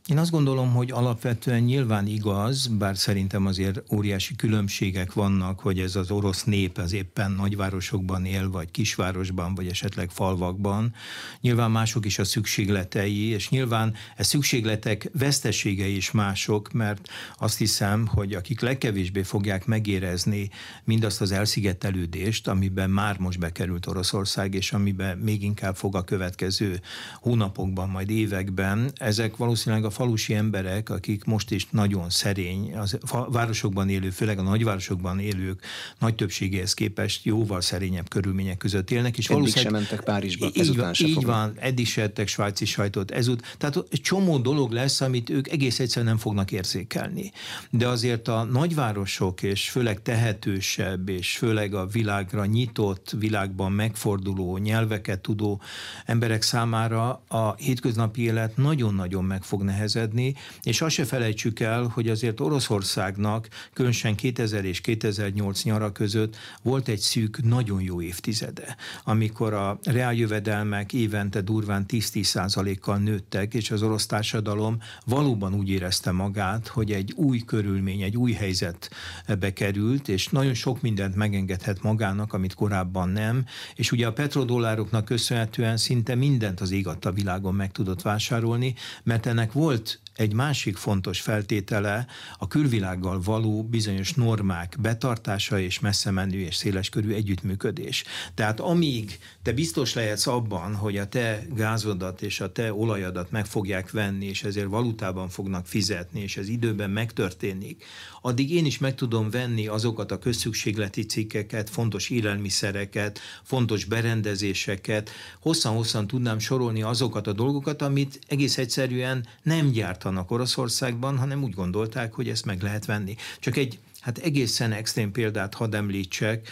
Én 0.06 0.18
azt 0.18 0.30
gondolom, 0.30 0.72
hogy 0.72 0.90
alapvetően 0.90 1.60
nyilván 1.60 2.06
igaz, 2.06 2.66
bár 2.66 2.96
szerintem 2.96 3.46
azért 3.46 3.82
óriási 3.92 4.36
különbségek 4.36 5.12
vannak, 5.12 5.60
hogy 5.60 5.80
ez 5.80 5.96
az 5.96 6.10
orosz 6.10 6.44
nép 6.44 6.78
az 6.78 6.92
éppen 6.92 7.30
nagyvárosokban 7.30 8.24
él, 8.24 8.50
vagy 8.50 8.70
kisvárosban, 8.70 9.54
vagy 9.54 9.66
esetleg 9.66 10.10
falvakban. 10.10 10.94
Nyilván 11.40 11.70
mások 11.70 12.06
is 12.06 12.18
a 12.18 12.24
szükségletei, 12.24 13.28
és 13.28 13.48
nyilván 13.48 13.94
e 14.16 14.22
szükségletek 14.22 15.10
veszteségei 15.12 15.96
is 15.96 16.10
mások, 16.10 16.72
mert 16.72 17.08
azt 17.38 17.58
hiszem, 17.58 18.06
hogy 18.06 18.34
akik 18.34 18.60
legkevésbé 18.60 19.22
fogják 19.22 19.66
megérezni 19.66 20.50
mindazt 20.84 21.20
az 21.20 21.32
elszigetelődést, 21.32 22.48
amiben 22.48 22.90
már 22.90 23.18
most 23.18 23.38
bekerült 23.38 23.86
Oroszország, 23.86 24.54
és 24.54 24.72
amiben 24.72 25.18
még 25.18 25.42
inkább 25.42 25.76
fog 25.76 25.96
a 25.96 26.04
következő 26.04 26.80
hónapokban, 27.20 27.88
majd 27.88 28.10
években, 28.10 28.90
ezek 28.94 29.36
valószínűleg 29.36 29.84
a 29.84 29.94
falusi 29.96 30.34
emberek, 30.34 30.90
akik 30.90 31.24
most 31.24 31.50
is 31.50 31.66
nagyon 31.70 32.10
szerény, 32.10 32.76
az 32.76 32.98
városokban 33.28 33.88
élő, 33.88 34.10
főleg 34.10 34.38
a 34.38 34.42
nagyvárosokban 34.42 35.18
élők 35.18 35.64
nagy 35.98 36.14
többségéhez 36.14 36.74
képest 36.74 37.24
jóval 37.24 37.60
szerényebb 37.60 38.08
körülmények 38.08 38.56
között 38.56 38.90
élnek. 38.90 39.18
És 39.18 39.28
eddig 39.28 39.56
sem 39.56 39.72
mentek 39.72 40.00
Párizsba, 40.00 40.50
így 40.54 40.76
van, 40.76 40.92
így 40.98 41.24
van, 41.24 41.52
eddig 41.58 41.86
se 41.86 42.02
ettek 42.02 42.28
svájci 42.28 42.64
sajtot, 42.64 43.10
ezút. 43.10 43.54
Tehát 43.58 43.84
egy 43.90 44.00
csomó 44.00 44.38
dolog 44.38 44.70
lesz, 44.70 45.00
amit 45.00 45.30
ők 45.30 45.48
egész 45.48 45.78
egyszerűen 45.78 46.10
nem 46.10 46.20
fognak 46.20 46.52
érzékelni. 46.52 47.32
De 47.70 47.88
azért 47.88 48.28
a 48.28 48.44
nagyvárosok, 48.44 49.42
és 49.42 49.70
főleg 49.70 50.02
tehetősebb, 50.02 51.08
és 51.08 51.36
főleg 51.36 51.74
a 51.74 51.86
világra 51.86 52.44
nyitott, 52.44 53.14
világban 53.18 53.72
megforduló, 53.72 54.56
nyelveket 54.56 55.20
tudó 55.20 55.60
emberek 56.04 56.42
számára 56.42 57.22
a 57.28 57.54
hétköznapi 57.54 58.22
élet 58.22 58.56
nagyon-nagyon 58.56 59.24
meg 59.24 59.42
fog 59.42 59.62
nehezni 59.62 59.84
nehezedni, 59.86 60.34
és 60.62 60.80
azt 60.80 60.94
se 60.94 61.04
felejtsük 61.04 61.60
el, 61.60 61.90
hogy 61.94 62.08
azért 62.08 62.40
Oroszországnak 62.40 63.48
különösen 63.72 64.14
2000 64.14 64.64
és 64.64 64.80
2008 64.80 65.62
nyara 65.62 65.92
között 65.92 66.36
volt 66.62 66.88
egy 66.88 66.98
szűk, 66.98 67.42
nagyon 67.42 67.80
jó 67.82 68.02
évtizede, 68.02 68.76
amikor 69.04 69.52
a 69.52 69.78
reáljövedelmek 69.82 70.92
évente 70.92 71.40
durván 71.40 71.84
10-10 71.88 72.76
kal 72.80 72.96
nőttek, 72.96 73.54
és 73.54 73.70
az 73.70 73.82
orosz 73.82 74.06
társadalom 74.06 74.78
valóban 75.04 75.54
úgy 75.54 75.68
érezte 75.68 76.10
magát, 76.10 76.66
hogy 76.66 76.92
egy 76.92 77.12
új 77.16 77.38
körülmény, 77.38 78.02
egy 78.02 78.16
új 78.16 78.32
helyzetbe 78.32 79.52
került, 79.52 80.08
és 80.08 80.28
nagyon 80.28 80.54
sok 80.54 80.82
mindent 80.82 81.14
megengedhet 81.14 81.82
magának, 81.82 82.32
amit 82.32 82.54
korábban 82.54 83.08
nem, 83.08 83.44
és 83.74 83.92
ugye 83.92 84.06
a 84.06 84.12
petrodollároknak 84.12 85.04
köszönhetően 85.04 85.76
szinte 85.76 86.14
mindent 86.14 86.60
az 86.60 86.70
ég 86.70 86.88
világon 87.14 87.54
meg 87.54 87.72
tudott 87.72 88.02
vásárolni, 88.02 88.74
mert 89.02 89.26
ennek 89.26 89.52
volt 89.52 89.75
volt 89.76 89.98
egy 90.16 90.32
másik 90.32 90.76
fontos 90.76 91.20
feltétele 91.20 92.06
a 92.38 92.48
külvilággal 92.48 93.20
való 93.20 93.62
bizonyos 93.62 94.12
normák 94.12 94.76
betartása 94.80 95.58
és 95.58 95.80
messze 95.80 96.10
menő 96.10 96.38
és 96.38 96.54
széleskörű 96.54 97.12
együttműködés. 97.12 98.04
Tehát 98.34 98.60
amíg 98.60 99.18
te 99.42 99.52
biztos 99.52 99.94
lehetsz 99.94 100.26
abban, 100.26 100.74
hogy 100.74 100.96
a 100.96 101.08
te 101.08 101.42
gázodat 101.54 102.22
és 102.22 102.40
a 102.40 102.52
te 102.52 102.72
olajadat 102.72 103.30
meg 103.30 103.46
fogják 103.46 103.90
venni, 103.90 104.26
és 104.26 104.42
ezért 104.44 104.68
valutában 104.68 105.28
fognak 105.28 105.66
fizetni, 105.66 106.20
és 106.20 106.36
ez 106.36 106.48
időben 106.48 106.90
megtörténik, 106.90 107.84
addig 108.22 108.50
én 108.50 108.66
is 108.66 108.78
meg 108.78 108.94
tudom 108.94 109.30
venni 109.30 109.66
azokat 109.66 110.12
a 110.12 110.18
közszükségleti 110.18 111.02
cikkeket, 111.02 111.70
fontos 111.70 112.10
élelmiszereket, 112.10 113.20
fontos 113.42 113.84
berendezéseket, 113.84 115.10
hosszan-hosszan 115.40 116.06
tudnám 116.06 116.38
sorolni 116.38 116.82
azokat 116.82 117.26
a 117.26 117.32
dolgokat, 117.32 117.82
amit 117.82 118.18
egész 118.28 118.58
egyszerűen 118.58 119.26
nem 119.42 119.72
gyártanak 120.06 120.30
Oroszországban, 120.30 121.18
hanem 121.18 121.42
úgy 121.42 121.54
gondolták, 121.54 122.14
hogy 122.14 122.28
ezt 122.28 122.44
meg 122.44 122.62
lehet 122.62 122.84
venni. 122.84 123.16
Csak 123.40 123.56
egy 123.56 123.78
Hát 124.00 124.18
egészen 124.18 124.72
extrém 124.72 125.12
példát 125.12 125.54
hadd 125.54 125.74
említsek, 125.74 126.48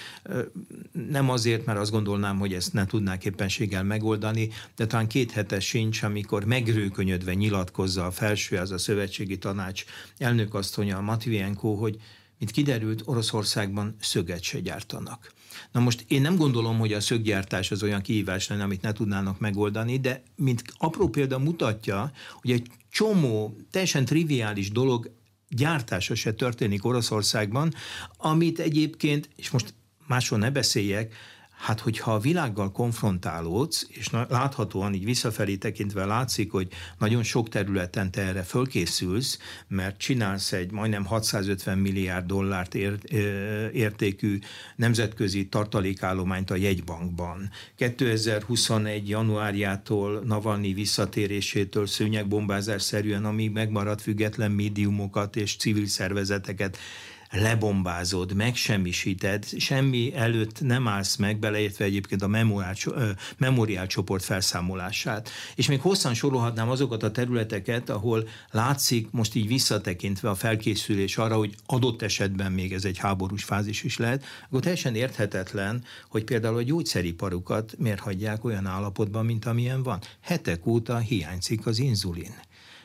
nem 1.09 1.30
azért, 1.30 1.64
mert 1.64 1.78
azt 1.78 1.90
gondolnám, 1.90 2.38
hogy 2.38 2.52
ezt 2.52 2.72
ne 2.72 2.86
tudnák 2.86 3.24
éppenséggel 3.24 3.82
megoldani, 3.82 4.50
de 4.76 4.86
talán 4.86 5.07
két 5.07 5.30
hete 5.30 5.61
sincs, 5.61 6.02
amikor 6.02 6.44
megrőkönyödve 6.44 7.34
nyilatkozza 7.34 8.07
a 8.07 8.11
felső, 8.11 8.57
az 8.57 8.70
a 8.70 8.78
szövetségi 8.78 9.38
tanács 9.38 9.84
elnökasszonya 10.18 11.00
Matvienko, 11.00 11.74
hogy 11.74 11.96
mint 12.38 12.50
kiderült, 12.50 13.02
Oroszországban 13.05 13.96
szöget 14.00 14.42
se 14.42 14.61
gyártanak. 14.61 15.32
Na 15.72 15.80
most 15.80 16.05
én 16.09 16.20
nem 16.20 16.36
gondolom, 16.36 16.78
hogy 16.78 16.92
a 16.92 17.00
szöggyártás 17.00 17.70
az 17.70 17.82
olyan 17.82 18.00
kihívás 18.00 18.48
lenne, 18.48 18.62
amit 18.62 18.82
ne 18.82 18.92
tudnának 18.92 19.38
megoldani, 19.38 19.98
de 19.98 20.22
mint 20.36 20.62
apró 20.76 21.09
példa 21.09 21.38
mutatja, 21.38 22.12
hogy 22.40 22.50
egy 22.50 22.70
csomó 22.90 23.57
teljesen 23.70 24.05
triviális 24.05 24.70
dolog 24.70 25.11
gyártása 25.48 26.14
se 26.14 26.32
történik 26.32 26.84
Oroszországban, 26.84 27.74
amit 28.16 28.59
egyébként, 28.59 29.28
és 29.36 29.50
most 29.50 29.74
máshol 30.07 30.38
ne 30.38 30.50
beszéljek, 30.50 31.14
Hát, 31.65 31.81
hogyha 31.81 32.12
a 32.15 32.19
világgal 32.19 32.73
konfrontálódsz, 32.73 33.87
és 33.89 34.11
láthatóan 34.29 34.95
így 34.95 35.05
visszafelé 35.05 35.57
tekintve 35.57 36.05
látszik, 36.05 36.51
hogy 36.51 36.69
nagyon 36.99 37.23
sok 37.23 37.49
területen 37.49 38.11
te 38.11 38.23
erre 38.23 38.43
fölkészülsz, 38.43 39.39
mert 39.69 39.99
csinálsz 39.99 40.53
egy 40.53 40.71
majdnem 40.71 41.05
650 41.05 41.79
milliárd 41.79 42.27
dollárt 42.27 42.75
ér, 42.75 42.99
értékű 43.73 44.39
nemzetközi 44.77 45.47
tartalékállományt 45.47 46.51
a 46.51 46.57
jegybankban. 46.57 47.51
2021. 47.77 49.09
januárjától 49.09 50.23
Navalnyi 50.25 50.73
visszatérésétől 50.73 51.87
szőnyegbombázás 51.87 52.83
szerűen, 52.83 53.25
amíg 53.25 53.51
megmaradt 53.51 54.03
független 54.03 54.51
médiumokat 54.51 55.37
és 55.37 55.57
civil 55.57 55.87
szervezeteket 55.87 56.79
lebombázod, 57.35 58.35
megsemmisíted, 58.35 59.45
semmi 59.59 60.14
előtt 60.14 60.61
nem 60.61 60.89
állsz 60.89 61.16
meg, 61.16 61.39
beleértve 61.39 61.85
egyébként 61.85 62.22
a 62.22 62.26
memoriál, 62.26 62.74
memoriál 63.37 63.87
csoport 63.87 64.24
felszámolását. 64.24 65.30
És 65.55 65.68
még 65.68 65.80
hosszan 65.80 66.14
sorolhatnám 66.14 66.70
azokat 66.70 67.03
a 67.03 67.11
területeket, 67.11 67.91
ahol 67.91 68.28
látszik 68.51 69.11
most 69.11 69.35
így 69.35 69.47
visszatekintve 69.47 70.30
a 70.30 70.35
felkészülés 70.35 71.16
arra, 71.16 71.37
hogy 71.37 71.55
adott 71.66 72.03
esetben 72.03 72.53
még 72.53 72.72
ez 72.72 72.85
egy 72.85 72.99
háborús 72.99 73.45
fázis 73.45 73.82
is 73.82 73.97
lehet, 73.97 74.24
akkor 74.47 74.61
teljesen 74.61 74.95
érthetetlen, 74.95 75.85
hogy 76.09 76.24
például 76.24 76.57
a 76.57 76.62
gyógyszeriparukat 76.62 77.74
miért 77.78 78.01
hagyják 78.01 78.45
olyan 78.45 78.66
állapotban, 78.66 79.24
mint 79.24 79.45
amilyen 79.45 79.82
van. 79.82 80.01
Hetek 80.20 80.66
óta 80.66 80.99
hiányzik 80.99 81.66
az 81.66 81.78
inzulin. 81.78 82.35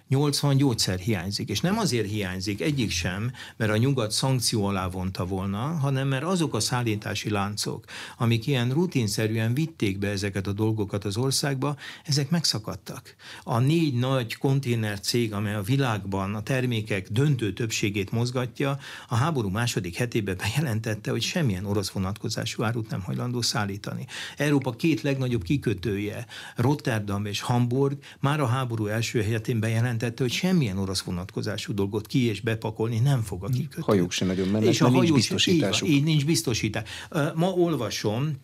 80 0.09 0.57
gyógyszer 0.57 0.99
hiányzik. 0.99 1.49
És 1.49 1.61
nem 1.61 1.77
azért 1.77 2.09
hiányzik, 2.09 2.61
egyik 2.61 2.91
sem, 2.91 3.31
mert 3.57 3.71
a 3.71 3.77
nyugat 3.77 4.11
szankció 4.11 4.65
alá 4.65 4.87
vonta 4.87 5.25
volna, 5.25 5.57
hanem 5.57 6.07
mert 6.07 6.23
azok 6.23 6.53
a 6.53 6.59
szállítási 6.59 7.29
láncok, 7.29 7.85
amik 8.17 8.47
ilyen 8.47 8.69
rutinszerűen 8.69 9.53
vitték 9.53 9.99
be 9.99 10.07
ezeket 10.07 10.47
a 10.47 10.51
dolgokat 10.51 11.05
az 11.05 11.17
országba, 11.17 11.75
ezek 12.05 12.29
megszakadtak. 12.29 13.15
A 13.43 13.59
négy 13.59 13.93
nagy 13.93 14.35
konténer 14.35 14.99
cég, 14.99 15.33
amely 15.33 15.55
a 15.55 15.61
világban 15.61 16.35
a 16.35 16.43
termékek 16.43 17.07
döntő 17.09 17.53
többségét 17.53 18.11
mozgatja, 18.11 18.77
a 19.07 19.15
háború 19.15 19.49
második 19.49 19.95
hetében 19.95 20.37
bejelentette, 20.37 21.11
hogy 21.11 21.21
semmilyen 21.21 21.65
orosz 21.65 21.89
vonatkozású 21.89 22.63
árut 22.63 22.89
nem 22.89 23.01
hajlandó 23.01 23.41
szállítani. 23.41 24.05
Európa 24.37 24.71
két 24.71 25.01
legnagyobb 25.01 25.43
kikötője, 25.43 26.25
Rotterdam 26.55 27.25
és 27.25 27.41
Hamburg 27.41 27.97
már 28.19 28.39
a 28.39 28.45
háború 28.45 28.85
első 28.85 29.21
hetén 29.23 29.59
bejelentette, 29.59 29.97
bejelentette, 29.99 30.23
hogy 30.23 30.31
semmilyen 30.31 30.77
orosz 30.77 31.01
vonatkozású 31.01 31.73
dolgot 31.73 32.07
ki 32.07 32.25
és 32.25 32.41
bepakolni 32.41 32.99
nem 32.99 33.21
fog 33.21 33.43
a 33.43 33.47
kikötő. 33.47 33.81
Hajók 33.81 34.11
sem 34.11 34.27
nagyon 34.27 34.47
mennek, 34.47 34.67
és 34.67 34.81
a 34.81 34.89
nincs 34.89 35.13
biztosításuk. 35.13 35.87
Így, 35.87 35.93
így 35.95 36.03
nincs 36.03 36.25
biztosítás. 36.25 36.89
Ma 37.35 37.49
olvasom, 37.49 38.35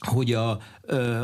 hogy 0.00 0.32
a, 0.32 0.60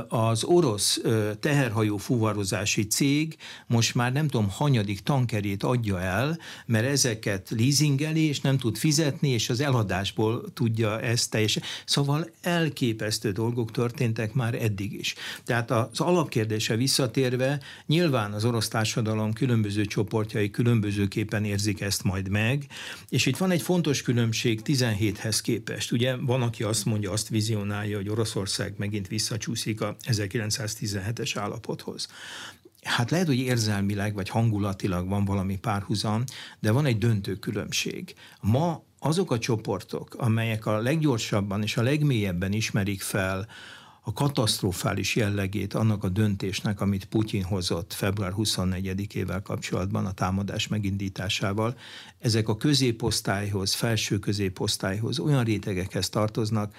az 0.08 0.44
orosz 0.44 1.00
teherhajó 1.40 1.96
fuvarozási 1.96 2.86
cég 2.86 3.36
most 3.66 3.94
már 3.94 4.12
nem 4.12 4.28
tudom, 4.28 4.48
hanyadik 4.50 5.00
tankerét 5.00 5.62
adja 5.62 6.00
el, 6.00 6.38
mert 6.66 6.86
ezeket 6.86 7.50
leasingeli, 7.56 8.20
és 8.20 8.40
nem 8.40 8.58
tud 8.58 8.76
fizetni, 8.76 9.28
és 9.28 9.48
az 9.48 9.60
eladásból 9.60 10.44
tudja 10.54 11.00
ezt 11.00 11.30
teljesen. 11.30 11.62
Szóval 11.84 12.30
elképesztő 12.40 13.32
dolgok 13.32 13.70
történtek 13.70 14.32
már 14.32 14.54
eddig 14.54 14.92
is. 14.92 15.14
Tehát 15.44 15.70
az 15.70 16.00
alapkérdése 16.00 16.76
visszatérve, 16.76 17.60
nyilván 17.86 18.32
az 18.32 18.44
orosz 18.44 18.68
társadalom 18.68 19.32
különböző 19.32 19.84
csoportjai 19.84 20.50
különbözőképpen 20.50 21.44
érzik 21.44 21.80
ezt 21.80 22.02
majd 22.02 22.28
meg, 22.28 22.66
és 23.08 23.26
itt 23.26 23.36
van 23.36 23.50
egy 23.50 23.62
fontos 23.62 24.02
különbség 24.02 24.60
17-hez 24.64 25.38
képest. 25.42 25.92
Ugye 25.92 26.16
van, 26.16 26.42
aki 26.42 26.62
azt 26.62 26.84
mondja, 26.84 27.10
azt 27.10 27.28
vizionálja, 27.28 27.96
hogy 27.96 28.08
Oroszország 28.08 28.65
megint 28.76 29.08
visszacsúszik 29.08 29.80
a 29.80 29.96
1917-es 30.04 31.32
állapothoz. 31.34 32.08
Hát 32.82 33.10
lehet, 33.10 33.26
hogy 33.26 33.38
érzelmileg 33.38 34.14
vagy 34.14 34.28
hangulatilag 34.28 35.08
van 35.08 35.24
valami 35.24 35.58
párhuzam, 35.58 36.24
de 36.60 36.70
van 36.70 36.86
egy 36.86 36.98
döntő 36.98 37.34
különbség. 37.34 38.14
Ma 38.40 38.82
azok 38.98 39.30
a 39.30 39.38
csoportok, 39.38 40.14
amelyek 40.14 40.66
a 40.66 40.78
leggyorsabban 40.78 41.62
és 41.62 41.76
a 41.76 41.82
legmélyebben 41.82 42.52
ismerik 42.52 43.02
fel 43.02 43.48
a 44.08 44.12
katasztrofális 44.12 45.16
jellegét 45.16 45.74
annak 45.74 46.04
a 46.04 46.08
döntésnek, 46.08 46.80
amit 46.80 47.04
Putyin 47.04 47.42
hozott 47.42 47.92
február 47.92 48.32
24-ével 48.36 49.40
kapcsolatban 49.42 50.06
a 50.06 50.12
támadás 50.12 50.68
megindításával, 50.68 51.78
ezek 52.18 52.48
a 52.48 52.56
középosztályhoz, 52.56 53.74
felső 53.74 54.18
középosztályhoz, 54.18 55.18
olyan 55.18 55.44
rétegekhez 55.44 56.08
tartoznak, 56.08 56.74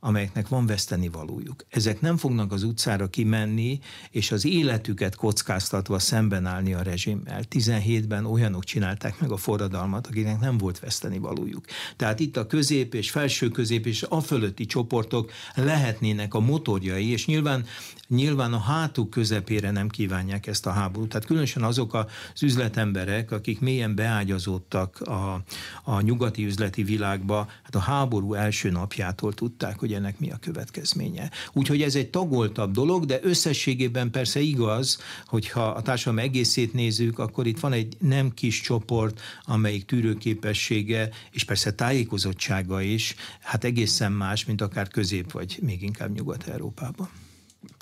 amelyeknek 0.00 0.48
van 0.48 0.66
veszteni 0.66 1.08
valójuk. 1.08 1.64
Ezek 1.68 2.00
nem 2.00 2.16
fognak 2.16 2.52
az 2.52 2.62
utcára 2.62 3.06
kimenni, 3.06 3.78
és 4.10 4.32
az 4.32 4.44
életüket 4.44 5.14
kockáztatva 5.14 5.98
szemben 5.98 6.46
állni 6.46 6.74
a 6.74 6.82
rezsimmel. 6.82 7.42
17-ben 7.50 8.24
olyanok 8.24 8.64
csinálták 8.64 9.20
meg 9.20 9.30
a 9.30 9.36
forradalmat, 9.36 10.06
akiknek 10.06 10.40
nem 10.40 10.58
volt 10.58 10.78
veszteni 10.78 11.18
valójuk. 11.18 11.64
Tehát 11.96 12.20
itt 12.20 12.36
a 12.36 12.46
közép 12.46 12.94
és 12.94 13.10
felső 13.10 13.48
közép 13.48 13.86
és 13.86 14.02
a 14.08 14.20
fölötti 14.20 14.66
csoportok 14.66 15.32
lehetnének 15.54 16.34
a 16.34 16.40
motorjai, 16.40 17.10
és 17.10 17.26
nyilván 17.26 17.66
nyilván 18.10 18.52
a 18.52 18.58
hátuk 18.58 19.10
közepére 19.10 19.70
nem 19.70 19.88
kívánják 19.88 20.46
ezt 20.46 20.66
a 20.66 20.70
háborút. 20.70 21.08
Tehát 21.08 21.26
különösen 21.26 21.62
azok 21.62 21.94
az 21.94 22.42
üzletemberek, 22.42 23.30
akik 23.30 23.60
mélyen 23.60 23.94
beágyazódtak 23.94 25.00
a, 25.00 25.42
a 25.84 26.00
nyugati 26.00 26.44
üzleti 26.44 26.82
világba, 26.82 27.48
hát 27.62 27.74
a 27.74 27.78
háború 27.78 28.34
első 28.34 28.70
napjától 28.70 29.32
tudták, 29.32 29.82
hogy 29.90 29.98
ennek 29.98 30.18
mi 30.18 30.30
a 30.30 30.36
következménye. 30.36 31.30
Úgyhogy 31.52 31.82
ez 31.82 31.94
egy 31.94 32.10
tagoltabb 32.10 32.72
dolog, 32.72 33.04
de 33.04 33.18
összességében 33.22 34.10
persze 34.10 34.40
igaz, 34.40 34.98
hogyha 35.26 35.66
a 35.66 35.82
társadalom 35.82 36.24
egészét 36.24 36.72
nézzük, 36.72 37.18
akkor 37.18 37.46
itt 37.46 37.60
van 37.60 37.72
egy 37.72 37.96
nem 37.98 38.30
kis 38.34 38.60
csoport, 38.60 39.20
amelyik 39.44 39.84
tűrőképessége, 39.84 41.08
és 41.30 41.44
persze 41.44 41.72
tájékozottsága 41.72 42.80
is, 42.80 43.14
hát 43.40 43.64
egészen 43.64 44.12
más, 44.12 44.44
mint 44.44 44.60
akár 44.60 44.88
közép 44.88 45.32
vagy 45.32 45.58
még 45.62 45.82
inkább 45.82 46.16
Nyugat-Európában. 46.16 47.08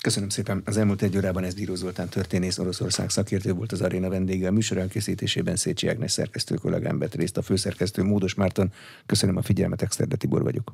Köszönöm 0.01 0.29
szépen. 0.29 0.61
Az 0.65 0.77
elmúlt 0.77 1.01
egy 1.01 1.17
órában 1.17 1.43
ez 1.43 1.53
Díró 1.53 1.75
Zoltán 1.75 2.09
történész 2.09 2.57
Oroszország 2.57 3.09
szakértő 3.09 3.53
volt 3.53 3.71
az 3.71 3.81
aréna 3.81 4.09
vendége. 4.09 4.47
A 4.47 4.51
műsor 4.51 4.77
elkészítésében 4.77 5.55
Szécsi 5.55 5.87
Ágnes 5.87 6.11
szerkesztő 6.11 6.55
kollégám 6.55 6.99
vett 6.99 7.15
részt, 7.15 7.37
a 7.37 7.41
főszerkesztő 7.41 8.03
Módos 8.03 8.33
Márton. 8.33 8.71
Köszönöm 9.05 9.37
a 9.37 9.41
figyelmet, 9.41 9.81
Exterde 9.81 10.15
Tibor 10.15 10.43
vagyok. 10.43 10.71